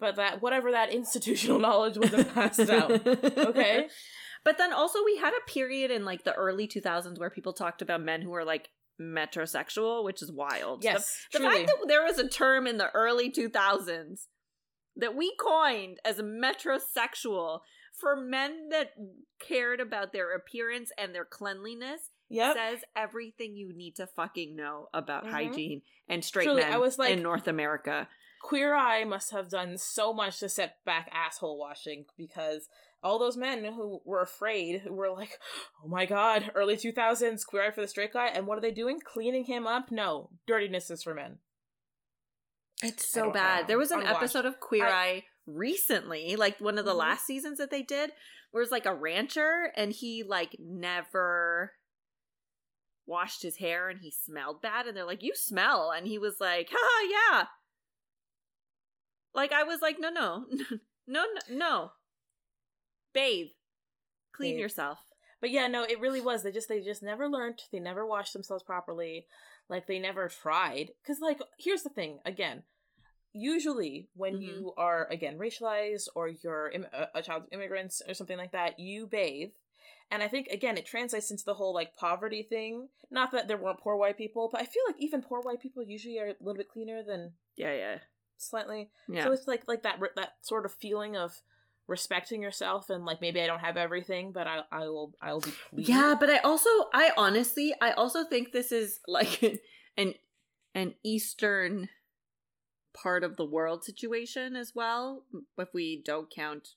but 0.00 0.16
that 0.16 0.42
whatever 0.42 0.72
that 0.72 0.92
institutional 0.92 1.60
knowledge 1.60 1.96
wasn't 1.96 2.34
passed 2.34 2.68
out. 2.68 3.06
Okay. 3.06 3.88
But 4.42 4.56
then 4.56 4.72
also 4.72 5.04
we 5.04 5.18
had 5.18 5.34
a 5.34 5.50
period 5.50 5.90
in 5.90 6.06
like 6.06 6.24
the 6.24 6.32
early 6.32 6.66
2000s 6.66 7.18
where 7.18 7.28
people 7.28 7.52
talked 7.52 7.82
about 7.82 8.00
men 8.00 8.22
who 8.22 8.30
were 8.30 8.46
like 8.46 8.70
metrosexual, 9.00 10.04
which 10.04 10.22
is 10.22 10.30
wild. 10.30 10.84
Yes. 10.84 11.26
The, 11.32 11.38
the 11.38 11.44
fact 11.44 11.66
that 11.66 11.88
there 11.88 12.04
was 12.04 12.18
a 12.18 12.28
term 12.28 12.66
in 12.66 12.78
the 12.78 12.90
early 12.90 13.30
2000s 13.30 14.26
that 14.96 15.16
we 15.16 15.34
coined 15.36 15.98
as 16.04 16.16
metrosexual 16.18 17.60
for 17.92 18.16
men 18.16 18.68
that 18.70 18.92
cared 19.40 19.80
about 19.80 20.12
their 20.12 20.34
appearance 20.34 20.90
and 20.98 21.14
their 21.14 21.24
cleanliness 21.24 22.10
yep. 22.28 22.56
says 22.56 22.80
everything 22.96 23.56
you 23.56 23.72
need 23.74 23.96
to 23.96 24.06
fucking 24.06 24.56
know 24.56 24.88
about 24.94 25.24
mm-hmm. 25.24 25.32
hygiene 25.32 25.82
and 26.08 26.24
straight 26.24 26.44
Truly, 26.44 26.62
men 26.62 26.72
I 26.72 26.78
was 26.78 26.98
like, 26.98 27.10
in 27.10 27.22
North 27.22 27.48
America. 27.48 28.08
Queer 28.42 28.74
Eye 28.74 29.04
must 29.04 29.32
have 29.32 29.50
done 29.50 29.76
so 29.76 30.14
much 30.14 30.40
to 30.40 30.48
set 30.48 30.76
back 30.86 31.10
asshole 31.12 31.58
washing 31.58 32.06
because 32.16 32.68
all 33.02 33.18
those 33.18 33.36
men 33.36 33.64
who 33.64 34.00
were 34.04 34.22
afraid 34.22 34.80
who 34.80 34.92
were 34.92 35.10
like, 35.10 35.38
oh 35.84 35.88
my 35.88 36.06
god, 36.06 36.50
early 36.54 36.76
2000s, 36.76 37.46
Queer 37.46 37.68
Eye 37.68 37.70
for 37.70 37.80
the 37.80 37.88
straight 37.88 38.12
guy, 38.12 38.28
and 38.28 38.46
what 38.46 38.58
are 38.58 38.62
they 38.62 38.70
doing? 38.70 39.00
Cleaning 39.00 39.44
him 39.44 39.66
up? 39.66 39.90
No, 39.90 40.30
dirtiness 40.46 40.90
is 40.90 41.02
for 41.02 41.14
men. 41.14 41.38
It's 42.82 43.10
so 43.10 43.30
bad. 43.30 43.62
Know. 43.62 43.66
There 43.68 43.78
was 43.78 43.90
an 43.90 44.06
episode 44.06 44.46
of 44.46 44.60
Queer 44.60 44.86
I, 44.86 44.90
Eye 44.92 45.24
recently, 45.46 46.36
like 46.36 46.60
one 46.60 46.78
of 46.78 46.84
the 46.84 46.92
mm-hmm. 46.92 47.00
last 47.00 47.26
seasons 47.26 47.58
that 47.58 47.70
they 47.70 47.82
did, 47.82 48.12
where 48.50 48.62
it 48.62 48.66
was 48.66 48.72
like 48.72 48.86
a 48.86 48.94
rancher 48.94 49.72
and 49.76 49.92
he 49.92 50.22
like 50.22 50.56
never 50.58 51.72
washed 53.06 53.42
his 53.42 53.56
hair 53.56 53.88
and 53.88 54.00
he 54.00 54.10
smelled 54.10 54.62
bad 54.62 54.86
and 54.86 54.96
they're 54.96 55.04
like 55.04 55.22
you 55.22 55.32
smell 55.34 55.90
and 55.90 56.06
he 56.06 56.16
was 56.16 56.36
like 56.38 56.68
haha 56.70 57.08
yeah 57.10 57.46
like 59.34 59.50
i 59.52 59.64
was 59.64 59.80
like 59.82 59.96
no 59.98 60.10
no 60.10 60.44
no 61.08 61.24
no 61.24 61.56
no 61.56 61.90
bathe 63.12 63.48
clean 64.32 64.54
bathe. 64.54 64.60
yourself 64.60 64.98
but 65.40 65.50
yeah 65.50 65.66
no 65.66 65.82
it 65.84 66.00
really 66.00 66.20
was 66.20 66.42
they 66.42 66.52
just 66.52 66.68
they 66.68 66.80
just 66.80 67.02
never 67.02 67.28
learned 67.28 67.62
they 67.72 67.80
never 67.80 68.06
washed 68.06 68.32
themselves 68.32 68.62
properly 68.62 69.26
like 69.68 69.86
they 69.86 69.98
never 69.98 70.28
tried 70.28 70.90
because 71.02 71.20
like 71.20 71.40
here's 71.58 71.82
the 71.82 71.88
thing 71.88 72.18
again 72.24 72.62
usually 73.32 74.08
when 74.14 74.34
mm-hmm. 74.34 74.42
you 74.42 74.72
are 74.76 75.06
again 75.10 75.38
racialized 75.38 76.08
or 76.14 76.28
you're 76.28 76.68
Im- 76.70 76.86
a 77.14 77.22
child 77.22 77.44
of 77.44 77.48
immigrants 77.52 78.02
or 78.06 78.14
something 78.14 78.36
like 78.36 78.52
that 78.52 78.78
you 78.80 79.06
bathe 79.06 79.50
and 80.10 80.22
I 80.22 80.28
think 80.28 80.48
again 80.48 80.76
it 80.76 80.86
translates 80.86 81.30
into 81.30 81.44
the 81.44 81.54
whole 81.54 81.72
like 81.72 81.96
poverty 81.96 82.42
thing. 82.42 82.88
Not 83.10 83.32
that 83.32 83.48
there 83.48 83.56
weren't 83.56 83.80
poor 83.80 83.96
white 83.96 84.18
people, 84.18 84.48
but 84.50 84.60
I 84.60 84.64
feel 84.64 84.82
like 84.86 84.96
even 84.98 85.22
poor 85.22 85.40
white 85.40 85.60
people 85.60 85.82
usually 85.82 86.18
are 86.18 86.28
a 86.28 86.34
little 86.40 86.56
bit 86.56 86.68
cleaner 86.68 87.02
than 87.02 87.32
yeah, 87.56 87.72
yeah, 87.74 87.98
slightly. 88.36 88.90
Yeah. 89.08 89.24
So 89.24 89.32
it's 89.32 89.46
like 89.46 89.62
like 89.68 89.82
that 89.84 90.00
that 90.16 90.34
sort 90.42 90.64
of 90.64 90.72
feeling 90.72 91.16
of 91.16 91.40
respecting 91.90 92.40
yourself 92.40 92.88
and 92.88 93.04
like 93.04 93.20
maybe 93.20 93.42
I 93.42 93.46
don't 93.46 93.60
have 93.60 93.76
everything, 93.76 94.30
but 94.32 94.46
I 94.46 94.60
I 94.70 94.88
will 94.88 95.12
I 95.20 95.32
will 95.32 95.40
be 95.40 95.50
clean. 95.50 95.86
Yeah, 95.86 96.14
but 96.18 96.30
I 96.30 96.38
also 96.38 96.70
I 96.94 97.10
honestly 97.16 97.74
I 97.82 97.90
also 97.90 98.24
think 98.24 98.52
this 98.52 98.72
is 98.72 99.00
like 99.08 99.42
an 99.98 100.14
an 100.74 100.94
Eastern 101.02 101.88
part 102.94 103.24
of 103.24 103.36
the 103.36 103.44
world 103.44 103.84
situation 103.84 104.56
as 104.56 104.72
well. 104.74 105.24
If 105.58 105.74
we 105.74 106.00
don't 106.04 106.30
count 106.30 106.68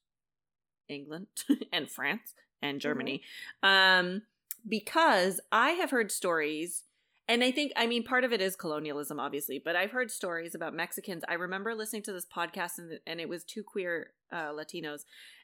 England 0.89 1.27
and 1.71 1.89
France 1.89 2.33
and 2.61 2.75
mm-hmm. 2.75 2.81
Germany. 2.81 3.21
Mm-hmm. 3.63 4.05
Um, 4.09 4.21
because 4.67 5.39
I 5.51 5.71
have 5.71 5.91
heard 5.91 6.11
stories, 6.11 6.83
and 7.27 7.43
I 7.43 7.51
think, 7.51 7.71
I 7.75 7.87
mean, 7.87 8.03
part 8.03 8.23
of 8.23 8.33
it 8.33 8.41
is 8.41 8.55
colonialism, 8.55 9.19
obviously, 9.19 9.61
but 9.63 9.75
I've 9.75 9.91
heard 9.91 10.11
stories 10.11 10.55
about 10.55 10.73
Mexicans. 10.73 11.23
I 11.27 11.35
remember 11.35 11.73
listening 11.73 12.03
to 12.03 12.13
this 12.13 12.25
podcast, 12.25 12.77
and, 12.77 12.99
and 13.07 13.21
it 13.21 13.29
was 13.29 13.43
two 13.43 13.63
queer 13.63 14.11
uh, 14.31 14.51
Latinos, 14.51 15.01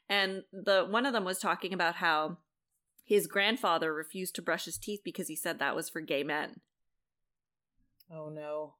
and 0.08 0.42
the 0.52 0.86
one 0.88 1.06
of 1.06 1.12
them 1.12 1.24
was 1.24 1.38
talking 1.38 1.72
about 1.72 1.96
how 1.96 2.38
his 3.04 3.26
grandfather 3.26 3.92
refused 3.94 4.34
to 4.36 4.42
brush 4.42 4.66
his 4.66 4.78
teeth 4.78 5.00
because 5.04 5.28
he 5.28 5.36
said 5.36 5.58
that 5.58 5.74
was 5.74 5.88
for 5.88 6.00
gay 6.00 6.22
men. 6.22 6.60
Oh 8.12 8.28
no. 8.28 8.74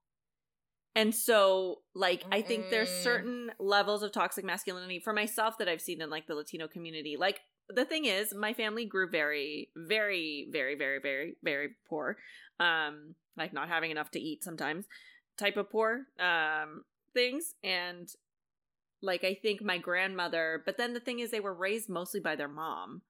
And 0.94 1.14
so, 1.14 1.82
like, 1.94 2.24
Mm-mm. 2.24 2.34
I 2.34 2.42
think 2.42 2.70
there's 2.70 2.90
certain 2.90 3.52
levels 3.60 4.02
of 4.02 4.12
toxic 4.12 4.44
masculinity 4.44 4.98
for 4.98 5.12
myself 5.12 5.56
that 5.58 5.68
I've 5.68 5.80
seen 5.80 6.02
in 6.02 6.10
like 6.10 6.26
the 6.26 6.34
Latino 6.34 6.66
community. 6.66 7.16
Like, 7.18 7.40
the 7.74 7.84
thing 7.84 8.04
is, 8.04 8.34
my 8.34 8.52
family 8.52 8.84
grew 8.84 9.08
very, 9.08 9.70
very, 9.76 10.48
very, 10.50 10.76
very, 10.76 11.00
very, 11.00 11.36
very 11.42 11.68
poor. 11.88 12.16
Um, 12.58 13.14
like 13.36 13.52
not 13.52 13.68
having 13.68 13.90
enough 13.90 14.10
to 14.12 14.20
eat 14.20 14.44
sometimes, 14.44 14.86
type 15.38 15.56
of 15.56 15.70
poor 15.70 16.06
um 16.18 16.84
things. 17.14 17.54
And 17.62 18.08
like 19.02 19.24
I 19.24 19.34
think 19.34 19.62
my 19.62 19.78
grandmother, 19.78 20.62
but 20.64 20.76
then 20.76 20.94
the 20.94 21.00
thing 21.00 21.20
is, 21.20 21.30
they 21.30 21.40
were 21.40 21.54
raised 21.54 21.88
mostly 21.88 22.20
by 22.20 22.36
their 22.36 22.48
mom. 22.48 23.02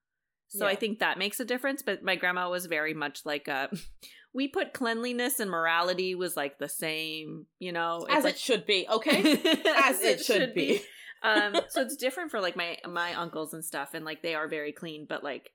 So 0.47 0.65
yeah. 0.65 0.71
I 0.71 0.75
think 0.75 0.99
that 0.99 1.17
makes 1.17 1.39
a 1.39 1.45
difference. 1.45 1.81
But 1.81 2.03
my 2.03 2.15
grandma 2.15 2.49
was 2.49 2.65
very 2.65 2.93
much 2.93 3.25
like 3.25 3.47
a. 3.47 3.69
we 4.33 4.47
put 4.47 4.73
cleanliness 4.73 5.39
and 5.39 5.51
morality 5.51 6.15
was 6.15 6.37
like 6.37 6.57
the 6.57 6.69
same, 6.69 7.45
you 7.59 7.71
know, 7.71 8.05
as 8.09 8.23
like, 8.23 8.35
it 8.35 8.39
should 8.39 8.65
be. 8.65 8.87
Okay, 8.89 9.33
as, 9.33 9.37
as 9.65 10.01
it, 10.01 10.05
it, 10.05 10.25
should, 10.25 10.35
should 10.35 10.53
be. 10.53 10.67
be 10.77 10.83
um, 11.23 11.55
so 11.69 11.81
it's 11.81 11.95
different 11.95 12.31
for 12.31 12.41
like 12.41 12.55
my 12.55 12.77
my 12.87 13.13
uncles 13.13 13.53
and 13.53 13.63
stuff, 13.63 13.93
and 13.93 14.05
like 14.05 14.21
they 14.21 14.35
are 14.35 14.47
very 14.47 14.71
clean, 14.71 15.05
but 15.07 15.23
like 15.23 15.51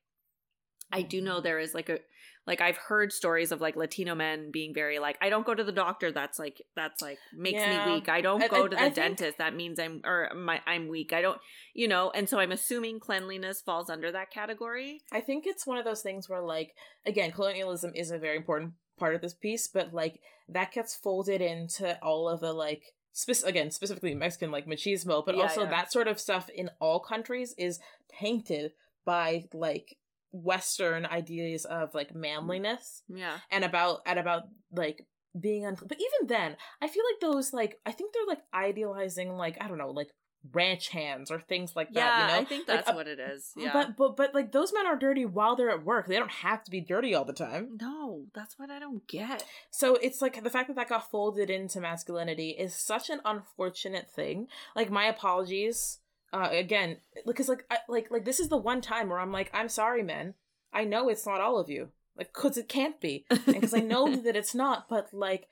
I 0.92 1.02
do 1.02 1.20
know 1.20 1.40
there 1.40 1.58
is 1.58 1.74
like 1.74 1.88
a 1.88 1.98
like 2.46 2.60
I've 2.60 2.76
heard 2.76 3.12
stories 3.12 3.50
of 3.50 3.60
like 3.60 3.74
Latino 3.74 4.14
men 4.14 4.50
being 4.52 4.72
very 4.72 4.98
like 4.98 5.18
I 5.20 5.28
don't 5.28 5.44
go 5.44 5.54
to 5.54 5.64
the 5.64 5.72
doctor. 5.72 6.12
That's 6.12 6.38
like 6.38 6.62
that's 6.76 7.02
like 7.02 7.18
makes 7.34 7.60
yeah. 7.60 7.86
me 7.86 7.94
weak. 7.94 8.08
I 8.08 8.20
don't 8.20 8.42
I, 8.42 8.48
go 8.48 8.68
to 8.68 8.76
the 8.76 8.82
I 8.82 8.88
dentist. 8.90 9.20
Think... 9.20 9.36
That 9.38 9.56
means 9.56 9.80
I'm 9.80 10.00
or 10.04 10.30
my 10.34 10.60
I'm 10.66 10.88
weak. 10.88 11.12
I 11.12 11.22
don't 11.22 11.40
you 11.74 11.88
know. 11.88 12.12
And 12.14 12.28
so 12.28 12.38
I'm 12.38 12.52
assuming 12.52 13.00
cleanliness 13.00 13.60
falls 13.60 13.90
under 13.90 14.12
that 14.12 14.30
category. 14.30 15.00
I 15.10 15.20
think 15.20 15.44
it's 15.46 15.66
one 15.66 15.78
of 15.78 15.84
those 15.84 16.02
things 16.02 16.28
where 16.28 16.40
like 16.40 16.74
again 17.04 17.32
colonialism 17.32 17.92
is 17.94 18.10
a 18.10 18.18
very 18.18 18.36
important 18.36 18.74
part 18.96 19.14
of 19.16 19.20
this 19.20 19.34
piece, 19.34 19.66
but 19.66 19.92
like 19.92 20.20
that 20.48 20.72
gets 20.72 20.94
folded 20.94 21.40
into 21.40 21.98
all 22.02 22.28
of 22.28 22.40
the 22.40 22.52
like 22.52 22.82
spe- 23.16 23.46
again 23.46 23.70
specifically 23.70 24.14
Mexican 24.14 24.50
like 24.50 24.66
machismo, 24.66 25.24
but 25.24 25.36
yeah, 25.36 25.42
also 25.42 25.62
yeah. 25.62 25.70
that 25.70 25.90
sort 25.92 26.06
of 26.06 26.20
stuff 26.20 26.48
in 26.50 26.70
all 26.80 27.00
countries 27.00 27.54
is 27.58 27.80
tainted 28.20 28.72
by 29.04 29.44
like 29.52 29.96
Western 30.32 31.06
ideas 31.06 31.64
of 31.64 31.94
like 31.94 32.14
manliness, 32.14 33.02
mm-hmm. 33.10 33.20
yeah, 33.20 33.38
and 33.50 33.64
about 33.64 34.00
and 34.04 34.18
about 34.18 34.44
like 34.70 35.06
being 35.38 35.66
un. 35.66 35.76
But 35.80 35.98
even 35.98 36.28
then, 36.28 36.56
I 36.82 36.88
feel 36.88 37.02
like 37.10 37.20
those 37.20 37.52
like 37.52 37.78
I 37.86 37.92
think 37.92 38.12
they're 38.12 38.26
like 38.28 38.42
idealizing 38.54 39.36
like 39.36 39.56
I 39.60 39.68
don't 39.68 39.78
know 39.78 39.90
like 39.90 40.10
ranch 40.52 40.88
hands 40.88 41.30
or 41.30 41.40
things 41.40 41.74
like 41.76 41.92
that. 41.94 42.00
yeah, 42.00 42.20
you 42.26 42.32
know? 42.32 42.38
I 42.40 42.44
think 42.44 42.68
Like, 42.68 42.78
that's 42.78 42.90
uh, 42.90 42.94
what 42.94 43.06
it 43.08 43.18
is. 43.18 43.52
Yeah. 43.56 43.72
But 43.72 43.96
but 43.96 44.16
but 44.16 44.34
like 44.34 44.52
those 44.52 44.72
men 44.72 44.86
are 44.86 44.96
dirty 44.96 45.24
while 45.24 45.56
they're 45.56 45.70
at 45.70 45.84
work. 45.84 46.06
They 46.06 46.16
don't 46.16 46.30
have 46.30 46.64
to 46.64 46.70
be 46.70 46.80
dirty 46.80 47.14
all 47.14 47.24
the 47.24 47.32
time. 47.32 47.78
no, 47.80 48.24
that's 48.34 48.58
what 48.58 48.70
I 48.70 48.78
don't 48.78 49.06
get. 49.06 49.44
So 49.70 49.96
it's 49.96 50.20
like 50.22 50.42
the 50.42 50.50
fact 50.50 50.68
that 50.68 50.76
that 50.76 50.88
got 50.88 51.10
folded 51.10 51.50
into 51.50 51.80
masculinity 51.80 52.50
is 52.50 52.74
such 52.74 53.10
an 53.10 53.20
unfortunate 53.24 54.10
thing. 54.10 54.48
Like 54.74 54.90
my 54.90 55.04
apologies. 55.06 55.98
Uh, 56.32 56.48
again, 56.50 56.98
because 57.24 57.48
like 57.48 57.64
I, 57.70 57.78
like 57.88 58.10
like 58.10 58.24
this 58.24 58.40
is 58.40 58.48
the 58.48 58.56
one 58.56 58.80
time 58.80 59.08
where 59.08 59.20
I'm 59.20 59.32
like, 59.32 59.50
I'm 59.54 59.68
sorry, 59.68 60.02
men. 60.02 60.34
I 60.72 60.84
know 60.84 61.08
it's 61.08 61.24
not 61.24 61.40
all 61.40 61.58
of 61.58 61.70
you, 61.70 61.90
like 62.18 62.32
because 62.34 62.58
it 62.58 62.68
can't 62.68 63.00
be, 63.00 63.24
because 63.46 63.72
I 63.72 63.78
know 63.78 64.14
that 64.24 64.36
it's 64.36 64.54
not. 64.54 64.88
But 64.88 65.14
like 65.14 65.48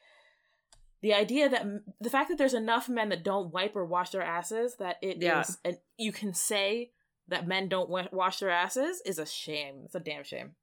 the 1.05 1.13
idea 1.13 1.51
that 1.51 1.67
the 2.01 2.09
fact 2.09 2.31
that 2.31 2.39
there's 2.39 2.55
enough 2.55 2.89
men 2.89 3.11
that 3.11 3.23
don't 3.23 3.53
wipe 3.53 3.77
or 3.77 3.85
wash 3.85 4.09
their 4.11 4.23
asses 4.23 4.77
that 4.77 4.97
it 5.03 5.19
is, 5.19 5.23
Yeah. 5.23 5.45
and 5.63 5.79
you 5.99 6.13
can 6.13 6.33
say 6.33 6.93
that 7.29 7.47
men 7.47 7.69
don't 7.69 7.91
wash 7.91 8.39
their 8.39 8.49
asses 8.49 9.03
is 9.05 9.19
a 9.19 9.27
shame. 9.27 9.83
It's 9.85 9.95
a 9.95 10.01
damn 10.01 10.25
shame. 10.25 10.55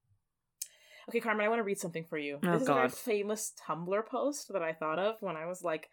Okay, 1.10 1.20
Carmen, 1.20 1.46
I 1.46 1.50
want 1.50 1.60
to 1.60 1.64
read 1.64 1.78
something 1.80 2.06
for 2.06 2.18
you. 2.18 2.40
Oh, 2.44 2.52
this 2.54 2.64
is 2.64 2.70
a 2.70 2.74
very 2.74 2.88
God. 2.88 2.98
famous 2.98 3.54
Tumblr 3.68 4.06
post 4.08 4.52
that 4.54 4.64
I 4.64 4.74
thought 4.74 4.98
of 4.98 5.22
when 5.22 5.36
I 5.36 5.46
was 5.46 5.64
like, 5.64 5.90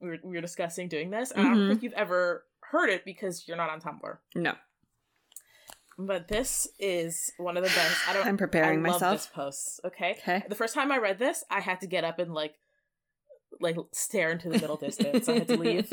we 0.00 0.08
were, 0.08 0.18
we 0.24 0.36
were 0.36 0.40
discussing 0.40 0.88
doing 0.88 1.10
this. 1.10 1.30
And 1.30 1.46
I 1.46 1.50
don't 1.50 1.58
Mhm. 1.58 1.68
think 1.68 1.82
you've 1.82 1.92
ever 1.92 2.46
heard 2.60 2.88
it 2.88 3.04
because 3.04 3.46
you're 3.46 3.56
not 3.58 3.68
on 3.70 3.80
Tumblr. 3.80 4.18
No, 4.34 4.54
But 5.98 6.28
this 6.28 6.66
is 6.78 7.30
one 7.36 7.56
of 7.58 7.62
the 7.62 7.68
best. 7.68 8.08
I 8.08 8.12
don't. 8.14 8.26
I'm 8.30 8.36
preparing 8.38 8.78
I 8.84 8.88
love 8.90 9.00
myself. 9.00 9.16
this 9.18 9.26
post. 9.26 9.80
Okay. 9.84 10.12
Okay. 10.20 10.42
The 10.48 10.54
first 10.54 10.74
time 10.74 10.90
I 10.90 10.96
read 10.98 11.18
this, 11.18 11.44
I 11.50 11.60
had 11.60 11.80
to 11.82 11.86
get 11.86 12.04
up 12.04 12.18
and 12.18 12.32
like, 12.32 12.54
like 13.60 13.76
stare 13.92 14.30
into 14.30 14.48
the 14.48 14.58
middle 14.58 14.76
distance. 14.76 15.28
I 15.28 15.34
had 15.34 15.48
to 15.48 15.56
leave. 15.56 15.92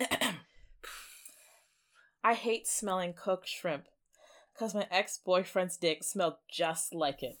I 2.24 2.34
hate 2.34 2.66
smelling 2.66 3.12
cooked 3.14 3.48
shrimp 3.48 3.84
because 4.52 4.74
my 4.74 4.86
ex 4.90 5.18
boyfriend's 5.24 5.76
dick 5.76 6.02
smelled 6.02 6.34
just 6.50 6.94
like 6.94 7.22
it. 7.22 7.38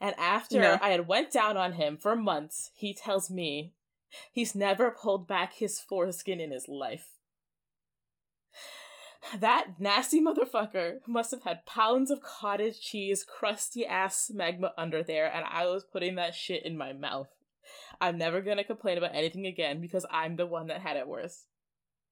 And 0.00 0.14
after 0.16 0.60
No. 0.60 0.78
I 0.80 0.90
had 0.90 1.08
went 1.08 1.32
down 1.32 1.56
on 1.56 1.72
him 1.72 1.96
for 1.96 2.14
months, 2.14 2.70
he 2.74 2.94
tells 2.94 3.30
me 3.30 3.72
he's 4.32 4.54
never 4.54 4.90
pulled 4.90 5.26
back 5.26 5.54
his 5.54 5.80
foreskin 5.80 6.40
in 6.40 6.52
his 6.52 6.68
life. 6.68 7.08
That 9.36 9.80
nasty 9.80 10.20
motherfucker 10.22 11.00
must 11.06 11.32
have 11.32 11.42
had 11.42 11.66
pounds 11.66 12.10
of 12.10 12.22
cottage 12.22 12.80
cheese, 12.80 13.24
crusty 13.24 13.84
ass 13.84 14.30
magma 14.32 14.72
under 14.78 15.02
there, 15.02 15.30
and 15.32 15.44
I 15.44 15.66
was 15.66 15.84
putting 15.84 16.14
that 16.14 16.34
shit 16.34 16.64
in 16.64 16.78
my 16.78 16.92
mouth. 16.92 17.28
I'm 18.00 18.18
never 18.18 18.40
gonna 18.40 18.64
complain 18.64 18.98
about 18.98 19.14
anything 19.14 19.46
again 19.46 19.80
because 19.80 20.06
I'm 20.10 20.36
the 20.36 20.46
one 20.46 20.68
that 20.68 20.80
had 20.80 20.96
it 20.96 21.08
worse. 21.08 21.44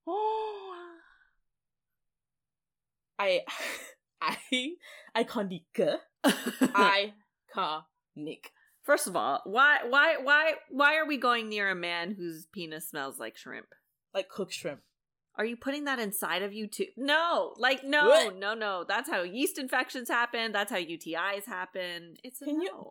Oh 0.07 0.74
I, 3.18 3.40
I, 4.20 4.36
iconic, 5.16 5.62
iconic, 6.26 7.12
First 8.82 9.07
of 9.09 9.16
all, 9.16 9.40
why 9.44 9.78
why 9.88 10.16
why 10.22 10.54
why 10.70 10.96
are 10.96 11.07
we 11.07 11.16
going 11.16 11.48
near 11.48 11.70
a 11.70 11.74
man 11.74 12.14
whose 12.16 12.46
penis 12.52 12.88
smells 12.88 13.18
like 13.18 13.36
shrimp? 13.36 13.66
like 14.14 14.28
cooked 14.28 14.52
shrimp. 14.54 14.80
Are 15.38 15.44
you 15.44 15.57
putting 15.57 15.84
that 15.84 15.98
inside 15.98 16.40
of 16.42 16.54
you 16.54 16.66
too? 16.66 16.86
No, 16.96 17.54
like 17.59 17.84
no, 17.84 18.09
What? 18.09 18.36
no, 18.36 18.54
no. 18.54 18.84
That's 18.88 19.11
how 19.11 19.22
yeast 19.22 19.59
infections 19.59 20.09
happen. 20.09 20.52
That's 20.52 20.70
how 20.72 20.78
UTIs 20.78 21.44
happen. 21.46 22.14
It's 22.22 22.40
a 22.40 22.46
Can 22.46 22.62
you- 22.62 22.90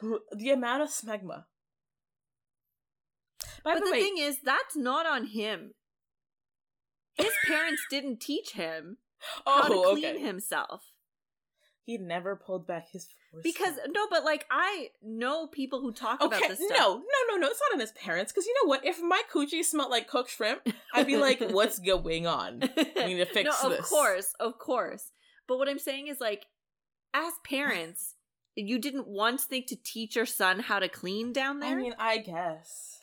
The 0.32 0.50
amount 0.50 0.82
of 0.82 0.88
smegma. 0.88 1.44
By 3.68 3.74
But 3.74 3.80
the, 3.80 3.90
the 3.90 3.92
way, 3.92 4.00
thing 4.00 4.14
is, 4.16 4.38
that's 4.42 4.74
not 4.74 5.04
on 5.04 5.26
him. 5.26 5.74
His 7.12 7.32
parents 7.46 7.82
didn't 7.90 8.18
teach 8.18 8.52
him 8.52 8.96
oh, 9.46 9.62
how 9.62 9.68
to 9.68 9.74
oh, 9.74 9.92
clean 9.92 10.16
okay. 10.16 10.24
himself. 10.24 10.84
He 11.84 11.98
never 11.98 12.34
pulled 12.34 12.66
back 12.66 12.88
his. 12.90 13.08
Because 13.42 13.74
no, 13.88 14.06
but 14.08 14.24
like 14.24 14.46
I 14.50 14.88
know 15.02 15.46
people 15.46 15.82
who 15.82 15.92
talk 15.92 16.22
about 16.22 16.38
okay, 16.38 16.48
this 16.48 16.60
no, 16.60 16.66
stuff. 16.66 16.78
no, 16.78 17.02
no, 17.28 17.36
no, 17.36 17.46
it's 17.46 17.60
not 17.68 17.74
on 17.74 17.80
his 17.80 17.92
parents. 17.92 18.32
Because 18.32 18.46
you 18.46 18.54
know 18.62 18.68
what? 18.68 18.86
If 18.86 19.02
my 19.02 19.20
coochie 19.30 19.62
smelled 19.62 19.90
like 19.90 20.08
cooked 20.08 20.30
shrimp, 20.30 20.66
I'd 20.94 21.06
be 21.06 21.18
like, 21.18 21.40
"What's 21.50 21.78
going 21.78 22.26
on?" 22.26 22.62
I 22.96 23.06
need 23.06 23.16
to 23.16 23.26
fix 23.26 23.62
no, 23.62 23.68
this. 23.68 23.80
of 23.80 23.84
course, 23.84 24.34
of 24.40 24.58
course. 24.58 25.12
But 25.46 25.58
what 25.58 25.68
I'm 25.68 25.78
saying 25.78 26.08
is 26.08 26.20
like, 26.20 26.46
as 27.12 27.34
parents, 27.44 28.14
you 28.54 28.78
didn't 28.78 29.08
once 29.08 29.44
think 29.44 29.66
to 29.66 29.76
teach 29.76 30.16
your 30.16 30.26
son 30.26 30.60
how 30.60 30.78
to 30.78 30.88
clean 30.88 31.34
down 31.34 31.60
there. 31.60 31.78
I 31.78 31.82
mean, 31.82 31.94
I 31.98 32.18
guess. 32.18 32.97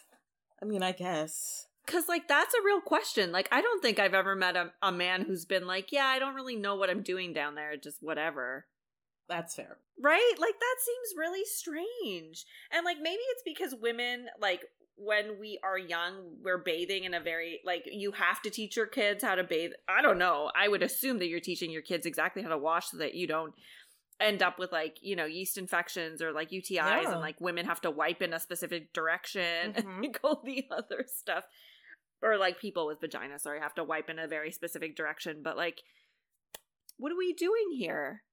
I 0.61 0.65
mean, 0.65 0.83
I 0.83 0.91
guess. 0.91 1.67
Because, 1.85 2.07
like, 2.07 2.27
that's 2.27 2.53
a 2.55 2.65
real 2.65 2.81
question. 2.81 3.31
Like, 3.31 3.47
I 3.51 3.61
don't 3.61 3.81
think 3.81 3.99
I've 3.99 4.13
ever 4.15 4.35
met 4.35 4.55
a, 4.55 4.71
a 4.81 4.91
man 4.91 5.21
who's 5.21 5.45
been 5.45 5.67
like, 5.67 5.91
yeah, 5.91 6.07
I 6.07 6.17
don't 6.17 6.33
really 6.33 6.55
know 6.55 6.75
what 6.75 6.89
I'm 6.89 7.03
doing 7.03 7.31
down 7.33 7.55
there, 7.55 7.77
just 7.77 8.01
whatever. 8.01 8.65
That's 9.29 9.55
fair. 9.55 9.77
Right? 10.01 10.33
Like, 10.39 10.55
that 10.59 10.75
seems 10.79 11.19
really 11.19 11.45
strange. 11.45 12.45
And, 12.71 12.83
like, 12.85 12.97
maybe 13.01 13.21
it's 13.31 13.43
because 13.45 13.79
women, 13.79 14.27
like, 14.41 14.61
when 14.97 15.39
we 15.39 15.59
are 15.63 15.77
young, 15.77 16.37
we're 16.43 16.57
bathing 16.57 17.03
in 17.03 17.13
a 17.13 17.19
very, 17.19 17.59
like, 17.65 17.83
you 17.91 18.13
have 18.13 18.41
to 18.43 18.49
teach 18.49 18.77
your 18.77 18.87
kids 18.87 19.23
how 19.23 19.35
to 19.35 19.43
bathe. 19.43 19.71
I 19.89 20.01
don't 20.01 20.17
know. 20.17 20.51
I 20.55 20.67
would 20.69 20.81
assume 20.81 21.19
that 21.19 21.27
you're 21.27 21.39
teaching 21.39 21.69
your 21.69 21.81
kids 21.81 22.05
exactly 22.05 22.41
how 22.41 22.49
to 22.49 22.57
wash 22.57 22.87
so 22.89 22.97
that 22.97 23.13
you 23.13 23.27
don't 23.27 23.53
end 24.20 24.41
up 24.41 24.57
with 24.57 24.72
like 24.72 24.97
you 25.01 25.16
know 25.16 25.26
yeast 25.26 25.57
infections 25.57 26.22
or 26.22 26.32
like 26.32 26.49
UTIs 26.51 26.70
Yeah. 27.03 27.11
and 27.11 27.20
like 27.20 27.39
women 27.41 27.66
have 27.66 27.82
to 27.82 27.91
wipe 27.91 28.22
in 28.22 28.34
a 28.34 28.39
specific 28.39 28.93
direction 28.93 29.74
Mhm. 29.78 30.05
and 30.05 30.18
all 30.24 30.41
the 30.45 30.66
other 30.72 31.05
stuff 31.07 31.43
or 32.22 32.38
like 32.38 32.59
people 32.59 32.88
with 32.88 33.01
vagina 33.01 33.38
sorry 33.39 33.59
have 33.59 33.74
to 33.76 33.84
wipe 33.84 34.09
in 34.09 34.18
a 34.18 34.28
very 34.28 34.51
specific 34.51 34.95
direction 34.95 35.41
but 35.43 35.57
like 35.57 35.82
what 36.97 37.11
are 37.11 37.18
we 37.18 37.34
doing 37.34 37.72
here 37.78 38.24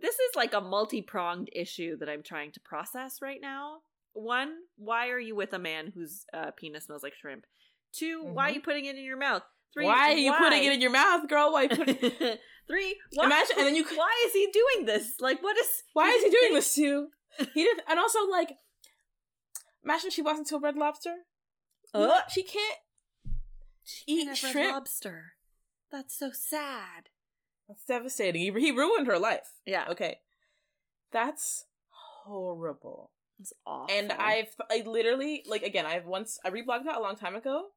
this 0.00 0.14
is 0.14 0.34
like 0.34 0.54
a 0.54 0.60
multi-pronged 0.60 1.50
issue 1.52 1.96
that 1.98 2.08
i'm 2.08 2.22
trying 2.22 2.50
to 2.50 2.60
process 2.60 3.18
right 3.20 3.40
now 3.42 3.80
one 4.14 4.54
why 4.78 5.10
are 5.10 5.20
you 5.20 5.36
with 5.36 5.52
a 5.52 5.58
man 5.58 5.92
whose 5.94 6.24
uh, 6.32 6.50
penis 6.56 6.84
smells 6.86 7.02
like 7.02 7.14
shrimp 7.14 7.44
2 7.92 8.22
why 8.24 8.46
are 8.48 8.50
Mhm. 8.50 8.54
you 8.54 8.60
putting 8.62 8.84
it 8.86 8.96
in 8.96 9.04
your 9.04 9.18
mouth 9.18 9.42
three 9.74 9.84
why 9.86 10.12
are 10.12 10.16
you 10.16 10.32
putting 10.34 10.64
it 10.64 10.72
in 10.72 10.80
your 10.80 10.90
mouth, 10.90 11.28
girl? 11.28 11.52
Why 11.52 11.66
put? 11.68 11.78
three 12.68 12.96
why, 13.14 13.26
Imagine- 13.26 13.56
and 13.58 13.66
then 13.66 13.76
you- 13.76 13.84
why 13.96 14.14
is 14.26 14.32
he 14.32 14.48
doing 14.52 14.86
this 14.86 15.14
like 15.20 15.42
what 15.42 15.56
is 15.56 15.82
Why 15.92 16.08
is 16.10 16.22
he 16.24 16.30
doing 16.40 16.54
this 16.54 16.74
to? 16.76 17.08
He 17.54 17.62
did, 17.64 17.80
and 17.88 17.98
also 17.98 18.26
like, 18.28 18.52
imagine 19.84 20.10
she 20.10 20.22
walks 20.22 20.38
into 20.38 20.56
a 20.56 20.60
Red 20.60 20.76
Lobster. 20.76 21.14
Uh, 21.94 22.20
She 22.28 22.42
can't 22.42 22.78
she 23.82 24.04
eat 24.06 24.24
can't 24.26 24.36
have 24.38 24.44
red 24.44 24.52
shrimp. 24.52 24.72
lobster 24.74 25.32
that's 25.90 26.16
so 26.16 26.30
sad 26.32 27.08
That's 27.68 27.84
devastating. 27.84 28.42
He, 28.42 28.60
he 28.60 28.70
ruined 28.70 29.06
her 29.08 29.18
life. 29.18 29.48
yeah 29.66 29.86
Okay, 29.90 30.18
that's 31.10 31.64
horrible. 32.24 33.10
it's 33.40 33.52
awful 33.66 33.92
And 33.96 34.12
I've 34.12 34.54
I 34.70 34.82
literally 34.86 35.42
like 35.48 35.62
again 35.62 35.86
I've 35.86 36.06
once 36.06 36.38
I 36.44 36.50
reblogged 36.50 36.84
that 36.84 36.96
a 36.96 37.00
long 37.00 37.16
time 37.16 37.34
ago. 37.34 37.68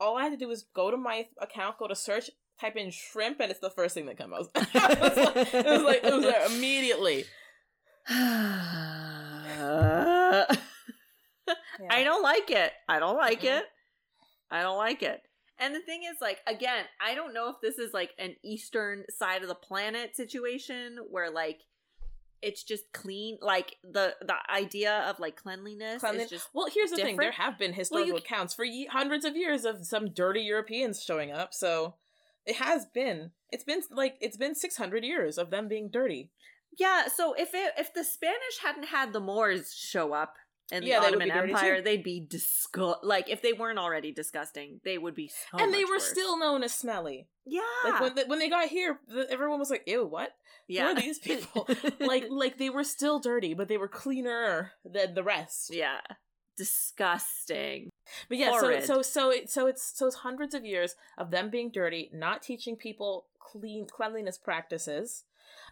All 0.00 0.16
I 0.16 0.24
had 0.24 0.32
to 0.32 0.38
do 0.38 0.48
was 0.48 0.64
go 0.74 0.90
to 0.90 0.96
my 0.96 1.26
account, 1.40 1.78
go 1.78 1.86
to 1.86 1.94
search, 1.94 2.30
type 2.60 2.76
in 2.76 2.90
shrimp, 2.90 3.40
and 3.40 3.50
it's 3.50 3.60
the 3.60 3.70
first 3.70 3.94
thing 3.94 4.06
that 4.06 4.18
comes 4.18 4.34
out. 4.34 4.48
it 4.54 5.00
was 5.00 5.16
like 5.16 5.54
it 5.54 5.66
was 5.66 5.82
like, 5.82 6.04
it 6.04 6.14
was 6.14 6.24
like 6.24 6.50
immediately. 6.50 7.24
I 11.90 12.04
don't 12.04 12.22
like 12.22 12.50
it. 12.50 12.72
I 12.88 12.98
don't 12.98 13.16
like 13.16 13.42
Mm-mm. 13.42 13.58
it. 13.58 13.64
I 14.50 14.62
don't 14.62 14.78
like 14.78 15.02
it. 15.02 15.20
And 15.58 15.74
the 15.74 15.80
thing 15.80 16.02
is, 16.04 16.16
like, 16.22 16.38
again, 16.46 16.84
I 17.00 17.14
don't 17.14 17.34
know 17.34 17.50
if 17.50 17.56
this 17.60 17.78
is 17.78 17.92
like 17.92 18.10
an 18.18 18.34
eastern 18.42 19.04
side 19.10 19.42
of 19.42 19.48
the 19.48 19.54
planet 19.54 20.16
situation 20.16 20.96
where 21.10 21.30
like 21.30 21.60
it's 22.42 22.62
just 22.62 22.84
clean. 22.92 23.38
Like 23.40 23.76
the 23.82 24.14
the 24.20 24.34
idea 24.52 25.04
of 25.08 25.18
like 25.20 25.36
cleanliness 25.36 26.02
just 26.30 26.48
Well, 26.54 26.68
here's 26.72 26.90
the 26.90 26.96
thing: 26.96 27.16
there 27.16 27.32
have 27.32 27.58
been 27.58 27.72
historical 27.72 28.12
you- 28.12 28.16
accounts 28.16 28.54
for 28.54 28.64
ye- 28.64 28.86
hundreds 28.86 29.24
of 29.24 29.36
years 29.36 29.64
of 29.64 29.84
some 29.86 30.10
dirty 30.10 30.40
Europeans 30.42 31.02
showing 31.02 31.32
up. 31.32 31.52
So 31.54 31.94
it 32.46 32.56
has 32.56 32.86
been. 32.86 33.32
It's 33.50 33.64
been 33.64 33.82
like 33.90 34.16
it's 34.20 34.36
been 34.36 34.54
six 34.54 34.76
hundred 34.76 35.04
years 35.04 35.38
of 35.38 35.50
them 35.50 35.68
being 35.68 35.88
dirty. 35.90 36.30
yeah. 36.78 37.08
So 37.08 37.34
if 37.34 37.54
it 37.54 37.74
if 37.76 37.92
the 37.92 38.04
Spanish 38.04 38.58
hadn't 38.62 38.86
had 38.86 39.12
the 39.12 39.20
Moors 39.20 39.74
show 39.74 40.12
up. 40.12 40.34
The 40.70 40.86
Yeah, 40.86 41.00
would 41.00 41.08
Ottoman 41.08 41.30
Empire, 41.30 41.76
too. 41.78 41.82
they'd 41.82 42.02
be 42.04 42.20
disgust. 42.20 42.98
Like 43.02 43.28
if 43.28 43.42
they 43.42 43.52
weren't 43.52 43.78
already 43.78 44.12
disgusting, 44.12 44.80
they 44.84 44.98
would 44.98 45.14
be 45.14 45.28
so. 45.28 45.58
and 45.58 45.74
they 45.74 45.84
were 45.84 45.94
worse. 45.96 46.08
still 46.08 46.38
known 46.38 46.62
as 46.62 46.72
smelly. 46.72 47.26
yeah, 47.44 47.60
Like 47.84 48.00
when 48.00 48.14
they, 48.14 48.24
when 48.24 48.38
they 48.38 48.48
got 48.48 48.68
here, 48.68 49.00
the, 49.08 49.26
everyone 49.30 49.58
was 49.58 49.70
like, 49.70 49.82
"Ew, 49.86 50.06
what? 50.06 50.30
yeah. 50.68 50.84
Who 50.92 50.96
are 50.98 51.00
these 51.00 51.18
people?" 51.30 51.68
like 51.98 52.26
like 52.30 52.58
they 52.58 52.70
were 52.70 52.84
still 52.84 53.18
dirty, 53.18 53.54
but 53.54 53.68
they 53.68 53.76
were 53.78 53.88
cleaner 53.88 54.72
than 54.84 55.14
the 55.14 55.24
rest. 55.24 55.74
yeah, 55.74 56.00
disgusting. 56.56 57.90
But 58.28 58.38
yeah, 58.38 58.50
Horrid. 58.50 58.84
so 58.84 59.02
so 59.02 59.02
so 59.02 59.30
it, 59.30 59.50
so 59.50 59.66
it's 59.66 59.82
so 59.98 60.06
it's 60.06 60.16
hundreds 60.16 60.54
of 60.54 60.64
years 60.64 60.94
of 61.18 61.30
them 61.30 61.50
being 61.50 61.70
dirty, 61.70 62.10
not 62.12 62.42
teaching 62.42 62.76
people 62.76 63.26
clean 63.38 63.86
cleanliness 63.86 64.38
practices, 64.38 65.24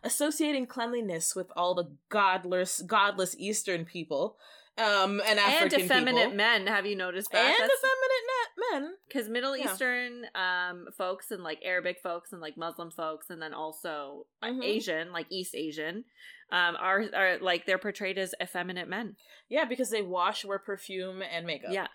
associating 0.03 0.67
cleanliness 0.67 1.35
with 1.37 1.51
all 1.57 1.75
the 1.75 1.91
godless 2.09 2.81
godless 2.83 3.35
Eastern 3.39 3.85
people, 3.85 4.37
um, 4.79 5.21
and 5.27 5.39
and 5.39 5.73
effeminate 5.73 6.15
people. 6.25 6.37
men. 6.37 6.67
Have 6.67 6.87
you 6.87 6.97
noticed 6.97 7.31
that? 7.33 7.45
and 7.45 7.55
That's- 7.55 7.71
effeminate 7.79 8.25
na- 8.29 8.79
men. 8.89 8.97
because 9.09 9.29
Middle 9.29 9.57
Yeah. 9.57 9.73
Eastern 9.73 10.27
um 10.35 10.87
folks 10.97 11.31
and 11.31 11.43
like 11.43 11.61
Arabic 11.65 11.99
folks 12.03 12.33
and 12.33 12.41
like 12.41 12.57
Muslim 12.57 12.91
folks 12.91 13.31
and 13.31 13.41
then 13.43 13.55
also 13.55 14.27
Mhm. 14.43 14.65
Asian, 14.65 15.13
like 15.13 15.27
East 15.31 15.55
Asian, 15.55 16.05
um, 16.51 16.77
are 16.79 17.05
are 17.15 17.39
like 17.39 17.67
they're 17.67 17.79
portrayed 17.79 18.19
as 18.19 18.35
effeminate 18.43 18.89
men. 18.89 19.17
Yeah, 19.49 19.65
because 19.65 19.91
they 19.91 20.03
wash, 20.03 20.45
wear 20.45 20.59
perfume, 20.59 21.23
and 21.23 21.47
makeup. 21.47 21.71
Yeah. 21.73 21.89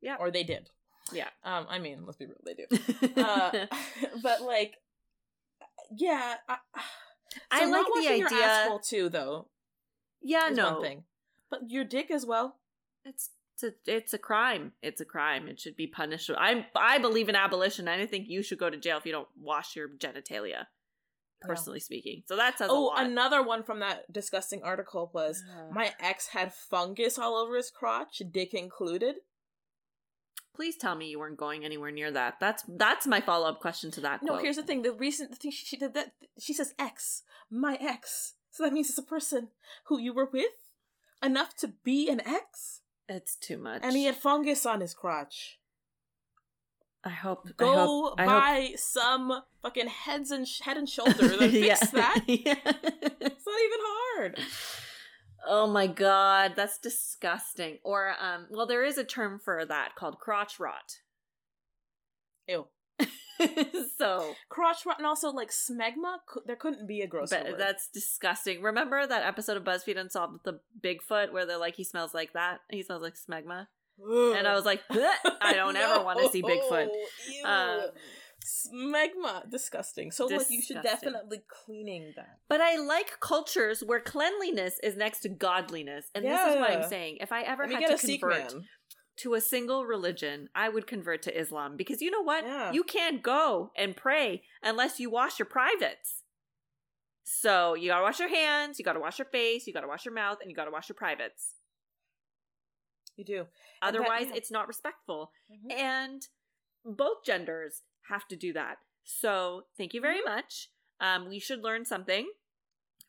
Yeah. 0.00 0.16
Or 0.18 0.30
they 0.30 0.44
did. 0.44 0.70
Yeah. 1.12 1.28
Um, 1.44 1.66
I 1.68 1.78
mean, 1.78 2.04
let's 2.06 2.16
be 2.18 2.26
real, 2.26 2.36
they 2.44 2.54
do. 2.54 2.66
Uh, 3.22 3.66
but 4.22 4.40
like, 4.42 4.74
yeah. 5.96 6.36
I, 6.48 6.56
I 7.50 7.64
like 7.66 7.70
not 7.70 7.86
the 8.02 8.08
idea- 8.08 8.26
asshole 8.42 8.78
too, 8.80 9.08
though. 9.08 9.48
yeah, 10.22 10.48
no, 10.52 10.72
one 10.74 10.82
thing, 10.82 11.04
but 11.60 11.70
your 11.70 11.84
dick 11.84 12.10
as 12.10 12.26
well. 12.26 12.56
it's 13.04 13.30
it's 13.54 13.62
a, 13.62 13.96
it's 13.96 14.12
a 14.12 14.18
crime. 14.18 14.72
It's 14.82 15.00
a 15.00 15.04
crime. 15.04 15.46
It 15.46 15.60
should 15.60 15.76
be 15.76 15.86
punished. 15.86 16.30
I 16.36 16.66
I 16.74 16.98
believe 16.98 17.28
in 17.28 17.36
abolition. 17.36 17.86
I 17.86 18.04
think 18.06 18.28
you 18.28 18.42
should 18.42 18.58
go 18.58 18.68
to 18.68 18.76
jail 18.76 18.98
if 18.98 19.06
you 19.06 19.12
don't 19.12 19.28
wash 19.40 19.76
your 19.76 19.88
genitalia. 19.88 20.66
Personally 21.40 21.80
speaking, 21.80 22.22
so 22.26 22.36
that 22.36 22.56
says 22.56 22.70
a 22.70 22.72
Oh, 22.72 22.94
another 22.96 23.42
one 23.42 23.64
from 23.64 23.80
that 23.80 24.10
disgusting 24.10 24.62
article 24.62 25.10
was 25.12 25.44
Ugh. 25.54 25.74
my 25.74 25.92
ex 26.00 26.28
had 26.28 26.54
fungus 26.54 27.18
all 27.18 27.36
over 27.36 27.54
his 27.56 27.70
crotch, 27.70 28.22
dick 28.32 28.54
included. 28.54 29.16
Please 30.56 30.76
tell 30.78 30.94
me 30.94 31.10
you 31.10 31.18
weren't 31.18 31.36
going 31.36 31.62
anywhere 31.62 31.90
near 31.90 32.10
that. 32.10 32.36
That's 32.40 32.64
that's 32.66 33.06
my 33.06 33.20
follow 33.20 33.46
up 33.46 33.60
question 33.60 33.90
to 33.90 34.00
that. 34.00 34.22
No, 34.22 34.32
quote. 34.32 34.42
here's 34.42 34.56
the 34.56 34.62
thing. 34.62 34.82
The 34.82 34.92
recent 34.92 35.30
the 35.30 35.36
thing 35.36 35.50
she, 35.50 35.66
she 35.66 35.76
did 35.76 35.92
that 35.92 36.12
she 36.40 36.54
says 36.54 36.72
ex, 36.78 37.24
my 37.50 37.76
ex. 37.78 38.34
So 38.50 38.62
that 38.62 38.72
means 38.72 38.88
it's 38.88 38.98
a 38.98 39.02
person 39.02 39.48
who 39.86 40.00
you 40.00 40.14
were 40.14 40.30
with 40.32 40.63
enough 41.24 41.54
to 41.56 41.68
be 41.84 42.08
an 42.08 42.20
ex, 42.26 42.80
it's 43.08 43.36
too 43.36 43.58
much. 43.58 43.80
and 43.82 43.96
he 43.96 44.04
had 44.04 44.16
fungus 44.16 44.64
on 44.66 44.80
his 44.80 44.94
crotch. 44.94 45.58
I 47.06 47.10
hope. 47.10 47.46
I 47.46 47.52
Go 47.56 47.74
hope, 47.74 48.14
I 48.20 48.26
buy 48.26 48.72
some 48.76 49.42
fucking 49.62 49.88
heads 49.88 50.30
and 50.30 50.48
sh- 50.48 50.60
head 50.62 50.76
and 50.78 50.88
shoulders 50.88 51.32
and 51.40 51.50
fix 51.50 51.90
that. 51.90 52.20
Yeah. 52.26 52.54
It's 52.64 53.46
not 53.46 53.60
even 53.60 53.80
hard. 53.82 54.38
oh 55.46 55.66
my 55.66 55.86
god, 55.86 56.54
that's 56.56 56.78
disgusting. 56.78 57.78
Or 57.84 58.14
um, 58.18 58.46
well, 58.50 58.66
there 58.66 58.84
is 58.84 58.96
a 58.96 59.04
term 59.04 59.38
for 59.38 59.64
that 59.66 59.94
called 59.96 60.18
crotch 60.18 60.58
rot. 60.58 61.00
Ew. 62.48 62.66
so, 63.98 64.34
Crotch 64.48 64.86
rot 64.86 64.98
and 64.98 65.06
also 65.06 65.30
like 65.30 65.50
smegma. 65.50 66.18
There 66.46 66.56
couldn't 66.56 66.86
be 66.86 67.00
a 67.02 67.06
grosser 67.06 67.38
but 67.42 67.52
word. 67.52 67.60
that's 67.60 67.88
disgusting. 67.88 68.62
Remember 68.62 69.06
that 69.06 69.24
episode 69.24 69.56
of 69.56 69.64
BuzzFeed 69.64 69.98
Unsolved 69.98 70.34
with 70.34 70.42
the 70.42 70.60
Bigfoot 70.80 71.32
where 71.32 71.46
they're 71.46 71.58
like, 71.58 71.76
he 71.76 71.84
smells 71.84 72.14
like 72.14 72.32
that. 72.34 72.60
He 72.70 72.82
smells 72.82 73.02
like 73.02 73.14
smegma. 73.14 73.66
And 73.98 74.46
I 74.46 74.54
was 74.54 74.64
like, 74.64 74.82
I 74.90 75.52
don't 75.54 75.76
ever 75.76 76.02
want 76.02 76.20
to 76.20 76.28
see 76.28 76.42
Bigfoot. 76.42 76.88
Um, 77.44 77.90
Smegma, 78.44 79.50
disgusting. 79.50 80.10
So 80.10 80.26
like 80.26 80.50
you 80.50 80.60
should 80.60 80.82
definitely 80.82 81.42
cleaning 81.48 82.12
that. 82.16 82.38
But 82.48 82.60
I 82.60 82.76
like 82.76 83.18
cultures 83.20 83.82
where 83.84 84.00
cleanliness 84.00 84.78
is 84.82 84.96
next 84.96 85.20
to 85.20 85.30
godliness. 85.30 86.10
And 86.14 86.24
this 86.24 86.40
is 86.40 86.56
what 86.56 86.70
I'm 86.70 86.88
saying. 86.88 87.18
If 87.20 87.32
I 87.32 87.42
ever 87.42 87.66
had 87.66 87.96
to 87.96 88.06
convert. 88.06 88.54
To 89.18 89.34
a 89.34 89.40
single 89.40 89.84
religion, 89.86 90.48
I 90.54 90.68
would 90.68 90.86
convert 90.86 91.22
to 91.22 91.38
Islam. 91.40 91.76
Because 91.76 92.02
you 92.02 92.10
know 92.10 92.22
what? 92.22 92.44
Yeah. 92.44 92.72
You 92.72 92.82
can't 92.82 93.22
go 93.22 93.70
and 93.76 93.96
pray 93.96 94.42
unless 94.62 94.98
you 94.98 95.08
wash 95.10 95.38
your 95.38 95.46
privates. 95.46 96.22
So 97.22 97.74
you 97.74 97.88
gotta 97.88 98.02
wash 98.02 98.18
your 98.18 98.28
hands, 98.28 98.78
you 98.78 98.84
gotta 98.84 99.00
wash 99.00 99.18
your 99.18 99.26
face, 99.26 99.66
you 99.66 99.72
gotta 99.72 99.88
wash 99.88 100.04
your 100.04 100.14
mouth, 100.14 100.38
and 100.40 100.50
you 100.50 100.56
gotta 100.56 100.70
wash 100.70 100.88
your 100.88 100.96
privates. 100.96 101.54
You 103.16 103.24
do. 103.24 103.34
That- 103.80 103.88
Otherwise, 103.94 104.26
yeah. 104.28 104.34
it's 104.34 104.50
not 104.50 104.66
respectful. 104.68 105.32
Mhm. 105.50 105.72
And 105.72 106.28
both 106.84 107.24
genders 107.24 107.82
have 108.08 108.26
to 108.28 108.36
do 108.36 108.52
that. 108.52 108.78
So 109.04 109.66
thank 109.76 109.94
you 109.94 110.00
very 110.00 110.18
Mm-hmm. 110.20 110.28
much. 110.34 110.70
Um, 111.00 111.28
we 111.28 111.38
should 111.38 111.60
learn 111.62 111.84
something 111.84 112.30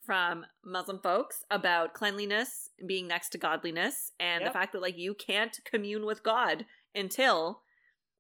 from 0.06 0.46
Muslim 0.64 1.00
folks 1.00 1.44
about 1.50 1.94
cleanliness 1.94 2.70
being 2.86 3.08
next 3.08 3.30
to 3.30 3.38
godliness 3.38 4.12
and 4.20 4.42
Yep. 4.42 4.50
the 4.50 4.54
fact 4.54 4.74
that 4.74 4.82
like 4.82 4.98
you 4.98 5.14
can't 5.14 5.60
commune 5.66 6.06
with 6.06 6.24
God 6.24 6.66
until 6.94 7.62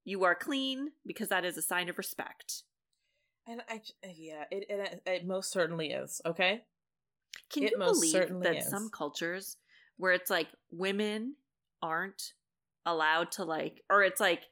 you 0.03 0.23
are 0.23 0.36
clean 0.36 0.91
because 1.05 1.29
that 1.29 1.45
is 1.45 1.57
a 1.57 1.61
sign 1.61 1.89
of 1.89 1.97
respect. 1.97 2.63
And 3.47 3.61
I, 3.69 3.81
uh, 4.03 4.09
yeah, 4.15 4.45
it, 4.51 4.65
it 4.69 5.01
it 5.05 5.25
most 5.27 5.51
certainly 5.51 5.91
is. 5.91 6.21
Okay. 6.25 6.63
Can 7.51 7.63
It 7.63 7.71
you 7.71 7.77
most 7.77 7.97
believe 7.97 8.11
certainly 8.11 8.43
that 8.47 8.57
is. 8.57 8.69
some 8.69 8.89
cultures 8.89 9.57
where 9.97 10.13
it's 10.13 10.29
like 10.31 10.47
women 10.71 11.36
aren't 11.81 12.33
allowed 12.86 13.31
to 13.33 13.43
like 13.43 13.83
or 13.89 14.03
it's 14.03 14.19
like 14.19 14.43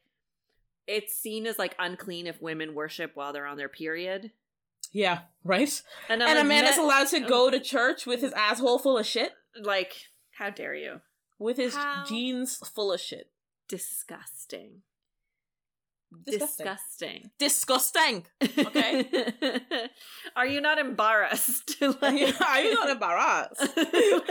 it's 0.86 1.16
seen 1.16 1.48
as 1.48 1.58
like 1.58 1.76
unclean 1.80 2.28
if 2.28 2.42
women 2.42 2.76
worship 2.76 3.12
while 3.16 3.32
they're 3.34 3.46
on 3.48 3.58
their 3.58 3.70
period. 3.70 4.32
Yeah. 4.94 5.22
Right. 5.44 5.82
And, 6.08 6.22
and 6.24 6.40
a 6.40 6.44
man 6.44 6.64
"Men- 6.64 6.72
is 6.74 6.78
allowed 6.78 7.08
to 7.10 7.20
go 7.20 7.50
to 7.50 7.60
church 7.60 8.06
with 8.06 8.22
his 8.22 8.32
asshole 8.34 8.80
full 8.80 8.98
of 8.98 9.06
shit, 9.06 9.34
like 9.62 9.94
how 10.38 10.50
dare 10.50 10.76
you? 10.76 11.02
with 11.40 11.58
his 11.58 11.76
How- 11.76 12.06
jeans 12.08 12.58
full 12.74 12.94
of 12.94 13.02
shit. 13.02 13.30
Disgusting. 13.68 14.84
Disgusting. 16.26 16.66
Disgusting. 16.68 17.32
Disgusting. 17.40 18.26
Okay. 18.68 19.08
Are 20.36 20.46
you 20.46 20.62
not 20.62 20.78
embarrassed? 20.78 21.76
Are 21.82 21.88
you, 22.14 22.32
are 22.48 22.62
you 22.62 22.76
not 22.76 22.90
embarrassed? 22.92 23.62
Ugh. 23.78 24.22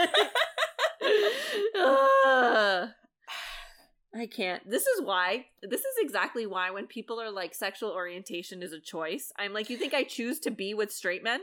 Ah. 2.25 2.95
I 4.15 4.27
can't. 4.27 4.69
This 4.69 4.87
is 4.87 5.03
why. 5.03 5.47
This 5.63 5.81
is 5.81 5.95
exactly 6.01 6.47
why 6.47 6.71
when 6.71 6.87
people 6.87 7.21
are 7.21 7.31
like 7.31 7.55
sexual 7.55 7.91
orientation 7.91 8.63
is 8.63 8.73
a 8.73 8.81
choice, 8.81 9.33
I'm 9.39 9.53
like, 9.55 9.71
you 9.71 9.79
think 9.79 9.95
I 9.95 10.03
choose 10.05 10.39
to 10.41 10.51
be 10.51 10.75
with 10.75 10.93
straight 10.93 11.23
men? 11.25 11.41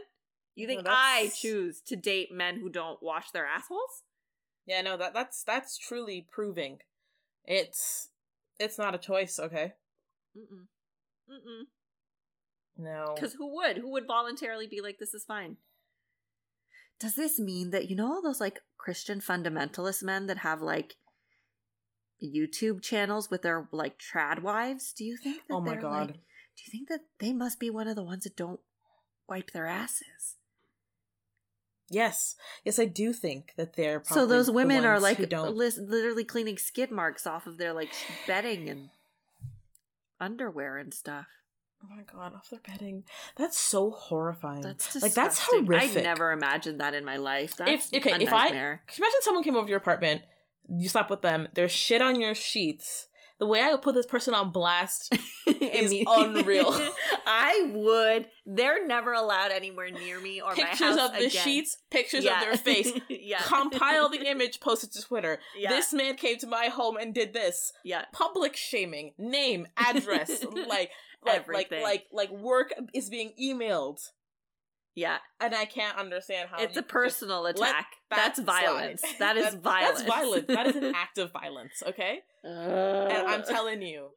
You 0.55 0.67
think 0.67 0.83
that's- 0.83 0.97
I 0.99 1.29
choose 1.35 1.81
to 1.81 1.95
date 1.95 2.31
men 2.31 2.59
who 2.59 2.69
don't 2.69 3.01
wash 3.01 3.31
their 3.31 3.45
assholes? 3.45 4.03
Yeah, 4.65 4.81
no, 4.81 4.97
that 4.97 5.13
that's 5.13 5.43
that's 5.43 5.77
truly 5.77 6.27
proving 6.31 6.79
it's 7.45 8.09
it's 8.59 8.77
not 8.77 8.93
a 8.93 8.99
choice, 8.99 9.39
okay? 9.39 9.73
Mm-mm. 10.37 10.67
Mm-mm. 11.31 11.63
No. 12.77 13.13
Because 13.15 13.33
who 13.33 13.55
would? 13.55 13.77
Who 13.77 13.89
would 13.91 14.05
voluntarily 14.05 14.67
be 14.67 14.81
like, 14.81 14.99
this 14.99 15.13
is 15.13 15.23
fine? 15.25 15.57
Does 16.99 17.15
this 17.15 17.39
mean 17.39 17.71
that, 17.71 17.89
you 17.89 17.95
know, 17.95 18.07
all 18.07 18.21
those 18.21 18.41
like 18.41 18.59
Christian 18.77 19.21
fundamentalist 19.21 20.03
men 20.03 20.27
that 20.27 20.39
have 20.39 20.61
like 20.61 20.95
YouTube 22.21 22.81
channels 22.81 23.29
with 23.29 23.41
their 23.41 23.67
like 23.71 23.97
trad 23.99 24.41
wives? 24.41 24.93
Do 24.93 25.03
you 25.05 25.17
think 25.17 25.41
that 25.47 25.53
Oh 25.53 25.61
my 25.61 25.75
God. 25.75 26.07
like- 26.07 26.15
do 26.15 26.63
you 26.65 26.71
think 26.71 26.89
that 26.89 27.01
they 27.19 27.31
must 27.31 27.57
be 27.59 27.69
one 27.69 27.87
of 27.87 27.95
the 27.95 28.03
ones 28.03 28.25
that 28.25 28.35
don't 28.35 28.59
wipe 29.29 29.51
their 29.51 29.65
asses? 29.65 30.35
Yes. 31.89 32.35
Yes, 32.63 32.77
I 32.79 32.85
do 32.85 33.13
think 33.13 33.53
that 33.57 33.75
they're 33.75 34.03
So 34.05 34.25
those 34.25 34.51
women 34.51 34.85
are 34.85 34.99
like 34.99 35.19
literally 35.19 36.23
cleaning 36.23 36.57
skid 36.57 36.91
marks 36.91 37.25
off 37.25 37.47
of 37.47 37.57
their 37.57 37.73
like 37.73 37.89
bedding 38.27 38.69
and 38.69 38.89
underwear 40.19 40.77
and 40.77 40.93
stuff. 40.93 41.27
Oh 41.83 41.87
my 41.95 42.03
god, 42.03 42.33
off 42.35 42.49
their 42.49 42.59
bedding. 42.59 43.05
That's 43.37 43.57
so 43.57 43.91
horrifying. 43.91 44.61
That's 44.61 45.01
like 45.01 45.13
that's 45.13 45.39
horrific. 45.39 45.97
I 45.97 46.01
never 46.01 46.31
imagined 46.31 46.81
that 46.81 46.93
in 46.93 47.05
my 47.05 47.15
life. 47.17 47.55
That's 47.55 47.89
If- 47.93 48.05
okay, 48.05 48.21
if 48.21 48.33
I- 48.33 48.49
Can 48.49 48.57
you 48.57 49.03
imagine 49.03 49.21
someone 49.21 49.43
came 49.43 49.55
over 49.55 49.65
to 49.65 49.69
your 49.69 49.77
apartment, 49.77 50.23
you 50.77 50.89
slept 50.89 51.09
with 51.09 51.21
them, 51.21 51.47
there's 51.53 51.71
shit 51.71 52.01
on 52.01 52.19
your 52.19 52.35
sheets. 52.35 53.07
The 53.39 53.45
way 53.45 53.61
I 53.61 53.71
would 53.71 53.81
put 53.81 53.95
this 53.95 54.05
person 54.05 54.33
on 54.33 54.51
blast 54.51 55.15
is 55.47 55.93
unreal. 56.05 56.77
I 57.25 57.71
would. 57.73 58.25
They're 58.45 58.85
never 58.85 59.13
allowed 59.13 59.51
anywhere 59.51 59.89
near 59.91 60.19
me 60.19 60.41
or 60.41 60.53
pictures 60.53 60.79
my 60.81 60.87
house 60.87 60.99
of 60.99 61.11
the 61.13 61.27
again. 61.27 61.43
sheets, 61.45 61.77
pictures 61.89 62.25
Yeah. 62.25 62.39
of 62.39 62.41
their 62.45 62.57
face. 62.57 62.91
yeah. 63.09 63.39
Compile 63.41 64.09
the 64.09 64.27
image, 64.29 64.59
post 64.59 64.83
it 64.83 64.91
to 64.91 65.01
Twitter. 65.01 65.39
Yeah. 65.57 65.69
This 65.69 65.93
man 65.93 66.15
came 66.15 66.37
to 66.39 66.47
my 66.47 66.65
home 66.65 66.97
and 66.97 67.13
did 67.13 67.31
this. 67.33 67.71
Yeah. 67.85 68.03
Public 68.11 68.57
shaming, 68.57 69.13
name, 69.17 69.67
address, 69.77 70.43
like 70.67 70.91
like 71.25 71.47
like 71.47 71.71
like 71.71 72.05
like 72.11 72.31
work 72.31 72.73
is 72.93 73.09
being 73.09 73.31
emailed. 73.41 73.99
Yeah. 74.95 75.17
And 75.39 75.55
I 75.55 75.65
can't 75.65 75.97
understand 75.97 76.49
how 76.49 76.61
It's 76.61 76.77
a 76.77 76.83
personal 76.83 77.45
attack. 77.45 77.87
that 78.09 78.17
That's 78.17 78.39
violence. 78.39 79.01
slide. 79.01 79.15
That 79.19 79.37
is 79.37 79.55
violence. 79.55 79.99
That's 79.99 80.03
violence. 80.03 80.45
That 80.47 80.67
is 80.67 80.75
an 80.75 80.83
act 80.95 81.17
of 81.17 81.31
violence, 81.31 81.83
okay? 81.85 82.19
And 82.43 83.27
I'm 83.27 83.43
telling 83.43 83.81
you, 83.81 84.09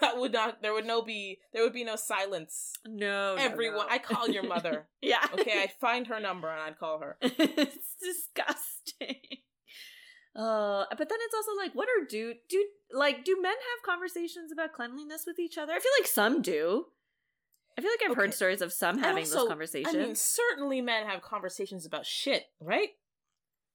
that 0.00 0.18
would 0.18 0.32
not 0.32 0.62
there 0.62 0.72
would 0.72 0.86
no 0.86 1.02
be 1.02 1.38
there 1.52 1.62
would 1.62 1.72
be 1.72 1.84
no 1.84 1.96
silence. 1.96 2.72
no, 2.86 3.34
no, 3.36 3.42
Everyone 3.42 3.86
no. 3.86 3.92
I 3.92 3.98
call 3.98 4.28
your 4.28 4.44
mother. 4.44 4.88
yeah. 5.02 5.24
Okay, 5.32 5.62
I'd 5.62 5.72
find 5.80 6.06
her 6.06 6.20
number 6.20 6.48
and 6.48 6.60
I'd 6.60 6.78
call 6.78 7.00
her. 7.00 7.16
it's 7.20 7.96
disgusting. 8.00 9.16
Uh, 10.36 10.84
but 10.90 11.08
then 11.08 11.18
it's 11.22 11.34
also 11.34 11.56
like, 11.56 11.74
what 11.74 11.88
are 11.88 12.06
do 12.06 12.34
do 12.48 12.64
like 12.92 13.24
do 13.24 13.36
men 13.40 13.50
have 13.52 13.84
conversations 13.84 14.52
about 14.52 14.72
cleanliness 14.72 15.24
with 15.26 15.38
each 15.38 15.58
other? 15.58 15.72
I 15.72 15.80
feel 15.80 15.92
like 15.98 16.06
some 16.08 16.40
do. 16.40 16.86
I 17.78 17.82
feel 17.82 17.90
like 17.90 18.10
I've 18.10 18.16
heard 18.16 18.34
stories 18.34 18.62
of 18.62 18.72
some 18.72 18.98
having 18.98 19.24
also, 19.24 19.40
those 19.40 19.48
conversations. 19.48 19.94
I 19.94 19.98
mean, 19.98 20.14
certainly 20.14 20.80
men 20.80 21.06
have 21.06 21.22
conversations 21.22 21.86
about 21.86 22.04
shit, 22.04 22.44
right? 22.60 22.90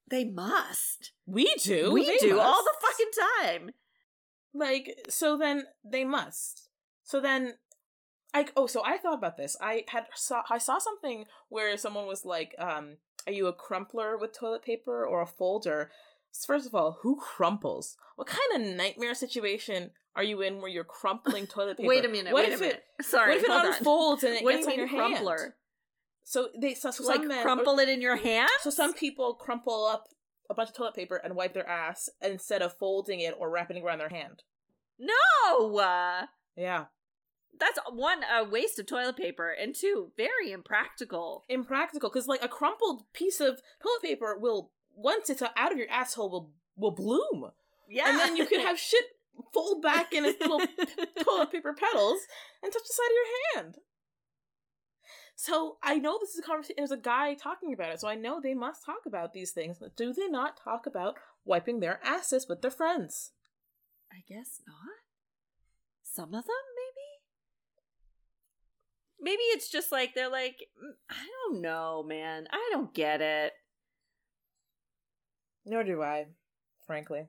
they 0.10 0.26
must. 0.26 1.12
We 1.26 1.54
do. 1.56 1.92
we 1.92 2.06
They 2.06 2.18
do 2.18 2.40
all 2.40 2.64
the 2.64 2.74
fucking 2.82 3.12
time. 3.42 3.72
Like, 4.54 5.06
so 5.10 5.38
then 5.38 5.66
they 5.84 6.04
must. 6.04 6.70
So 7.04 7.20
then, 7.20 7.56
I 8.34 8.48
oh, 8.56 8.68
so 8.68 8.84
I 8.86 8.98
thought 8.98 9.18
about 9.18 9.38
this. 9.38 9.56
I 9.62 9.86
had 9.88 10.06
saw 10.16 10.44
I 10.50 10.58
saw 10.58 10.78
something 10.78 11.26
where 11.50 11.76
someone 11.78 12.08
was 12.08 12.26
like, 12.26 12.56
um, 12.60 12.98
"Are 13.28 13.34
you 13.34 13.48
a 13.48 13.54
crumpler 13.54 14.18
with 14.18 14.38
toilet 14.38 14.64
paper 14.64 15.06
or 15.06 15.22
a 15.22 15.28
folder?" 15.28 15.92
First 16.46 16.68
of 16.68 16.76
all, 16.76 17.00
who 17.02 17.16
crumples? 17.16 17.96
What 18.16 18.28
kind 18.28 18.56
of 18.56 18.76
nightmare 18.76 19.16
situation 19.16 19.92
are 20.16 20.24
you 20.24 20.42
in 20.42 20.62
where 20.62 20.70
you're 20.70 20.84
crumpling 20.84 21.48
toilet 21.48 21.78
paper? 21.78 21.88
Wait 21.90 22.06
a 22.06 22.10
minute. 22.10 22.34
What 22.34 22.44
wait 22.46 22.54
if 22.54 22.60
a 22.60 22.64
minute. 22.64 22.84
It, 23.00 23.06
Sorry. 23.06 23.30
what 23.32 23.38
if 23.38 23.44
it 23.44 23.50
hold 23.50 23.62
on. 23.66 23.74
unfolds 23.74 24.24
and 24.24 24.34
it 24.36 24.44
What 24.44 24.52
do 24.52 24.58
gets 24.58 24.68
you 24.68 24.72
on 24.74 24.78
mean 24.80 24.80
your 24.80 25.02
hand? 25.02 25.14
crumpler? 25.16 25.56
So 26.24 26.50
they 26.60 26.74
so, 26.74 26.92
so 26.92 27.04
like 27.04 27.18
some 27.18 27.28
men 27.28 27.44
crumple 27.44 27.80
it 27.80 27.90
in 27.90 28.02
your 28.02 28.16
hand? 28.16 28.50
so 28.62 28.70
some 28.70 28.94
people 28.94 29.36
crumple 29.36 29.86
up 29.86 30.08
a 30.50 30.54
bunch 30.54 30.70
of 30.70 30.76
toilet 30.76 30.96
paper 30.96 31.16
and 31.18 31.36
wipe 31.36 31.54
their 31.54 31.68
ass 31.68 32.10
instead 32.22 32.62
of 32.62 32.78
folding 32.78 33.20
it 33.20 33.36
or 33.40 33.50
wrapping 33.50 33.78
it 33.78 33.84
around 33.84 34.00
their 34.00 34.10
hand. 34.10 34.44
No. 35.00 35.78
Uh, 35.78 36.26
Yeah. 36.56 36.86
that's 37.60 37.80
one 37.92 38.22
a 38.24 38.44
waste 38.44 38.80
of 38.80 38.86
toilet 38.86 39.18
paper, 39.18 39.50
and 39.50 39.76
two 39.76 40.12
very 40.18 40.52
impractical. 40.52 41.44
Impractical 41.50 42.10
because 42.10 42.28
like 42.28 42.44
a 42.44 42.48
crumpled 42.48 43.04
piece 43.14 43.40
of 43.40 43.62
toilet 43.82 44.02
paper 44.02 44.38
will 44.40 44.72
once 44.96 45.30
it's 45.30 45.42
out 45.42 45.72
of 45.72 45.78
your 45.78 45.90
asshole 45.90 46.30
will 46.30 46.52
will 46.78 46.92
bloom. 46.92 47.52
Yeah, 47.90 48.10
And 48.10 48.20
then 48.20 48.36
you 48.36 48.46
could 48.48 48.62
have 48.62 48.80
shit 48.80 49.04
fold 49.54 49.82
back 49.82 50.14
in 50.14 50.26
its 50.26 50.40
little 50.40 50.60
toilet 51.24 51.52
paper 51.52 51.74
petals 51.74 52.20
and 52.64 52.72
touch 52.72 52.84
the 52.84 52.94
side 52.94 53.06
of 53.06 53.16
your 53.16 53.64
hand. 53.64 53.78
So 55.36 55.78
I 55.84 55.98
know 55.98 56.18
this 56.20 56.32
is 56.32 56.40
a 56.40 56.44
conversation. 56.44 56.76
There's 56.78 56.92
a 56.92 56.98
guy 56.98 57.34
talking 57.34 57.74
about 57.74 57.92
it, 57.92 58.00
so 58.00 58.08
I 58.08 58.16
know 58.16 58.40
they 58.40 58.54
must 58.54 58.86
talk 58.86 59.06
about 59.06 59.34
these 59.34 59.52
things. 59.52 59.78
But 59.80 59.98
do 59.98 60.14
they 60.14 60.28
not 60.28 60.58
talk 60.64 60.86
about 60.86 61.18
wiping 61.44 61.82
their 61.82 62.00
asses 62.04 62.48
with 62.48 62.62
their 62.62 62.72
friends? 62.72 63.32
I 64.12 64.24
guess 64.28 64.62
not. 64.66 64.78
Some 66.04 66.34
of 66.34 66.46
them, 66.46 66.56
maybe. 66.78 66.92
Maybe 69.32 69.44
it's 69.44 69.70
just 69.70 69.92
like 69.92 70.14
they're 70.14 70.30
like, 70.30 70.70
"Mm, 70.82 70.96
I 71.10 71.26
don't 71.26 71.62
know, 71.62 72.04
man. 72.04 72.48
I 72.52 72.70
don't 72.72 72.94
get 72.94 73.22
it. 73.22 73.54
Nor 75.66 75.84
do 75.84 76.02
I, 76.02 76.28
frankly. 76.86 77.28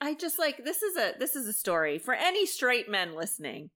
I 0.00 0.14
just 0.14 0.38
like 0.38 0.64
this 0.64 0.82
is 0.82 0.96
a 0.96 1.12
this 1.18 1.36
is 1.36 1.46
a 1.46 1.52
story 1.52 1.98
for 1.98 2.14
any 2.14 2.46
straight 2.46 2.88
men 2.88 3.14
listening. 3.14 3.70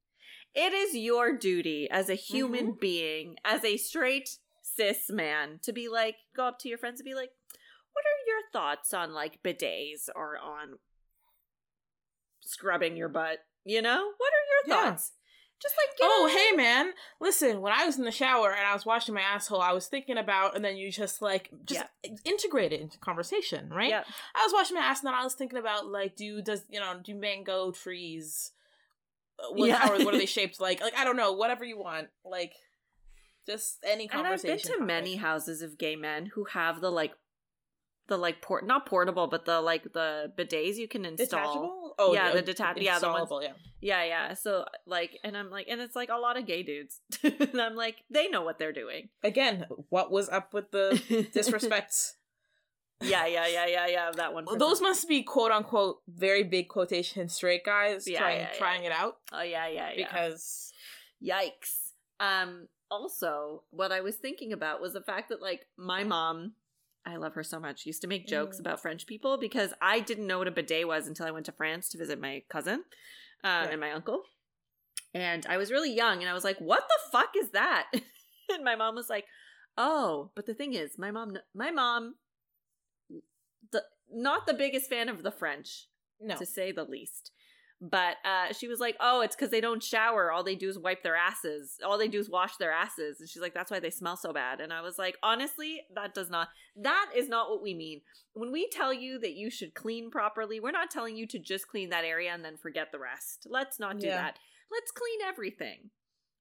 It 0.54 0.72
is 0.72 0.94
your 0.94 1.36
duty 1.36 1.88
as 1.90 2.08
a 2.08 2.14
human 2.14 2.68
mm-hmm. 2.68 2.80
being, 2.80 3.36
as 3.44 3.64
a 3.64 3.76
straight 3.76 4.38
cis 4.62 5.10
man, 5.10 5.58
to 5.62 5.72
be 5.72 5.88
like 5.88 6.16
go 6.34 6.46
up 6.46 6.58
to 6.60 6.68
your 6.68 6.78
friends 6.78 7.00
and 7.00 7.04
be 7.04 7.14
like, 7.14 7.30
"What 7.92 8.04
are 8.04 8.26
your 8.26 8.40
thoughts 8.52 8.94
on 8.94 9.12
like 9.12 9.42
bidets 9.42 10.08
or 10.14 10.38
on 10.38 10.78
scrubbing 12.40 12.96
your 12.96 13.08
butt?" 13.08 13.40
You 13.64 13.82
know, 13.82 14.12
what 14.16 14.32
are 14.32 14.46
your 14.72 14.76
Yeah. 14.76 14.90
thoughts? 14.90 15.12
Just 15.64 15.76
like 15.78 15.96
Oh, 16.02 16.28
hey 16.30 16.54
man, 16.56 16.92
listen, 17.20 17.62
when 17.62 17.72
I 17.72 17.86
was 17.86 17.96
in 17.98 18.04
the 18.04 18.10
shower 18.10 18.50
and 18.52 18.66
I 18.66 18.74
was 18.74 18.84
washing 18.84 19.14
my 19.14 19.22
asshole, 19.22 19.62
I 19.62 19.72
was 19.72 19.86
thinking 19.86 20.18
about, 20.18 20.54
and 20.54 20.62
then 20.62 20.76
you 20.76 20.92
just 20.92 21.22
like, 21.22 21.48
just 21.64 21.82
integrate 22.24 22.72
it 22.74 22.80
into 22.80 22.98
conversation, 22.98 23.70
right? 23.70 23.88
Yeah. 23.88 24.04
I 24.34 24.44
was 24.44 24.52
washing 24.52 24.74
my 24.76 24.82
ass 24.82 25.00
and 25.00 25.06
then 25.06 25.14
I 25.14 25.24
was 25.24 25.32
thinking 25.32 25.58
about, 25.58 25.86
like, 25.86 26.16
do, 26.16 26.42
does, 26.42 26.64
you 26.68 26.78
know, 26.80 27.00
do 27.02 27.14
mango 27.14 27.70
trees, 27.70 28.52
uh, 29.40 29.54
what, 29.54 29.68
Yeah. 29.68 29.88
are, 29.88 30.04
what 30.04 30.12
are 30.14 30.18
they 30.18 30.26
shaped 30.38 30.60
like? 30.60 30.82
Like, 30.82 30.98
I 30.98 31.04
don't 31.04 31.16
know, 31.16 31.32
whatever 31.32 31.64
you 31.64 31.78
want. 31.78 32.08
Like, 32.26 32.52
just 33.46 33.78
any 33.86 34.04
And 34.10 34.20
I've 34.20 34.24
conversation. 34.42 34.70
been 34.70 34.80
to 34.80 34.84
many 34.84 35.16
houses 35.16 35.62
of 35.62 35.78
gay 35.78 35.96
men 35.96 36.26
who 36.34 36.44
have 36.44 36.80
the 36.82 36.90
like 36.90 37.12
the 38.08 38.16
like 38.18 38.42
port 38.42 38.66
not 38.66 38.84
portable, 38.86 39.26
but 39.28 39.44
the 39.46 39.60
like 39.62 39.92
the 39.94 40.30
bidets 40.36 40.76
you 40.76 40.88
can 40.88 41.04
install. 41.06 41.26
Detachable? 41.40 41.83
Oh, 41.98 42.14
Yeah, 42.14 42.28
no, 42.28 42.34
the 42.34 42.42
detach- 42.42 42.78
yeah, 42.80 42.98
the 42.98 43.08
ones- 43.08 43.30
yeah. 43.42 43.52
Yeah, 43.80 44.04
yeah. 44.04 44.34
So 44.34 44.64
like, 44.86 45.18
and 45.22 45.36
I'm 45.36 45.50
like, 45.50 45.66
and 45.68 45.80
it's 45.80 45.94
like 45.94 46.08
a 46.08 46.16
lot 46.16 46.38
of 46.38 46.46
gay 46.46 46.62
dudes, 46.62 47.00
and 47.22 47.60
I'm 47.60 47.76
like, 47.76 47.96
they 48.10 48.28
know 48.28 48.42
what 48.42 48.58
they're 48.58 48.72
doing. 48.72 49.10
Again, 49.22 49.66
what 49.90 50.10
was 50.10 50.28
up 50.30 50.54
with 50.54 50.70
the 50.70 51.28
disrespect? 51.34 51.94
yeah, 53.02 53.26
yeah, 53.26 53.46
yeah, 53.46 53.66
yeah, 53.66 53.86
yeah. 53.86 54.10
That 54.12 54.32
one. 54.32 54.44
Well. 54.46 54.56
Those 54.56 54.80
must 54.80 55.06
be 55.08 55.22
quote 55.22 55.50
unquote 55.52 55.98
very 56.08 56.42
big 56.44 56.68
quotation 56.68 57.28
straight 57.28 57.64
guys 57.64 58.06
Yeah, 58.08 58.20
trying 58.20 58.38
yeah, 58.40 58.48
yeah. 58.52 58.58
trying 58.58 58.84
it 58.84 58.92
out 58.92 59.16
Oh 59.32 59.42
yeah, 59.42 59.66
yeah, 59.68 59.90
yeah. 59.94 60.06
because 60.06 60.72
Yikes. 61.22 61.90
Um 62.20 62.68
also, 62.90 63.64
what 63.70 63.92
I 63.92 64.00
was 64.00 64.16
thinking 64.16 64.52
about 64.52 64.80
was 64.80 64.92
the 64.92 65.00
fact 65.02 65.28
that 65.30 65.42
like 65.42 65.66
my 65.76 66.04
mom, 66.04 66.52
I 67.06 67.16
love 67.16 67.34
her 67.34 67.42
so 67.42 67.60
much, 67.60 67.86
used 67.86 68.00
to 68.02 68.08
make 68.08 68.26
jokes 68.26 68.56
Mm. 68.56 68.60
about 68.60 68.80
French 68.80 69.06
people 69.06 69.36
because 69.36 69.74
I 69.80 70.00
didn't 70.00 70.26
know 70.26 70.38
what 70.38 70.48
a 70.48 70.50
bidet 70.52 70.88
was 70.88 71.06
until 71.06 71.26
I 71.26 71.30
went 71.30 71.46
to 71.46 71.52
France 71.52 71.88
to 71.90 71.98
visit 71.98 72.20
my 72.20 72.42
cousin 72.48 72.84
um, 73.42 73.68
and 73.68 73.80
my 73.80 73.92
uncle. 73.92 74.22
And 75.12 75.46
I 75.46 75.58
was 75.58 75.70
really 75.70 75.94
young 75.94 76.20
and 76.20 76.28
I 76.28 76.32
was 76.32 76.44
like, 76.44 76.58
"What 76.58 76.84
the 76.88 77.10
fuck 77.12 77.30
is 77.36 77.50
that?" 77.50 77.90
and 78.50 78.64
my 78.64 78.74
mom 78.74 78.94
was 78.94 79.08
like, 79.10 79.26
"Oh, 79.76 80.30
but 80.34 80.46
the 80.46 80.54
thing 80.54 80.74
is, 80.74 80.98
my 80.98 81.10
mom 81.10 81.36
my 81.54 81.70
mom 81.70 82.14
the 83.70 83.82
not 84.10 84.46
the 84.46 84.54
biggest 84.54 84.88
fan 84.88 85.08
of 85.08 85.22
the 85.22 85.30
French 85.30 85.88
no. 86.20 86.36
to 86.36 86.46
say 86.46 86.72
the 86.72 86.84
least. 86.84 87.30
But 87.90 88.16
uh, 88.24 88.54
she 88.54 88.66
was 88.66 88.80
like, 88.80 88.96
"Oh, 88.98 89.20
it's 89.20 89.36
because 89.36 89.50
they 89.50 89.60
don't 89.60 89.82
shower. 89.82 90.32
All 90.32 90.42
they 90.42 90.54
do 90.54 90.70
is 90.70 90.78
wipe 90.78 91.02
their 91.02 91.16
asses. 91.16 91.78
All 91.84 91.98
they 91.98 92.08
do 92.08 92.18
is 92.18 92.30
wash 92.30 92.56
their 92.56 92.72
asses." 92.72 93.20
And 93.20 93.28
she's 93.28 93.42
like, 93.42 93.52
"That's 93.52 93.70
why 93.70 93.78
they 93.78 93.90
smell 93.90 94.16
so 94.16 94.32
bad." 94.32 94.60
And 94.60 94.72
I 94.72 94.80
was 94.80 94.98
like, 94.98 95.18
"Honestly, 95.22 95.82
that 95.94 96.14
does 96.14 96.30
not. 96.30 96.48
That 96.76 97.10
is 97.14 97.28
not 97.28 97.50
what 97.50 97.62
we 97.62 97.74
mean. 97.74 98.00
When 98.32 98.52
we 98.52 98.68
tell 98.70 98.92
you 98.94 99.18
that 99.18 99.34
you 99.34 99.50
should 99.50 99.74
clean 99.74 100.10
properly, 100.10 100.60
we're 100.60 100.70
not 100.70 100.90
telling 100.90 101.14
you 101.16 101.26
to 101.26 101.38
just 101.38 101.68
clean 101.68 101.90
that 101.90 102.04
area 102.04 102.32
and 102.32 102.42
then 102.42 102.56
forget 102.56 102.90
the 102.90 102.98
rest. 102.98 103.46
Let's 103.50 103.78
not 103.78 103.98
do 103.98 104.06
Yeah. 104.06 104.16
that. 104.16 104.38
Let's 104.72 104.90
clean 104.90 105.20
everything. 105.22 105.90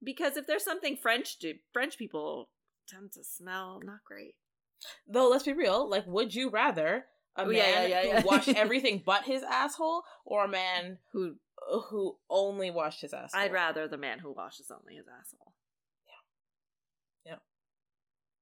Because 0.02 0.38
if 0.38 0.48
there's 0.48 0.64
something 0.64 0.96
French 0.96 1.40
do, 1.40 1.56
French 1.74 1.98
people 1.98 2.50
tend 2.88 3.12
to 3.14 3.24
smell 3.24 3.82
not 3.84 4.04
great. 4.06 4.36
Though 5.08 5.28
let's 5.30 5.44
be 5.46 5.54
real, 5.54 5.90
like 5.90 6.06
would 6.08 6.34
you 6.36 6.50
rather 6.50 7.06
a 7.36 7.42
Oh, 7.42 7.46
man 7.46 7.56
yeah, 7.56 7.86
yeah, 7.86 8.04
yeah, 8.04 8.22
who 8.22 8.28
washed 8.28 8.50
everything 8.56 9.02
but 9.06 9.24
his 9.24 9.44
asshole 9.44 10.04
or 10.26 10.46
a 10.46 10.48
man 10.48 11.00
Who 11.12 11.36
who 11.90 12.18
only 12.30 12.70
washed 12.72 13.02
his 13.02 13.14
asshole? 13.14 13.40
I'd 13.42 13.54
rather 13.54 13.88
the 13.88 13.98
man 13.98 14.20
who 14.20 14.32
washes 14.32 14.70
only 14.70 14.96
his 14.96 15.06
asshole. 15.08 15.54
Yeah. 17.26 17.32
Yeah. 17.34 17.38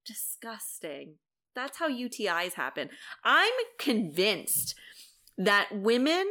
Disgusting. 0.06 1.16
That's 1.54 1.78
how 1.78 1.90
UTIs 1.90 2.54
happen. 2.54 2.90
I'm 3.24 3.52
convinced 3.78 4.76
that 5.38 5.70
women 5.72 6.26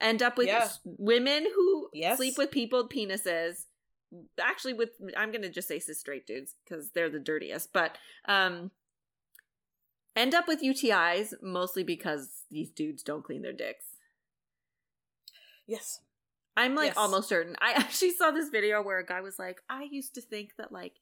end 0.00 0.22
up 0.22 0.36
with 0.36 0.48
Yeah. 0.48 0.68
women 0.84 1.46
who 1.54 1.88
Yes. 1.92 2.16
sleep 2.16 2.36
with 2.36 2.50
people 2.50 2.88
penises. 2.88 3.66
Actually, 4.40 4.72
with 4.74 4.90
I'm 5.16 5.30
gonna 5.32 5.48
just 5.50 5.68
say 5.68 5.78
cis 5.78 6.00
straight 6.00 6.26
dudes 6.26 6.54
because 6.64 6.90
they're 6.90 7.10
the 7.10 7.18
dirtiest, 7.20 7.72
but 7.72 7.96
um, 8.26 8.70
end 10.18 10.34
up 10.34 10.46
with 10.48 10.62
UTIs 10.62 11.32
mostly 11.40 11.82
because 11.84 12.44
these 12.50 12.70
dudes 12.70 13.02
don't 13.02 13.24
clean 13.24 13.42
their 13.42 13.52
dicks. 13.52 13.84
Yes. 15.66 16.00
I'm 16.56 16.74
like 16.74 16.88
Yes. 16.88 16.96
almost 16.96 17.28
certain. 17.28 17.56
I 17.60 17.72
actually 17.76 18.12
saw 18.12 18.30
this 18.30 18.48
video 18.48 18.82
where 18.82 18.98
a 18.98 19.06
guy 19.06 19.20
was 19.20 19.38
like, 19.38 19.60
I 19.68 19.86
used 19.90 20.14
to 20.16 20.20
think 20.20 20.50
that 20.58 20.72
like 20.72 20.94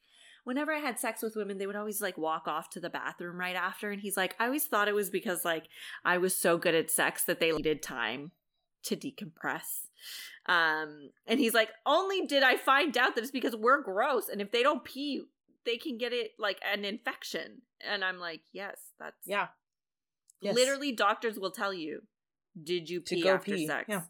whenever 0.45 0.73
I 0.73 0.79
had 0.79 0.99
sex 0.99 1.23
with 1.23 1.35
women, 1.37 1.59
they 1.59 1.67
would 1.67 1.77
always 1.77 2.01
like 2.03 2.19
walk 2.19 2.47
off 2.47 2.71
to 2.71 2.81
the 2.81 2.91
bathroom 2.91 3.39
right 3.39 3.57
after. 3.57 3.91
And 3.91 4.01
he's 4.01 4.17
like, 4.17 4.37
I 4.39 4.45
always 4.47 4.67
thought 4.67 4.89
it 4.89 4.95
was 4.95 5.11
because 5.11 5.45
like 5.45 5.65
I 6.05 6.19
was 6.19 6.37
so 6.37 6.59
good 6.59 6.75
at 6.75 6.91
sex 6.91 7.25
that 7.25 7.41
they 7.41 7.53
needed 7.53 7.83
time 7.83 8.33
to 8.85 8.97
decompress. 8.97 9.87
Um, 10.47 11.11
and 11.27 11.41
he's 11.41 11.55
like, 11.55 11.71
only 11.85 12.27
did 12.27 12.45
I 12.45 12.57
find 12.57 12.97
out 12.97 13.15
that 13.17 13.23
it's 13.23 13.33
because 13.33 13.57
we're 13.57 13.83
gross, 13.83 14.29
and 14.29 14.41
if 14.41 14.53
they 14.53 14.63
don't 14.63 14.85
pee, 14.85 15.23
they 15.67 15.77
can 15.77 15.99
get 15.99 16.13
it 16.15 16.31
like 16.39 16.59
an 16.65 16.85
infection. 16.87 17.63
And 17.87 18.03
I'm 18.05 18.19
like, 18.19 18.41
yes, 18.53 18.79
that's 18.99 19.27
Yeah. 19.27 19.49
Yes. 20.41 20.55
literally 20.55 20.93
doctors 20.93 21.39
will 21.39 21.51
tell 21.51 21.75
you, 21.75 22.03
did 22.63 22.89
you 22.89 23.01
pee 23.03 23.29
after 23.29 23.55
pee, 23.55 23.67
sex? 23.67 23.85
yeah. 23.89 24.03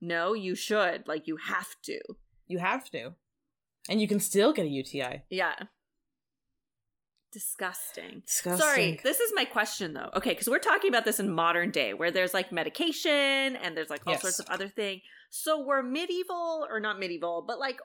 No, 0.00 0.32
you 0.32 0.54
should. 0.54 1.06
Like 1.06 1.26
you 1.28 1.36
have 1.36 1.68
to. 1.84 2.00
You 2.48 2.58
have 2.58 2.90
to. 2.90 3.12
And 3.88 4.00
you 4.00 4.08
can 4.08 4.18
still 4.20 4.52
get 4.52 4.64
a 4.64 4.68
UTI. 4.68 5.22
Yeah. 5.30 5.54
Disgusting. 7.32 8.22
Disgusting. 8.26 8.60
Sorry, 8.60 9.00
this 9.04 9.20
is 9.20 9.32
my 9.36 9.44
question 9.44 9.92
though. 9.94 10.10
Okay, 10.16 10.30
because 10.30 10.48
we're 10.48 10.58
talking 10.58 10.88
about 10.88 11.04
this 11.04 11.20
in 11.20 11.30
modern 11.30 11.70
day 11.70 11.94
where 11.94 12.10
there's 12.10 12.34
like 12.34 12.50
medication 12.50 13.54
and 13.56 13.76
there's 13.76 13.88
like 13.90 14.02
all 14.04 14.14
Yes. 14.14 14.22
sorts 14.22 14.40
of 14.40 14.46
other 14.48 14.68
thing. 14.68 15.00
So 15.30 15.64
we're 15.64 15.82
medieval 15.82 16.66
or 16.68 16.80
not 16.80 16.98
medieval, 16.98 17.44
but 17.46 17.60
like 17.60 17.78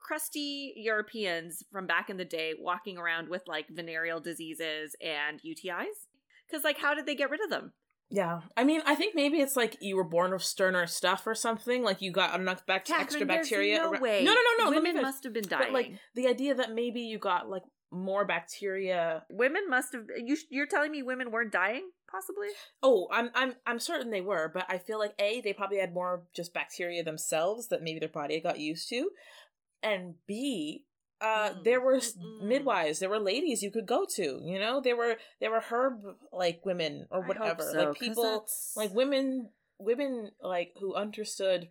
crusty 0.00 0.72
Europeans 0.76 1.62
from 1.70 1.86
back 1.86 2.10
in 2.10 2.16
the 2.16 2.24
day 2.24 2.54
walking 2.58 2.98
around 2.98 3.28
with 3.28 3.42
like 3.46 3.66
venereal 3.70 4.20
diseases 4.20 4.96
and 5.04 5.40
UTIs. 5.40 6.08
Because 6.48 6.64
like, 6.64 6.78
how 6.78 6.94
did 6.94 7.06
they 7.06 7.14
get 7.14 7.30
rid 7.30 7.42
of 7.42 7.50
them? 7.50 7.72
Yeah. 8.10 8.40
I 8.56 8.64
mean, 8.64 8.82
I 8.86 8.96
think 8.96 9.14
maybe 9.14 9.40
it's 9.40 9.56
like 9.56 9.76
you 9.80 9.96
were 9.96 10.04
born 10.04 10.32
with 10.32 10.42
sterner 10.42 10.86
stuff 10.86 11.26
or 11.26 11.34
something. 11.34 11.84
Like 11.84 12.02
you 12.02 12.10
got 12.10 12.38
enough 12.38 12.66
bac- 12.66 12.90
extra 12.90 12.96
Catherine, 12.98 13.28
there's 13.28 13.48
bacteria. 13.48 13.78
No 13.78 13.90
around- 13.92 14.02
way. 14.02 14.24
No, 14.24 14.32
no, 14.34 14.40
no, 14.58 14.70
no. 14.70 14.76
Women 14.76 15.00
must 15.00 15.22
have 15.24 15.32
been 15.32 15.46
dying. 15.46 15.66
But 15.66 15.72
like 15.72 15.92
the 16.14 16.26
idea 16.26 16.54
that 16.56 16.74
maybe 16.74 17.00
you 17.02 17.18
got 17.18 17.48
like 17.48 17.62
more 17.92 18.24
bacteria. 18.24 19.24
Women 19.30 19.68
must 19.68 19.92
have. 19.92 20.04
You, 20.16 20.36
you're 20.48 20.66
telling 20.66 20.90
me 20.90 21.02
women 21.02 21.30
weren't 21.30 21.52
dying, 21.52 21.90
possibly? 22.10 22.48
Oh, 22.82 23.08
I'm 23.12 23.30
I'm 23.34 23.54
I'm 23.66 23.78
certain 23.80 24.10
they 24.10 24.20
were, 24.20 24.50
but 24.52 24.66
I 24.68 24.78
feel 24.78 24.98
like 24.98 25.14
a 25.18 25.40
they 25.40 25.52
probably 25.52 25.78
had 25.78 25.92
more 25.92 26.22
just 26.34 26.54
bacteria 26.54 27.02
themselves 27.02 27.68
that 27.68 27.82
maybe 27.82 27.98
their 27.98 28.08
body 28.08 28.40
got 28.40 28.58
used 28.58 28.88
to, 28.90 29.10
and 29.82 30.14
b 30.26 30.84
uh 31.20 31.50
Mm, 31.50 31.64
there 31.64 31.80
were 31.80 31.96
mm-mm. 31.96 32.42
midwives 32.42 32.98
there 32.98 33.10
were 33.10 33.18
ladies 33.18 33.62
you 33.62 33.70
could 33.70 33.86
go 33.86 34.06
to 34.16 34.40
you 34.42 34.58
know 34.58 34.80
there 34.80 34.96
were 34.96 35.16
there 35.38 35.50
were 35.50 35.60
herb 35.60 36.00
like 36.32 36.64
women 36.64 37.06
or 37.10 37.20
whatever 37.22 37.62
so, 37.62 37.88
like 37.88 37.98
people 37.98 38.46
like 38.74 38.94
women 38.94 39.50
women 39.78 40.30
like 40.42 40.72
who 40.80 40.94
understood 40.94 41.68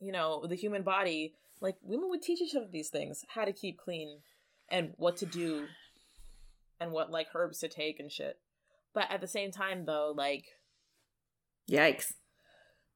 you 0.00 0.10
know 0.10 0.44
the 0.48 0.56
human 0.56 0.82
body 0.82 1.34
like 1.60 1.76
women 1.82 2.08
would 2.08 2.22
teach 2.22 2.40
each 2.40 2.56
other 2.56 2.66
these 2.70 2.88
things 2.88 3.24
how 3.28 3.44
to 3.44 3.52
keep 3.52 3.78
clean 3.78 4.18
and 4.68 4.94
what 4.96 5.16
to 5.16 5.26
do 5.26 5.66
and 6.80 6.90
what 6.90 7.10
like 7.10 7.28
herbs 7.34 7.60
to 7.60 7.68
take 7.68 8.00
and 8.00 8.10
shit 8.10 8.38
but 8.94 9.10
at 9.10 9.20
the 9.20 9.28
same 9.28 9.52
time 9.52 9.84
though 9.86 10.12
like 10.16 10.46
Yikes. 11.70 12.12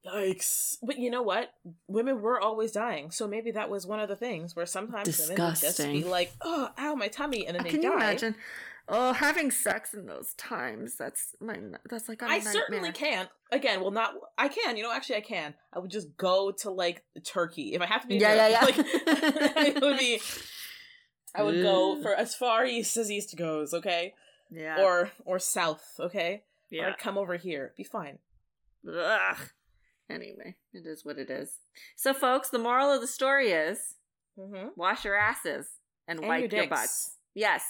Yikes 0.05 0.77
but 0.81 0.97
you 0.97 1.11
know 1.11 1.21
what 1.21 1.53
women 1.87 2.21
were 2.21 2.39
always 2.39 2.71
dying 2.71 3.11
so 3.11 3.27
maybe 3.27 3.51
that 3.51 3.69
was 3.69 3.85
one 3.85 3.99
of 3.99 4.09
the 4.09 4.15
things 4.15 4.55
where 4.55 4.65
sometimes 4.65 5.19
women 5.19 5.43
would 5.45 5.55
just 5.55 5.77
be 5.77 5.83
Disgusting. 5.83 6.09
like 6.09 6.31
oh 6.41 6.69
ow 6.79 6.95
my 6.95 7.07
tummy 7.07 7.45
and 7.45 7.55
then 7.55 7.63
they 7.63 7.69
Can 7.69 7.81
die 7.81 7.87
you 7.89 7.93
imagine? 7.95 8.35
Oh, 8.89 9.13
having 9.13 9.51
sex 9.51 9.93
in 9.93 10.05
those 10.07 10.33
times. 10.33 10.97
That's 10.97 11.35
my. 11.39 11.55
That's 11.89 12.09
like 12.09 12.23
a 12.23 12.25
I 12.25 12.39
certainly 12.39 12.81
nightmare. 12.81 12.91
can. 12.91 13.29
Again, 13.51 13.79
well, 13.79 13.91
not 13.91 14.15
I 14.37 14.49
can. 14.49 14.75
You 14.75 14.83
know, 14.83 14.91
actually, 14.91 15.17
I 15.17 15.21
can. 15.21 15.53
I 15.71 15.79
would 15.79 15.91
just 15.91 16.17
go 16.17 16.51
to 16.59 16.71
like 16.71 17.03
Turkey 17.23 17.73
if 17.73 17.81
I 17.81 17.85
have 17.85 18.01
to 18.01 18.07
be. 18.07 18.15
in 18.15 18.21
Yeah, 18.21 18.33
yeah, 18.33 18.47
yeah. 18.49 18.61
Like, 18.63 18.75
it 18.79 19.81
would 19.81 19.97
be. 19.99 20.19
I 21.33 21.43
would 21.43 21.61
go 21.61 22.01
for 22.01 22.13
as 22.13 22.35
far 22.35 22.65
east 22.65 22.97
as 22.97 23.09
east 23.09 23.37
goes. 23.37 23.73
Okay, 23.73 24.13
Yeah. 24.49 24.81
or 24.83 25.11
or 25.25 25.39
south. 25.39 25.85
Okay, 25.99 26.41
or 26.71 26.75
yeah. 26.75 26.87
I'd 26.89 26.97
come 26.97 27.17
over 27.17 27.37
here. 27.37 27.73
Be 27.77 27.83
fine. 27.83 28.17
Ugh. 28.91 29.37
Anyway, 30.11 30.55
it 30.73 30.85
is 30.85 31.03
what 31.05 31.17
it 31.17 31.29
is. 31.29 31.59
So, 31.95 32.13
folks, 32.13 32.49
the 32.49 32.59
moral 32.59 32.91
of 32.91 33.01
the 33.01 33.07
story 33.07 33.51
is 33.51 33.95
Mm-hmm. 34.39 34.69
wash 34.77 35.03
your 35.05 35.15
asses 35.17 35.67
and, 36.07 36.19
And 36.19 36.27
wipe 36.27 36.51
your 36.51 36.61
your, 36.61 36.69
butts. 36.69 37.17
Yes, 37.35 37.63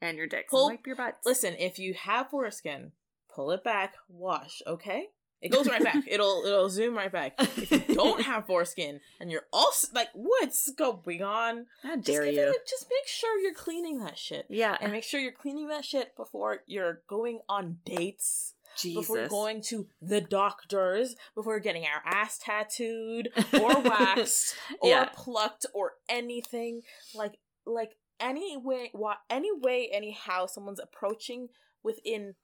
and 0.00 0.16
your 0.16 0.26
dicks. 0.26 0.50
Pull- 0.50 0.68
and 0.68 0.78
wipe 0.78 0.86
your 0.86 0.96
butts. 0.96 1.26
Listen, 1.26 1.54
if 1.58 1.78
you 1.78 1.92
have 1.94 2.30
foreskin, 2.30 2.92
pull 3.32 3.50
it 3.50 3.62
back, 3.62 3.94
wash. 4.08 4.62
Okay, 4.66 5.08
it 5.42 5.50
goes 5.52 5.68
right 5.68 5.84
back. 5.84 5.96
It'll 6.08 6.42
it'll 6.46 6.70
zoom 6.70 6.96
right 6.96 7.12
back. 7.12 7.34
If 7.38 7.70
you 7.70 7.94
don't 7.94 8.22
have 8.22 8.46
foreskin 8.46 9.00
and 9.20 9.30
you're 9.30 9.46
also 9.52 9.88
like, 9.94 10.08
what's 10.14 10.70
going 10.72 11.22
on? 11.22 11.66
How 11.82 11.96
dare 11.96 12.24
give 12.24 12.34
you? 12.34 12.40
it 12.50 12.66
just 12.68 12.86
make 12.90 13.06
sure 13.06 13.38
you're 13.38 13.54
cleaning 13.54 13.98
that 14.00 14.16
shit. 14.18 14.46
yeah. 14.48 14.76
and 14.80 14.90
make 14.92 15.04
sure 15.04 15.20
you're 15.20 15.32
cleaning 15.32 15.68
that 15.68 15.84
shit 15.84 16.16
before 16.16 16.58
you're 16.66 17.02
going 17.08 17.40
on 17.48 17.78
dates, 17.84 18.54
Jesus. 18.76 19.00
before 19.00 19.28
going 19.28 19.62
to 19.62 19.86
the 20.00 20.20
doctors, 20.20 21.16
before 21.34 21.60
getting 21.60 21.84
our 21.84 22.02
ass 22.04 22.38
tattooed 22.38 23.30
or 23.60 23.80
waxed 23.80 24.54
or 24.80 25.08
plucked 25.14 25.66
or 25.74 25.92
anything 26.08 26.82
like 27.14 27.38
like 27.66 27.96
any 28.18 28.56
way 28.56 28.90
wa- 28.94 29.16
any 29.28 29.50
way 29.52 29.88
anyhow 29.92 30.46
someone's 30.46 30.80
approaching 30.80 31.48
within 31.82 32.34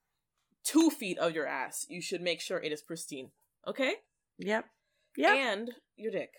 two 0.64 0.90
feet 0.90 1.18
of 1.18 1.32
your 1.34 1.46
ass 1.46 1.86
you 1.88 2.00
should 2.00 2.20
make 2.22 2.40
sure 2.40 2.58
it 2.58 2.72
is 2.72 2.82
pristine 2.82 3.30
okay 3.66 3.94
Yep. 4.38 4.64
Yep. 5.16 5.34
and 5.36 5.70
your 5.96 6.12
dick 6.12 6.30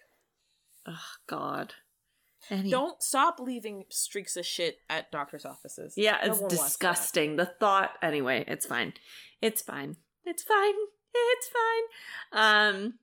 oh, 0.87 0.97
God. 1.27 1.73
Any- 2.49 2.69
don't 2.71 3.01
stop 3.01 3.39
leaving 3.39 3.85
streaks 3.89 4.35
of 4.37 4.45
shit 4.45 4.79
at 4.89 5.11
doctors 5.11 5.45
offices 5.45 5.93
Yeah, 5.97 6.17
No 6.25 6.31
it's 6.31 6.41
disgusting. 6.55 7.35
The 7.35 7.45
thought. 7.45 7.91
Anyway, 8.01 8.43
it's 8.47 8.65
fine. 8.65 8.93
It's 9.41 9.61
fine. 9.61 9.97
It's 10.25 10.43
fine. 10.43 10.73
It's 11.13 11.49
fine. 11.49 12.75
Um. 12.75 12.93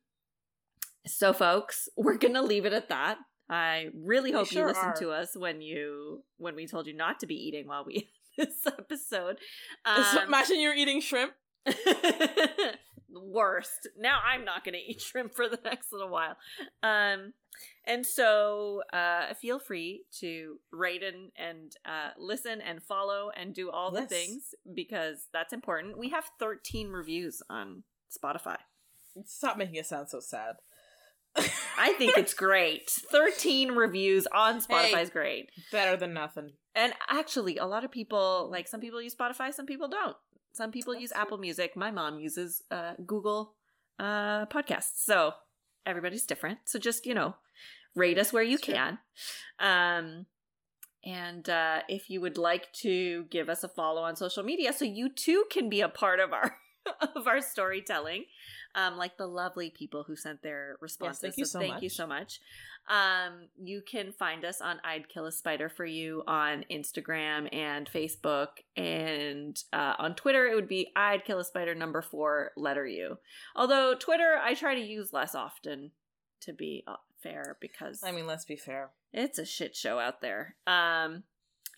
So, 1.07 1.33
folks, 1.33 1.89
we're 1.97 2.17
gonna 2.17 2.43
leave 2.43 2.65
it 2.65 2.73
at 2.73 2.89
that. 2.89 3.19
I 3.51 3.89
really 3.95 4.33
hope 4.33 4.47
sure 4.49 4.63
you 4.63 4.69
listened 4.69 4.93
are. 4.93 4.97
to 5.01 5.11
us 5.11 5.37
when 5.37 5.61
you 5.61 6.23
when 6.39 6.55
we 6.57 6.67
told 6.67 6.87
you 6.87 6.95
not 6.95 7.21
to 7.21 7.27
be 7.27 7.35
eating 7.35 7.67
while 7.67 7.85
we 7.85 8.09
this 8.39 8.67
episode. 8.67 9.39
So 9.87 10.19
Um, 10.21 10.27
imagine 10.29 10.61
you're 10.61 10.75
eating 10.75 11.01
shrimp 11.03 11.33
worst. 13.11 13.89
Now 13.99 14.21
I'm 14.25 14.45
not 14.45 14.65
going 14.65 14.75
to 14.75 14.81
eat 14.81 15.01
shrimp 15.01 15.35
for 15.35 15.49
the 15.49 15.59
next 15.65 15.93
little 15.93 16.09
while. 16.09 16.37
Um, 16.83 17.33
and 17.85 18.05
so 18.07 18.83
uh, 18.93 19.35
feel 19.35 19.59
free 19.59 20.05
to 20.21 20.59
rate 20.73 21.03
and, 21.03 21.31
and 21.37 21.77
uh, 21.85 22.11
listen 22.19 22.61
and 22.61 22.83
follow 22.83 23.31
and 23.37 23.55
do 23.55 23.71
all 23.71 23.91
the 23.91 24.01
Yes. 24.01 24.09
things 24.09 24.55
because 24.75 25.27
that's 25.33 25.53
important. 25.53 25.99
We 25.99 26.11
have 26.11 26.25
13 26.39 26.89
reviews 26.89 27.43
on 27.51 27.83
Spotify. 28.17 28.57
Stop 29.25 29.57
making 29.57 29.77
it 29.77 29.87
sound 29.87 30.09
so 30.09 30.21
sad. 30.21 30.57
I 31.77 31.95
think 31.99 32.17
it's 32.17 32.35
great. 32.47 32.91
13 32.91 33.73
reviews 33.73 34.27
on 34.33 34.61
Spotify 34.61 34.95
Hey. 34.95 35.03
is 35.03 35.11
great. 35.11 35.51
better 35.73 35.97
than 35.97 36.15
nothing. 36.15 36.53
And 36.77 36.93
actually, 37.09 37.57
a 37.59 37.67
lot 37.67 37.85
of 37.85 37.91
people, 37.91 38.49
like 38.51 38.69
some 38.69 38.81
people 38.81 39.01
use 39.03 39.15
Spotify, 39.15 39.53
some 39.53 39.67
people 39.67 39.89
don't. 39.89 40.17
Some 40.53 40.71
people 40.71 40.93
That's 40.93 41.03
use 41.03 41.11
true. 41.13 41.21
Apple 41.21 41.39
Music. 41.39 41.77
My 41.77 41.91
mom 41.91 42.19
uses 42.21 42.63
uh, 42.71 42.95
Google 43.05 43.55
uh, 43.99 44.47
Podcasts. 44.47 45.05
So 45.05 45.33
everybody's 45.87 46.27
different. 46.27 46.59
So 46.65 46.79
just, 46.79 47.07
you 47.07 47.15
know, 47.15 47.37
rate 47.95 48.19
us 48.19 48.33
where 48.33 48.43
you 48.43 48.59
can. 48.59 48.99
Um, 49.59 50.27
and 51.05 51.49
uh, 51.49 51.81
if 51.89 52.09
you 52.09 52.21
would 52.21 52.39
like 52.39 52.73
to 52.81 53.25
give 53.25 53.49
us 53.49 53.63
a 53.63 53.69
follow 53.69 54.03
on 54.03 54.17
social 54.17 54.43
media 54.43 54.73
so 54.73 54.85
you 54.85 55.09
too 55.09 55.45
can 55.51 55.69
be 55.69 55.81
a 55.81 55.89
part 55.89 56.21
of 56.21 56.33
our 56.33 56.57
of 57.17 57.27
our 57.27 57.41
storytelling 57.41 58.25
um, 58.75 58.97
like 58.97 59.17
the 59.17 59.27
lovely 59.27 59.71
people 59.71 60.05
who 60.05 60.17
sent 60.17 60.43
their 60.43 60.77
responses 60.81 61.21
thank 61.21 61.37
you 61.37 61.45
so 61.45 61.59
thank 61.59 61.83
you 61.83 61.87
much. 61.87 61.93
so 61.93 62.07
much 62.07 62.41
um, 62.89 63.49
you 63.57 63.81
can 63.81 64.13
find 64.13 64.45
us 64.45 64.61
on 64.61 64.81
i'd 64.85 65.09
kill 65.09 65.27
a 65.27 65.33
spider 65.33 65.69
for 65.69 65.85
you 65.85 66.23
on 66.27 66.65
instagram 66.71 67.49
and 67.55 67.89
facebook 67.91 68.49
and 68.77 69.63
uh, 69.73 69.95
on 69.99 70.15
twitter 70.15 70.47
it 70.47 70.55
would 70.55 70.69
be 70.69 70.91
i'd 70.97 71.25
kill 71.25 71.39
a 71.39 71.45
spider 71.45 71.75
number 71.75 72.03
four 72.03 72.53
letter 72.57 72.87
u 72.87 73.17
although 73.57 73.95
twitter 73.95 74.39
i 74.43 74.55
try 74.55 74.75
to 74.75 74.81
use 74.81 75.13
less 75.13 75.35
often 75.35 75.91
to 76.45 76.53
be 76.53 76.85
uh, 76.87 76.97
fair 77.25 77.57
because 77.61 78.03
I 78.05 78.13
mean, 78.13 78.27
let's 78.27 78.45
be 78.45 78.57
fair. 78.57 78.91
it's 79.13 79.39
a 79.39 79.45
shit 79.45 79.75
show 79.75 79.99
out 79.99 80.21
there. 80.21 80.57
Um, 80.67 81.25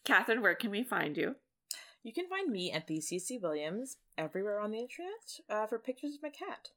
Catherine, 0.05 0.43
where 0.43 0.55
can 0.55 0.71
we 0.71 0.83
find 0.83 1.17
you? 1.17 1.37
You 2.03 2.13
can 2.13 2.29
find 2.29 2.51
me 2.51 2.71
at 2.71 2.87
the 2.87 2.99
CC 2.99 3.41
Williams 3.41 3.97
everywhere 4.19 4.61
on 4.61 4.71
the 4.71 4.79
internet 4.79 5.41
uh, 5.49 5.67
for 5.67 5.79
pictures 5.79 6.15
of 6.15 6.23
my 6.23 6.29
cat 6.29 6.71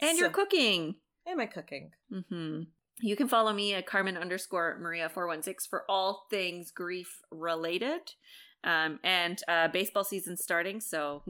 And 0.00 0.18
your 0.18 0.28
So- 0.28 0.34
cooking. 0.34 0.96
Am 1.26 1.40
I 1.40 1.46
cooking. 1.46 1.90
Mm-hmm. 2.12 2.62
You 3.00 3.16
can 3.16 3.28
follow 3.28 3.52
me 3.52 3.74
at 3.74 3.86
Carmen 3.86 4.16
underscore 4.16 4.78
Maria 4.80 5.08
four 5.08 5.26
one 5.28 5.42
six 5.42 5.66
for 5.66 5.84
all 5.88 6.26
things 6.30 6.70
grief 6.70 7.20
related. 7.30 8.00
Um, 8.64 8.98
and 9.04 9.38
uh, 9.46 9.68
baseball 9.68 10.02
season 10.02 10.36
starting, 10.36 10.80
so 10.80 11.22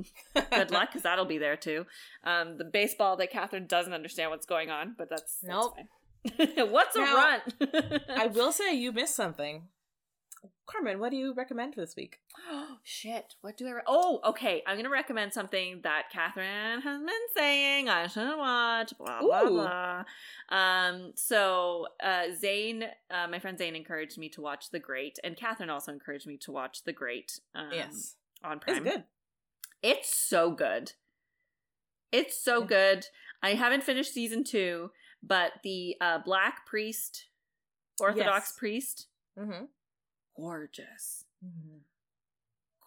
good 0.51 0.71
luck 0.71 0.89
because 0.89 1.03
that'll 1.03 1.27
be 1.27 1.37
there 1.37 1.57
too. 1.59 1.85
Um, 2.25 2.57
the 2.57 2.64
baseball 2.64 3.16
that 3.19 3.31
Catherine 3.31 3.66
doesn't 3.66 3.93
understand 3.93 4.31
what's 4.31 4.47
going 4.47 4.71
on, 4.71 4.95
but 4.97 5.11
that's, 5.11 5.37
that's 5.43 5.53
Nope. 5.53 5.75
fine. 5.77 6.49
what's 6.71 6.97
a 6.97 7.01
run? 7.01 7.41
I 8.09 8.27
will 8.35 8.51
say 8.51 8.73
you 8.75 8.93
missed 8.93 9.14
something. 9.14 9.64
Carmen, 10.71 10.99
what 11.01 11.11
do 11.11 11.16
you 11.16 11.33
recommend 11.33 11.75
for 11.75 11.81
this 11.81 11.97
week? 11.97 12.21
Oh 12.51 12.77
shit! 12.85 13.35
What 13.41 13.57
do 13.57 13.66
I? 13.66 13.71
Re- 13.71 13.83
oh, 13.87 14.21
okay. 14.25 14.62
I'm 14.66 14.77
gonna 14.77 14.91
recommend 14.91 15.33
something 15.33 15.81
that 15.83 16.11
Catherine 16.12 16.81
has 16.83 17.01
been 17.01 17.09
saying 17.35 17.89
I 17.89 18.07
should 18.07 18.37
watch. 18.37 18.93
Blah 18.99 19.21
blah 19.21 19.43
Ooh. 19.45 19.49
blah. 19.51 20.05
Um. 20.51 21.12
So, 21.14 21.87
uh, 22.03 22.25
Zane, 22.39 22.85
uh, 23.11 23.27
my 23.29 23.39
friend 23.39 23.57
Zane, 23.59 23.75
encouraged 23.77 24.19
me 24.19 24.29
to 24.31 24.41
watch 24.43 24.71
The 24.71 24.79
Great, 24.79 25.19
and 25.25 25.37
Catherine 25.37 25.71
also 25.71 25.91
encouraged 25.93 26.27
me 26.27 26.37
to 26.39 26.53
watch 26.53 26.85
The 26.85 26.93
Great. 26.93 27.41
Um, 27.55 27.71
yes, 27.73 28.16
on 28.45 28.61
Prime. 28.61 28.87
it's 28.87 28.95
good. 28.97 29.05
It's 29.83 30.14
so 30.16 30.51
good. 30.51 30.93
It's 32.12 32.37
so 32.39 32.62
good. 32.62 33.07
I 33.43 33.55
haven't 33.55 33.85
finished 33.85 34.12
season 34.12 34.45
two, 34.45 34.91
but 35.23 35.53
the 35.64 35.97
uh, 36.01 36.19
Black 36.19 36.66
priest, 36.66 37.27
Orthodox 38.01 38.49
Yes. 38.51 38.59
priest, 38.59 39.07
Mm-hmm. 39.39 39.66
Gorgeous 40.39 41.24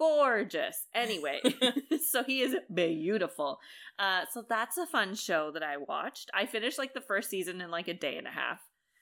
gorgeous. 0.02 0.88
Anyway, 0.96 1.42
so 2.10 2.24
he 2.24 2.42
is 2.42 2.56
beautiful. 2.74 3.60
Uh, 4.00 4.22
so 4.32 4.44
that's 4.48 4.78
a 4.78 4.88
fun 4.88 5.14
show 5.16 5.52
that 5.52 5.64
I 5.64 5.78
watched. 5.78 6.32
I 6.34 6.48
finished 6.48 6.80
like 6.80 6.94
the 6.94 7.02
first 7.02 7.30
season 7.30 7.62
in 7.62 7.70
like 7.70 7.88
a 7.88 7.94
day 7.94 8.18
and 8.18 8.28
a 8.28 8.32
half. 8.32 8.60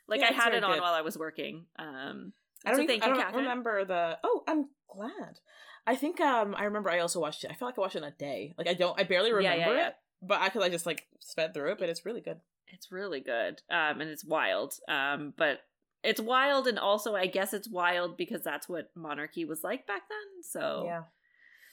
Like 0.08 0.20
Yeah, 0.20 0.30
I 0.32 0.34
had 0.34 0.54
it 0.54 0.64
on 0.64 0.74
good. 0.74 0.82
while 0.82 0.94
I 0.94 1.02
was 1.02 1.18
working. 1.18 1.66
Um, 1.78 2.34
I 2.66 2.72
don't, 2.72 2.78
so 2.78 2.84
even, 2.84 3.02
I 3.02 3.08
don't 3.08 3.18
Catherine. 3.18 3.44
remember 3.44 3.86
the. 3.86 4.18
Oh, 4.24 4.44
I'm 4.48 4.66
glad. 4.94 5.40
I 5.88 5.96
think 5.96 6.20
um 6.20 6.54
I 6.56 6.66
remember 6.66 6.90
I 6.90 7.00
also 7.00 7.22
watched 7.22 7.44
it. 7.44 7.52
I 7.52 7.54
feel 7.54 7.68
like 7.68 7.78
I 7.78 7.82
watched 7.82 7.96
it 7.96 8.00
in 8.00 8.04
a 8.04 8.12
day. 8.12 8.54
Like 8.58 8.68
I 8.68 8.74
don't. 8.74 9.00
I 9.00 9.04
barely 9.04 9.32
remember 9.32 9.58
yeah, 9.58 9.72
yeah. 9.72 9.88
it, 9.88 9.94
but 10.22 10.42
I 10.42 10.50
could 10.50 10.62
I 10.62 10.70
just 10.70 10.86
like 10.86 11.08
sped 11.20 11.54
through 11.54 11.72
it. 11.72 11.80
But 11.80 11.90
it's 11.90 12.06
really 12.06 12.22
good. 12.22 12.42
It's 12.68 12.92
really 12.92 13.22
good. 13.22 13.62
Um, 13.72 14.02
and 14.02 14.10
it's 14.10 14.26
wild. 14.26 14.74
Um, 14.88 15.34
but 15.38 15.60
it's 16.04 16.22
wild, 16.22 16.68
and 16.68 16.80
also 16.80 17.16
I 17.16 17.28
guess 17.28 17.54
it's 17.54 17.70
wild 17.70 18.18
because 18.18 18.44
that's 18.44 18.70
what 18.70 18.92
monarchy 18.96 19.46
was 19.46 19.64
like 19.64 19.86
back 19.88 20.04
then. 20.10 20.44
So 20.44 20.84
Yeah. 20.86 21.04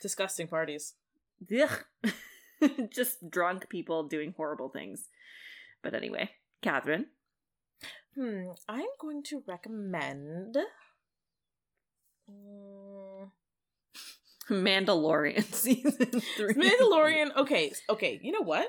Disgusting 0.02 0.48
parties. 0.48 0.94
Ugh. 1.50 1.84
just 2.90 3.30
drunk 3.30 3.68
people 3.68 4.04
doing 4.08 4.34
horrible 4.36 4.68
things. 4.68 5.08
But 5.82 5.94
anyway, 5.94 6.30
Catherine. 6.62 7.06
Hmm. 8.14 8.50
I'm 8.68 8.86
going 9.00 9.22
to 9.24 9.42
recommend. 9.46 10.56
Mm, 12.30 13.30
Mandalorian 14.50 15.44
season 15.54 16.20
three. 16.36 16.54
Mandalorian. 16.54 17.36
Okay, 17.36 17.72
okay. 17.90 18.18
You 18.22 18.32
know 18.32 18.42
what? 18.42 18.66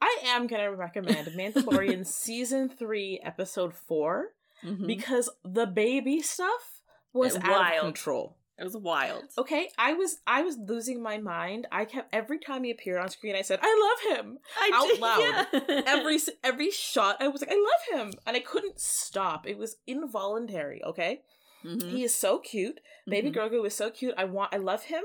I 0.00 0.18
am 0.26 0.46
gonna 0.46 0.72
recommend 0.72 1.26
Mandalorian 1.28 2.06
season 2.06 2.68
three, 2.68 3.20
episode 3.24 3.74
four, 3.74 4.28
Mhm. 4.64 4.86
because 4.86 5.30
the 5.44 5.66
baby 5.66 6.20
stuff 6.22 6.80
was 7.12 7.36
Uh, 7.36 7.40
out 7.44 7.60
wild. 7.60 7.76
of 7.76 7.82
control. 7.84 8.36
It 8.58 8.64
was 8.64 8.76
wild. 8.76 9.24
Okay, 9.38 9.70
I 9.78 9.92
was 9.92 10.18
I 10.26 10.42
was 10.42 10.56
losing 10.58 11.00
my 11.00 11.16
mind. 11.18 11.68
I 11.70 11.84
kept 11.84 12.12
every 12.12 12.40
time 12.40 12.64
he 12.64 12.72
appeared 12.72 13.00
on 13.00 13.08
screen, 13.08 13.36
I 13.36 13.42
said, 13.42 13.60
"I 13.62 13.72
love 14.10 14.16
him." 14.18 14.38
I 14.60 14.70
out 14.74 14.88
did- 14.88 14.98
loud. 15.00 15.20
yeah. 15.20 15.82
Every 15.86 16.18
every 16.42 16.70
shot, 16.72 17.18
I 17.20 17.28
was 17.28 17.40
like, 17.42 17.52
"I 17.52 17.54
love 17.54 18.00
him," 18.00 18.12
and 18.26 18.36
I 18.36 18.40
couldn't 18.40 18.80
stop. 18.80 19.46
It 19.46 19.58
was 19.58 19.76
involuntary. 19.86 20.82
Okay, 20.82 21.22
Mhm. 21.64 21.88
he 21.92 22.02
is 22.02 22.12
so 22.14 22.40
cute. 22.40 22.80
Baby 23.06 23.30
Mhm. 23.30 23.34
Grogu 23.36 23.64
is 23.64 23.76
so 23.76 23.90
cute. 23.92 24.14
I 24.18 24.24
want. 24.24 24.52
I 24.52 24.56
love 24.56 24.84
him. 24.84 25.04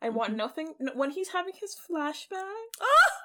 I 0.00 0.08
want 0.08 0.32
Mhm. 0.34 0.36
nothing 0.36 0.74
when 0.94 1.10
he's 1.10 1.30
having 1.30 1.54
his 1.54 1.74
flashback. 1.74 2.64
Ah! 2.80 3.18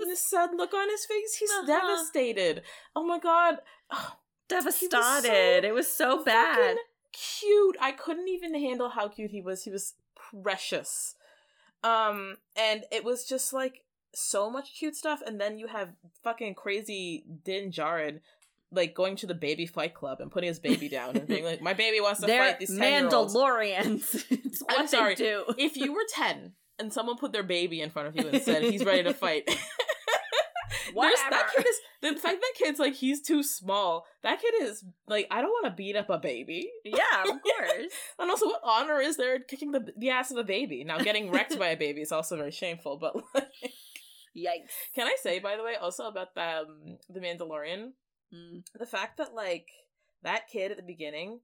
And 0.00 0.10
the 0.10 0.16
sad 0.16 0.54
look 0.54 0.72
on 0.72 0.88
his 0.88 1.04
face, 1.04 1.34
he's 1.34 1.50
Uh-huh. 1.50 1.66
devastated. 1.66 2.62
Oh 2.96 3.02
my 3.04 3.18
god, 3.18 3.60
oh, 3.90 4.12
Devastated. 4.48 5.64
it 5.64 5.74
was 5.74 5.90
so 5.90 6.24
bad. 6.24 6.76
cute. 7.12 7.76
I 7.80 7.92
couldn't 7.92 8.28
even 8.28 8.54
handle 8.54 8.90
how 8.90 9.08
cute 9.08 9.30
he 9.30 9.40
was. 9.40 9.64
He 9.64 9.70
was 9.70 9.94
precious. 10.42 11.14
Um, 11.84 12.36
and 12.56 12.84
it 12.90 13.04
was 13.04 13.24
just 13.24 13.52
like 13.52 13.84
so 14.14 14.50
much 14.50 14.74
cute 14.78 14.96
stuff. 14.96 15.20
And 15.26 15.40
then 15.40 15.58
you 15.58 15.66
have 15.68 15.90
fucking 16.22 16.54
crazy 16.54 17.24
Din 17.44 17.70
Djarin 17.70 18.20
like 18.70 18.94
going 18.94 19.16
to 19.16 19.26
the 19.26 19.34
baby 19.34 19.66
fight 19.66 19.94
club 19.94 20.20
and 20.20 20.30
putting 20.30 20.48
his 20.48 20.58
baby 20.58 20.88
down 20.90 21.16
and 21.16 21.26
being 21.26 21.44
like, 21.44 21.62
"My 21.62 21.74
baby 21.74 22.00
wants 22.00 22.20
to 22.20 22.26
They're 22.26 22.44
fight 22.50 22.58
these 22.60 22.76
10 22.76 23.08
Mandalorians. 23.08 24.24
it's 24.30 24.60
what 24.62 24.78
I'm 24.78 24.86
sorry. 24.88 25.14
do. 25.14 25.44
If 25.56 25.76
you 25.76 25.92
were 25.92 26.04
ten 26.08 26.52
and 26.78 26.92
someone 26.92 27.16
put 27.16 27.32
their 27.32 27.42
baby 27.42 27.80
in 27.80 27.90
front 27.90 28.08
of 28.08 28.16
you 28.16 28.28
and 28.28 28.42
said 28.42 28.62
he's 28.70 28.84
ready 28.84 29.02
to 29.04 29.14
fight. 29.14 29.48
There's, 30.94 31.14
that 31.30 31.30
Whatever. 31.30 31.48
kid 31.56 31.66
is 31.66 31.80
the 32.02 32.20
fact 32.20 32.40
that 32.40 32.52
kid's 32.56 32.78
like 32.78 32.94
he's 32.94 33.20
too 33.22 33.42
small. 33.42 34.04
That 34.22 34.40
kid 34.40 34.54
is 34.62 34.84
like 35.06 35.26
I 35.30 35.40
don't 35.40 35.50
want 35.50 35.66
to 35.66 35.70
beat 35.76 35.96
up 35.96 36.10
a 36.10 36.18
baby. 36.18 36.70
yeah, 36.84 37.22
of 37.22 37.28
course. 37.42 37.92
And 38.18 38.30
also, 38.30 38.46
what 38.46 38.60
honor 38.64 39.00
is 39.00 39.16
there 39.16 39.38
kicking 39.40 39.72
the 39.72 39.92
the 39.96 40.10
ass 40.10 40.30
of 40.30 40.36
a 40.38 40.44
baby? 40.44 40.84
Now, 40.84 40.98
getting 40.98 41.30
wrecked 41.30 41.58
by 41.58 41.68
a 41.68 41.76
baby 41.76 42.00
is 42.00 42.12
also 42.12 42.36
very 42.36 42.50
shameful. 42.50 42.98
But 42.98 43.16
like, 43.34 43.48
Yikes. 44.36 44.70
can 44.94 45.06
I 45.06 45.16
say, 45.20 45.38
by 45.38 45.56
the 45.56 45.62
way, 45.64 45.74
also 45.80 46.06
about 46.06 46.34
the 46.34 46.60
um, 46.60 46.98
the 47.08 47.20
Mandalorian, 47.20 47.92
Mm. 48.34 48.62
the 48.78 48.84
fact 48.86 49.16
that 49.16 49.34
like 49.34 49.68
that 50.22 50.48
kid 50.48 50.70
at 50.70 50.76
the 50.76 50.82
beginning 50.82 51.40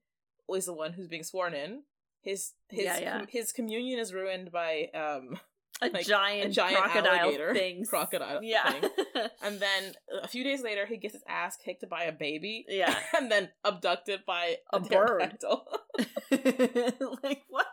was 0.47 0.67
the 0.67 0.75
one 0.75 0.93
who's 0.93 1.09
being 1.09 1.23
sworn 1.25 1.55
in. 1.55 1.83
His 2.21 2.53
his 2.69 2.85
Yeah, 2.85 2.99
yeah. 2.99 3.19
com- 3.19 3.27
his 3.31 3.53
communion 3.53 3.99
is 3.99 4.13
ruined 4.13 4.53
by 4.53 4.91
um 4.95 5.39
A 5.85 5.91
Like, 5.93 6.07
giant, 6.07 6.51
a 6.51 6.53
giant 6.53 6.79
crocodile 6.79 7.33
thing. 7.55 7.85
crocodile 7.85 8.43
Yeah. 8.43 8.71
thing. 8.71 8.91
and 9.43 9.61
then 9.61 9.95
a 10.23 10.29
few 10.29 10.45
days 10.45 10.63
later 10.63 10.87
he 10.87 10.97
gets 10.97 11.15
his 11.15 11.23
ass 11.29 11.57
kicked 11.57 11.89
by 11.89 12.05
a 12.05 12.13
baby 12.13 12.65
yeah. 12.69 12.95
and 13.17 13.31
then 13.31 13.51
abducted 13.65 14.25
by 14.27 14.57
A 14.73 14.77
a, 14.77 14.81
bird. 14.81 15.39
like 16.31 17.43
what? 17.49 17.67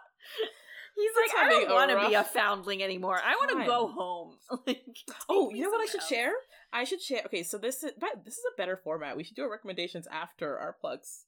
He's 0.95 1.09
That's 1.15 1.33
like, 1.33 1.45
I 1.45 1.49
don't 1.49 1.71
want 1.71 1.91
to 1.91 2.07
be 2.09 2.13
a 2.15 2.23
foundling 2.23 2.83
anymore. 2.83 3.19
I 3.23 3.35
want 3.35 3.49
to 3.59 3.65
go 3.65 3.87
home. 3.87 4.37
like, 4.67 4.83
Oh, 5.29 5.51
you 5.53 5.63
know 5.63 5.69
what 5.69 5.81
I 5.81 5.85
should 5.85 6.01
somewhere 6.01 6.25
share? 6.25 6.33
I 6.73 6.83
should 6.83 7.01
share. 7.01 7.21
Okay, 7.25 7.43
so 7.43 7.57
this 7.57 7.81
is 7.83 7.91
but 7.99 8.23
this 8.25 8.35
is 8.35 8.43
a 8.53 8.57
better 8.57 8.77
format. 8.83 9.17
We 9.17 9.23
should 9.23 9.35
do 9.35 9.43
our 9.43 9.51
recommendations 9.51 10.07
after 10.11 10.57
our 10.59 10.73
plugs. 10.79 11.25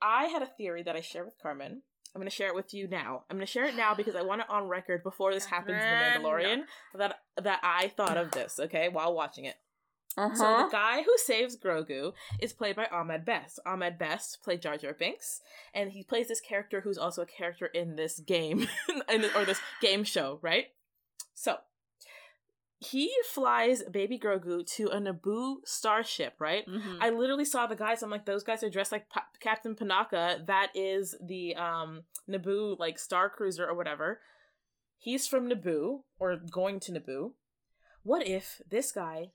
I 0.01 0.25
had 0.25 0.41
a 0.41 0.45
theory 0.47 0.83
that 0.83 0.95
I 0.95 1.01
shared 1.01 1.25
with 1.25 1.37
Carmen. 1.41 1.81
I'm 2.13 2.19
going 2.19 2.29
to 2.29 2.35
share 2.35 2.49
it 2.49 2.55
with 2.55 2.73
you 2.73 2.87
now. 2.89 3.23
I'm 3.29 3.37
going 3.37 3.45
to 3.45 3.51
share 3.51 3.63
it 3.65 3.75
now 3.75 3.93
because 3.95 4.15
I 4.15 4.21
want 4.21 4.41
it 4.41 4.49
on 4.49 4.67
record 4.67 5.01
before 5.01 5.33
this 5.33 5.45
happens 5.45 5.81
in 5.81 6.21
The 6.23 6.27
Mandalorian 6.27 6.63
that 6.95 7.19
that 7.41 7.59
I 7.63 7.87
thought 7.95 8.17
of 8.17 8.31
this. 8.31 8.59
Okay, 8.59 8.89
while 8.89 9.13
watching 9.13 9.45
it. 9.45 9.55
uh-huh. 10.17 10.35
So 10.35 10.43
the 10.65 10.69
guy 10.71 11.03
who 11.03 11.13
saves 11.17 11.55
Grogu 11.57 12.11
is 12.41 12.51
played 12.51 12.75
by 12.75 12.87
Ahmed 12.91 13.23
Best. 13.23 13.59
Ahmed 13.65 13.97
Best 13.97 14.43
played 14.43 14.61
Jar 14.61 14.75
Jar 14.75 14.91
Binks, 14.93 15.39
and 15.73 15.91
he 15.91 16.03
plays 16.03 16.27
this 16.27 16.41
character 16.41 16.81
who's 16.81 16.97
also 16.97 17.21
a 17.21 17.25
character 17.25 17.67
in 17.67 17.95
this 17.95 18.19
game, 18.19 18.67
in 19.09 19.21
the- 19.21 19.39
or 19.39 19.45
this 19.45 19.61
game 19.81 20.03
show, 20.03 20.37
right? 20.41 20.65
So 21.33 21.57
he 22.83 23.11
flies 23.31 23.83
baby 23.83 24.17
Grogu 24.17 24.65
to 24.75 24.87
a 24.87 24.97
Naboo 24.99 25.57
starship, 25.65 26.33
right? 26.39 26.65
Mhm. 26.67 26.97
I 26.99 27.11
literally 27.11 27.45
saw 27.45 27.67
the 27.67 27.75
guys. 27.75 28.01
I'm 28.01 28.09
like, 28.09 28.25
those 28.25 28.43
guys 28.43 28.63
are 28.63 28.69
dressed 28.71 28.91
like 28.91 29.07
Pa- 29.07 29.27
Captain 29.39 29.75
Panaka. 29.75 30.43
That 30.47 30.69
is 30.75 31.15
the 31.21 31.55
um 31.55 32.05
Naboo 32.27 32.79
like 32.79 32.97
star 32.97 33.29
cruiser 33.29 33.67
or 33.67 33.75
whatever. 33.75 34.19
He's 34.97 35.27
from 35.27 35.47
Naboo 35.47 36.03
or 36.19 36.37
going 36.37 36.79
to 36.81 36.91
Naboo. 36.91 37.33
What 38.03 38.25
if 38.27 38.61
this 38.67 38.91
guy 38.91 39.31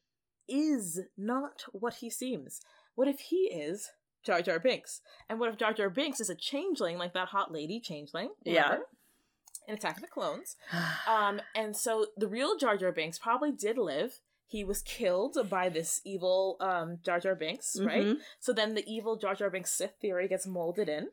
is 0.49 1.01
not 1.17 1.65
what 1.73 1.95
he 1.95 2.11
seems? 2.11 2.61
What 2.97 3.07
if 3.09 3.21
he 3.21 3.47
is 3.53 3.91
Jar 4.25 4.43
Jar 4.43 4.59
Binks? 4.59 5.01
And 5.29 5.39
what 5.39 5.49
if 5.51 5.57
Jar 5.57 5.73
Jar 5.73 5.89
Binks 5.91 6.21
is 6.21 6.31
a 6.31 6.35
changeling 6.35 6.99
like 6.99 7.15
that 7.15 7.29
hot 7.29 7.53
lady 7.53 7.79
changeling? 7.81 8.31
Yeah. 8.55 8.79
In 9.67 9.75
Attack 9.75 9.97
of 9.97 10.03
the 10.03 10.09
Clones. 10.09 10.57
Um, 11.09 11.41
and 11.55 11.77
so 11.77 12.07
the 12.17 12.29
real 12.29 12.57
Jar 12.57 12.77
Jar 12.77 12.93
Binks 12.93 13.19
probably 13.19 13.51
did 13.53 13.77
live. 13.79 14.21
He 14.47 14.63
was 14.63 14.81
killed 14.83 15.37
by 15.51 15.69
this 15.69 16.01
evil 16.05 16.57
um 16.61 16.99
Jar 17.05 17.19
Jar 17.19 17.35
Binks, 17.35 17.77
right? 17.81 18.05
Mhm. 18.05 18.19
So 18.39 18.53
then 18.53 18.75
the 18.75 18.85
evil 18.87 19.17
Jar 19.17 19.35
Jar 19.35 19.51
Binks 19.51 19.73
Sith 19.73 19.95
theory 20.01 20.29
gets 20.29 20.47
molded 20.47 20.89
in. 20.89 21.09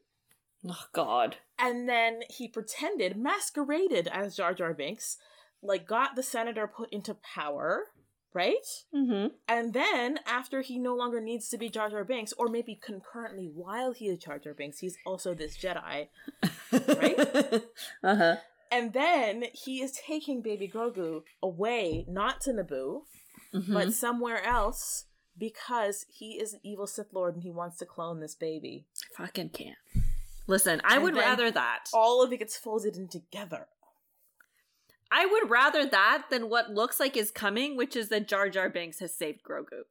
Oh 0.67 0.85
God. 0.93 1.37
And 1.57 1.89
then 1.89 2.21
he 2.29 2.47
pretended, 2.47 3.17
masqueraded 3.17 4.07
as 4.07 4.35
Jar 4.35 4.53
Jar 4.53 4.73
Binks, 4.73 5.17
like 5.61 5.87
got 5.87 6.15
the 6.15 6.23
senator 6.23 6.67
put 6.67 6.93
into 6.93 7.15
power, 7.15 7.87
right? 8.33 8.65
Mm-hmm. 8.95 9.27
And 9.47 9.73
then 9.73 10.19
after 10.27 10.61
he 10.61 10.77
no 10.79 10.95
longer 10.95 11.21
needs 11.21 11.49
to 11.49 11.57
be 11.57 11.69
Jar 11.69 11.89
Jar 11.89 12.03
Binks, 12.03 12.33
or 12.33 12.47
maybe 12.47 12.79
concurrently 12.81 13.49
while 13.53 13.91
he 13.93 14.07
is 14.07 14.19
Jar 14.19 14.39
Jar 14.39 14.53
Binks, 14.53 14.79
he's 14.79 14.97
also 15.05 15.33
this 15.33 15.57
Jedi. 15.57 16.07
Right? 16.71 17.19
uh 18.03 18.15
huh. 18.15 18.35
And 18.71 18.93
then 18.93 19.45
he 19.53 19.81
is 19.83 19.91
taking 19.91 20.41
baby 20.41 20.67
Grogu 20.67 21.21
away, 21.43 22.05
not 22.07 22.41
to 22.41 22.51
Naboo, 22.51 23.01
Mm-hmm. 23.53 23.71
but 23.71 23.93
somewhere 23.93 24.43
else 24.43 25.05
because 25.37 26.07
he 26.09 26.39
is 26.41 26.53
an 26.53 26.59
evil 26.63 26.87
Sith 26.87 27.13
Lord 27.13 27.35
and 27.35 27.43
he 27.43 27.51
wants 27.51 27.77
to 27.77 27.85
clone 27.85 28.19
this 28.19 28.33
baby. 28.33 28.87
fucking 29.15 29.49
can't. 29.49 29.77
Listen, 30.47 30.81
I 30.83 30.95
And 30.95 31.03
would 31.03 31.15
rather 31.15 31.51
that. 31.51 31.85
All 31.93 32.23
of 32.23 32.33
it 32.33 32.37
gets 32.37 32.57
folded 32.57 32.97
in 32.97 33.07
together. 33.09 33.67
I 35.11 35.25
would 35.25 35.49
rather 35.49 35.85
that 35.85 36.23
than 36.31 36.49
what 36.49 36.71
looks 36.71 36.99
like 36.99 37.15
is 37.15 37.29
coming, 37.31 37.77
which 37.77 37.95
is 37.95 38.09
that 38.09 38.27
Jar 38.27 38.49
Jar 38.49 38.69
Binks 38.69 38.99
has 38.99 39.15
saved 39.15 39.41
Grogu. 39.47 39.83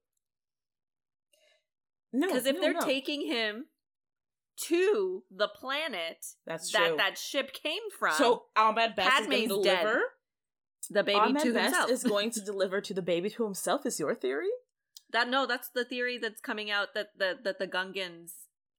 No, 2.13 2.27
Because 2.29 2.47
if 2.47 2.57
no, 2.57 2.61
they're 2.61 2.73
no. 2.75 2.81
taking 2.81 3.27
him 3.27 3.67
to 4.65 5.23
the 5.31 5.49
planet 5.49 6.19
that's 6.47 6.71
that 6.73 6.89
true. 6.89 6.97
that 6.99 7.17
ship 7.19 7.53
came 7.55 7.81
from, 7.99 8.13
so 8.15 8.45
Ahmed 8.57 8.95
Best 8.95 9.23
is 9.23 9.27
going 9.27 9.43
to 9.43 9.49
deliver. 9.49 10.01
the 10.91 11.03
baby 11.03 11.19
Ahmed 11.19 11.43
to 11.43 11.53
Best 11.55 11.65
himself. 11.77 11.91
is 11.91 12.05
going 12.05 12.31
to 12.33 12.41
deliver 12.45 12.81
to 12.83 12.93
the 12.93 13.01
baby 13.03 13.31
to 13.31 13.45
himself. 13.45 13.87
Is 13.87 13.99
your 13.99 14.15
theory? 14.15 14.49
that 15.13 15.29
no, 15.29 15.47
that's 15.47 15.69
the 15.75 15.85
theory 15.85 16.17
that's 16.19 16.41
coming 16.41 16.71
out 16.71 16.89
that 16.95 17.09
the 17.19 17.35
that 17.45 17.59
the 17.59 17.67
Gungans 17.67 18.33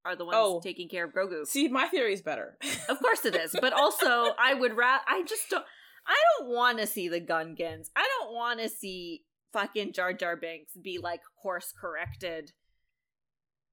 are 0.06 0.16
the 0.16 0.26
ones 0.26 0.36
Oh. 0.38 0.60
taking 0.62 0.90
care 0.90 1.06
of 1.06 1.14
Grogu. 1.14 1.46
See, 1.48 1.68
my 1.70 1.88
theory 1.88 2.14
is 2.14 2.22
better. 2.22 2.58
Of 2.90 3.00
course 3.00 3.24
it 3.26 3.36
is, 3.36 3.56
but 3.60 3.72
also 3.74 4.34
I 4.40 4.54
would 4.54 4.76
rather. 4.78 5.04
I 5.08 5.24
just 5.24 5.50
don't. 5.50 5.66
I 6.08 6.16
don't 6.38 6.50
want 6.50 6.80
to 6.80 6.88
see 6.88 7.08
the 7.08 7.22
Gungans. 7.22 7.90
I 7.96 8.08
don't 8.20 8.34
want 8.34 8.60
to 8.60 8.70
see 8.70 9.24
fucking 9.54 9.94
Jar 9.94 10.14
Jar 10.14 10.36
Binks 10.36 10.74
be 10.76 10.98
like 10.98 11.22
course 11.42 11.72
corrected 11.80 12.52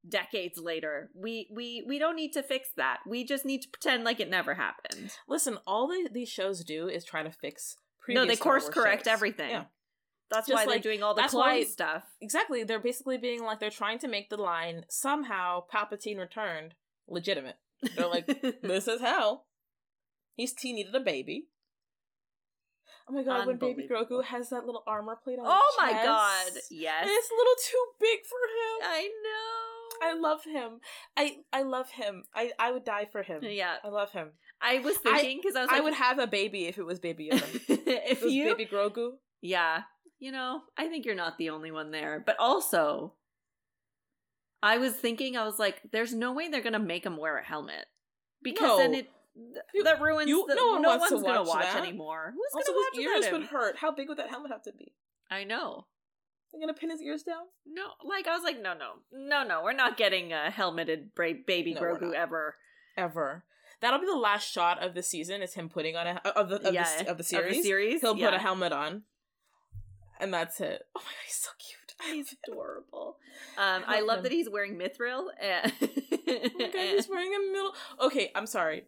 decades 0.09 0.59
later. 0.59 1.11
We 1.15 1.49
we 1.55 1.85
we 1.87 1.99
don't 1.99 2.17
need 2.17 2.33
to 2.33 2.43
fix 2.43 2.69
that. 2.77 2.99
We 3.07 3.25
just 3.25 3.45
need 3.45 3.63
to 3.63 3.69
pretend 3.69 4.05
like 4.05 4.21
it 4.21 4.31
never 4.31 4.55
happened. 4.55 5.11
Listen, 5.29 5.59
all 5.67 5.89
the, 5.89 6.09
these 6.13 6.29
shows 6.29 6.65
do 6.65 6.89
is 6.89 7.05
try 7.05 7.23
to 7.23 7.31
fix. 7.31 7.77
no, 8.09 8.25
they 8.25 8.37
course 8.37 8.69
correct 8.69 9.05
shows. 9.07 9.13
everything. 9.13 9.51
Yeah, 9.51 9.65
That's 10.31 10.49
Just 10.49 10.67
why 10.67 10.73
they're 10.73 10.81
doing 10.83 11.03
all 11.03 11.15
the 11.15 11.29
why- 11.33 11.65
stuff. 11.65 12.05
exactly. 12.21 12.65
They're 12.65 12.79
basically 12.81 13.19
being 13.19 13.43
like 13.45 13.61
they're 13.61 13.71
trying 13.71 13.99
to 14.01 14.09
make 14.09 14.31
the 14.31 14.37
line 14.37 14.85
somehow 14.89 15.65
Palpatine 15.73 16.19
returned 16.19 16.75
legitimate. 17.09 17.57
They're 17.97 18.07
like, 18.09 18.27
this 18.63 18.89
is 18.89 19.01
how. 19.01 19.43
He's 20.35 20.55
he 20.59 20.73
needed 20.73 20.95
a 20.95 21.01
baby. 21.01 21.49
Oh 23.11 23.13
my 23.13 23.25
god, 23.25 23.47
when 23.47 23.57
Baby. 23.57 23.89
Grogu 23.91 24.23
has 24.23 24.51
that 24.51 24.67
little 24.67 24.85
armor 24.87 25.19
plate 25.23 25.39
on 25.41 25.47
Oh 25.49 25.77
my 25.79 25.91
chest, 25.91 26.07
god. 26.07 26.51
Yes. 26.71 27.03
And 27.03 27.11
it's 27.11 27.31
a 27.31 27.35
little 27.35 27.55
too 27.69 27.85
big 27.99 28.21
for 28.25 28.39
him. 28.47 28.89
I 28.89 29.11
know. 29.25 29.81
I 30.03 30.15
love 30.15 30.45
him. 30.45 30.81
I 31.17 31.37
I 31.53 31.63
love 31.63 31.91
him. 31.91 32.25
I 32.35 32.53
I 32.59 32.71
would 32.71 32.85
die 32.85 33.09
for 33.11 33.23
him. 33.23 33.41
Yeah. 33.43 33.75
I 33.83 33.89
love 33.89 34.13
him. 34.13 34.31
I 34.63 34.79
was 34.79 34.97
thinking 34.99 35.41
because 35.43 35.57
I, 35.57 35.63
was 35.63 35.71
like, 35.71 35.81
I 35.81 35.81
would 35.81 35.95
have 35.95 36.19
a 36.21 36.27
baby 36.29 36.67
if 36.67 36.79
it 36.79 36.87
was 36.87 37.01
Baby 37.01 37.31
Yoda. 37.33 37.55
if 37.69 37.69
if 37.69 38.19
it 38.21 38.23
was 38.23 38.33
you 38.33 38.55
Baby 38.55 38.71
Grogu. 38.71 39.13
Yeah. 39.43 39.83
You 40.21 40.33
know, 40.33 40.61
I 40.77 40.87
think 40.87 41.05
you're 41.05 41.15
not 41.15 41.39
the 41.39 41.51
only 41.51 41.73
one 41.73 41.91
there. 41.91 42.23
But 42.25 42.37
also, 42.39 43.15
I 44.63 44.77
was 44.77 44.93
thinking, 44.93 45.35
I 45.35 45.45
was 45.45 45.59
like, 45.59 45.81
there's 45.93 46.13
no 46.13 46.33
way 46.33 46.49
they're 46.49 46.61
going 46.61 46.75
to 46.75 46.79
make 46.79 47.07
him 47.07 47.17
wear 47.17 47.39
a 47.39 47.45
helmet. 47.45 47.87
Because 48.43 48.79
then 48.79 48.95
it. 48.95 49.11
Th- 49.35 49.85
that 49.85 50.01
ruins 50.01 50.29
you- 50.29 50.45
the, 50.49 50.55
no 50.55 50.73
one 50.73 50.83
wants 50.83 51.09
to 51.09 51.15
one's 51.17 51.27
gonna 51.27 51.41
watch 51.41 51.49
watch 51.49 51.65
that. 51.65 51.83
anymore. 51.83 52.33
Who's 52.35 52.51
Also, 52.55 52.73
gonna 52.73 52.85
his 52.95 53.07
watch 53.07 53.15
ears 53.17 53.25
that? 53.25 53.33
would 53.33 53.43
hurt. 53.45 53.77
How 53.79 53.91
big 53.93 54.09
would 54.09 54.19
that 54.19 54.29
helmet 54.31 54.51
have 54.51 54.63
to 54.63 54.73
be? 54.73 54.93
I 55.31 55.45
know. 55.45 55.87
They're 56.53 56.61
gonna 56.61 56.75
pin 56.75 56.91
his 56.91 57.01
ears 57.01 57.23
down? 57.23 57.45
No, 57.65 57.85
like 58.05 58.27
I 58.27 58.35
was 58.35 58.43
like, 58.43 58.61
no, 58.61 58.75
no, 58.75 58.95
no, 59.13 59.45
no. 59.45 59.63
We're 59.63 59.73
not 59.73 59.97
getting 59.97 60.33
a 60.33 60.51
helmeted 60.51 61.15
bra- 61.15 61.33
baby 61.47 61.75
No, 61.75 61.81
Grogu 61.81 62.13
ever. 62.13 62.57
Ever. 62.97 63.45
That'll 63.81 64.01
be 64.01 64.07
the 64.07 64.17
last 64.17 64.51
shot 64.51 64.83
of 64.83 64.95
the 64.95 65.03
season. 65.03 65.43
Is 65.43 65.55
him 65.55 65.69
putting 65.69 65.97
on 65.97 66.07
a 66.09 66.21
of 66.37 66.49
the 66.49 66.57
of, 66.69 66.75
yeah, 66.75 67.03
the, 67.05 67.11
of 67.13 67.19
the 67.19 67.25
series. 67.25 67.63
series. 67.63 68.01
He'll 68.01 68.17
yeah. 68.17 68.27
put 68.27 68.35
a 68.35 68.39
helmet 68.39 68.73
on, 68.73 69.05
and 70.19 70.35
that's 70.35 70.61
it. 70.61 70.83
Oh 70.97 71.01
my 71.01 71.03
god, 71.05 71.25
he's 71.25 71.37
so 71.37 71.51
cute. 71.59 72.15
He's 72.15 72.35
adorable. 72.49 73.17
Um, 73.59 73.83
I 73.87 73.99
love 74.01 74.07
love 74.09 74.17
him. 74.19 74.23
that 74.25 74.33
he's 74.33 74.49
wearing 74.51 74.77
mithril. 74.77 75.27
And 75.41 75.73
Oh 75.83 76.51
my 76.59 76.71
god, 76.73 76.89
he's 76.89 77.09
wearing 77.09 77.33
a 77.35 77.39
mithril. 77.39 78.07
Okay, 78.07 78.31
I'm 78.35 78.47
sorry. 78.47 78.85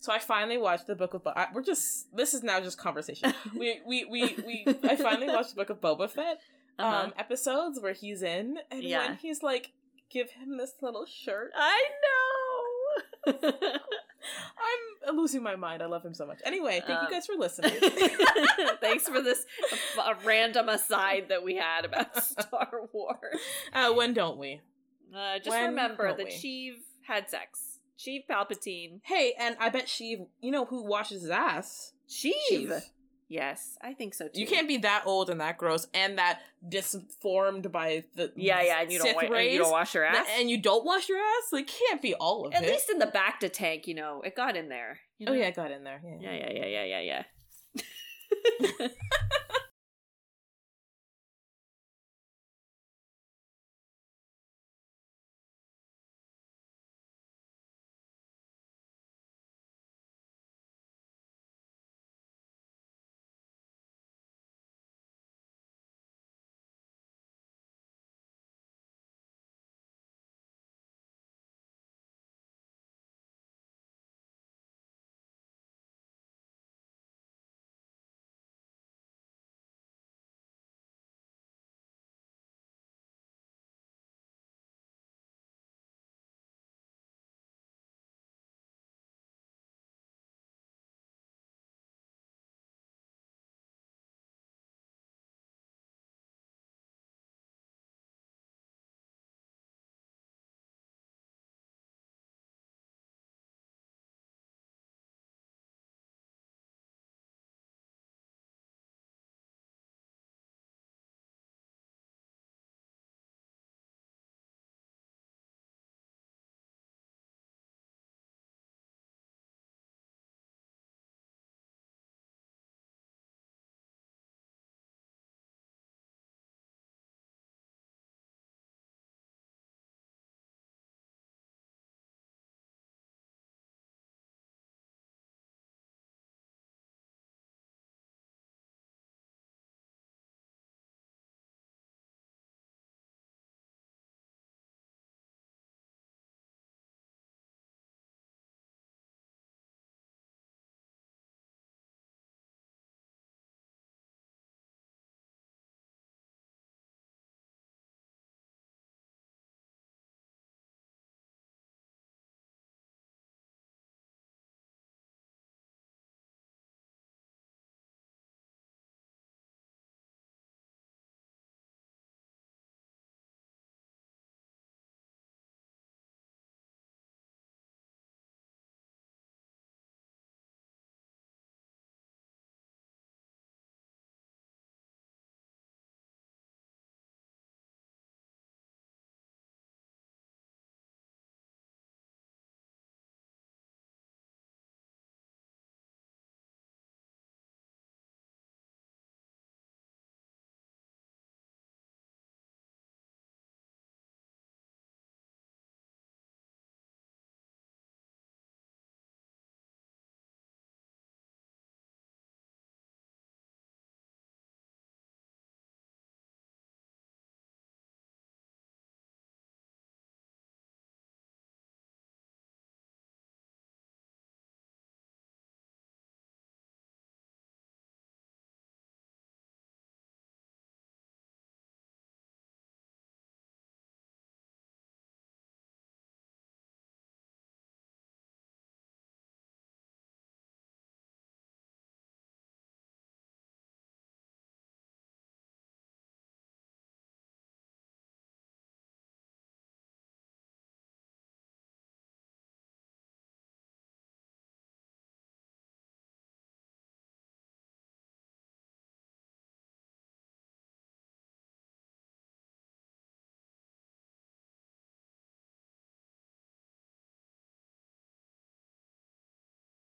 So 0.00 0.12
I 0.12 0.18
finally 0.18 0.56
watched 0.58 0.86
the 0.86 0.96
Book 0.96 1.14
of. 1.14 1.22
Bo- 1.24 1.34
I, 1.36 1.46
we're 1.52 1.62
just. 1.62 2.14
This 2.16 2.34
is 2.34 2.42
now 2.42 2.58
just 2.60 2.78
conversation. 2.78 3.32
we 3.56 3.80
we 3.86 4.04
we 4.06 4.34
we. 4.46 4.64
I 4.82 4.96
finally 4.96 5.28
watched 5.32 5.50
the 5.54 5.56
Book 5.56 5.70
of 5.70 5.80
Boba 5.80 6.08
Fett 6.10 6.40
Uh-huh. 6.78 7.04
um 7.06 7.12
episodes 7.18 7.78
where 7.80 7.92
he's 7.92 8.22
in, 8.22 8.56
and 8.70 8.82
Yeah. 8.82 9.06
when 9.08 9.16
he's 9.18 9.42
like, 9.42 9.72
give 10.10 10.30
him 10.30 10.56
this 10.56 10.72
little 10.80 11.04
shirt. 11.06 11.52
I 11.54 11.84
know. 12.02 13.32
I'm 15.08 15.16
losing 15.16 15.42
my 15.42 15.56
mind. 15.56 15.82
I 15.82 15.86
love 15.86 16.04
him 16.04 16.14
so 16.14 16.26
much. 16.26 16.40
Anyway, 16.44 16.82
thank 16.86 16.98
Um, 17.00 17.06
you 17.06 17.10
guys 17.12 17.26
for 17.26 17.34
listening. 17.36 17.72
Thanks 18.80 19.08
for 19.08 19.20
this 19.22 19.44
uh, 19.98 20.14
random 20.24 20.68
aside 20.68 21.26
that 21.28 21.42
we 21.42 21.56
had 21.56 21.84
about 21.84 22.22
Star 22.22 22.68
Wars. 22.92 23.38
uh, 23.72 23.92
when 23.92 24.12
don't 24.14 24.36
we? 24.38 24.60
Uh, 25.14 25.38
just 25.38 25.50
When 25.50 25.70
remember 25.70 26.14
that? 26.16 26.28
Sheev 26.28 26.74
had 27.06 27.28
sex. 27.30 27.79
Sheev 28.00 28.24
Palpatine. 28.30 29.00
Hey, 29.04 29.34
and 29.38 29.56
I 29.60 29.68
bet 29.68 29.86
Sheev. 29.86 30.26
You 30.40 30.50
know 30.50 30.64
who 30.64 30.84
washes 30.84 31.22
his 31.22 31.30
ass? 31.30 31.92
Sheev. 32.08 32.32
Sheev. 32.50 32.82
Yes, 33.28 33.78
I 33.80 33.94
think 33.94 34.14
so 34.14 34.26
too. 34.26 34.40
You 34.40 34.46
can't 34.46 34.66
be 34.66 34.78
that 34.78 35.04
old 35.06 35.30
and 35.30 35.40
that 35.40 35.56
gross 35.56 35.86
and 35.94 36.18
that 36.18 36.40
disformed 36.68 37.70
by 37.70 38.02
the 38.16 38.32
Yeah, 38.34 38.60
yeah, 38.60 38.80
and 38.80 38.90
you 38.90 38.98
don't, 38.98 39.06
Sith 39.06 39.16
wa- 39.16 39.22
and 39.22 39.30
rays. 39.30 39.52
you 39.52 39.58
don't 39.60 39.70
wash 39.70 39.94
your 39.94 40.04
ass. 40.04 40.26
and 40.36 40.50
you 40.50 40.58
don't 40.58 40.84
wash 40.84 41.08
your 41.08 41.18
ass. 41.18 41.52
Like, 41.52 41.68
can't 41.68 42.02
be 42.02 42.12
all 42.14 42.46
of 42.46 42.54
At 42.54 42.62
it. 42.62 42.66
At 42.66 42.72
least 42.72 42.90
in 42.90 42.98
the 42.98 43.06
bacta 43.06 43.48
tank, 43.52 43.86
you 43.86 43.94
know, 43.94 44.20
it 44.22 44.34
got 44.34 44.56
in 44.56 44.68
there. 44.68 44.98
you 45.18 45.28
oh 45.30 45.32
yeah, 45.32 45.46
it 45.46 45.54
got 45.54 45.70
in 45.70 45.84
there. 45.84 46.02
Yeah. 46.04 46.32
yeah, 46.32 46.50
yeah, 46.50 46.66
yeah, 46.66 46.84
yeah, 46.84 47.00
yeah, 47.00 47.22
yeah. 48.80 48.88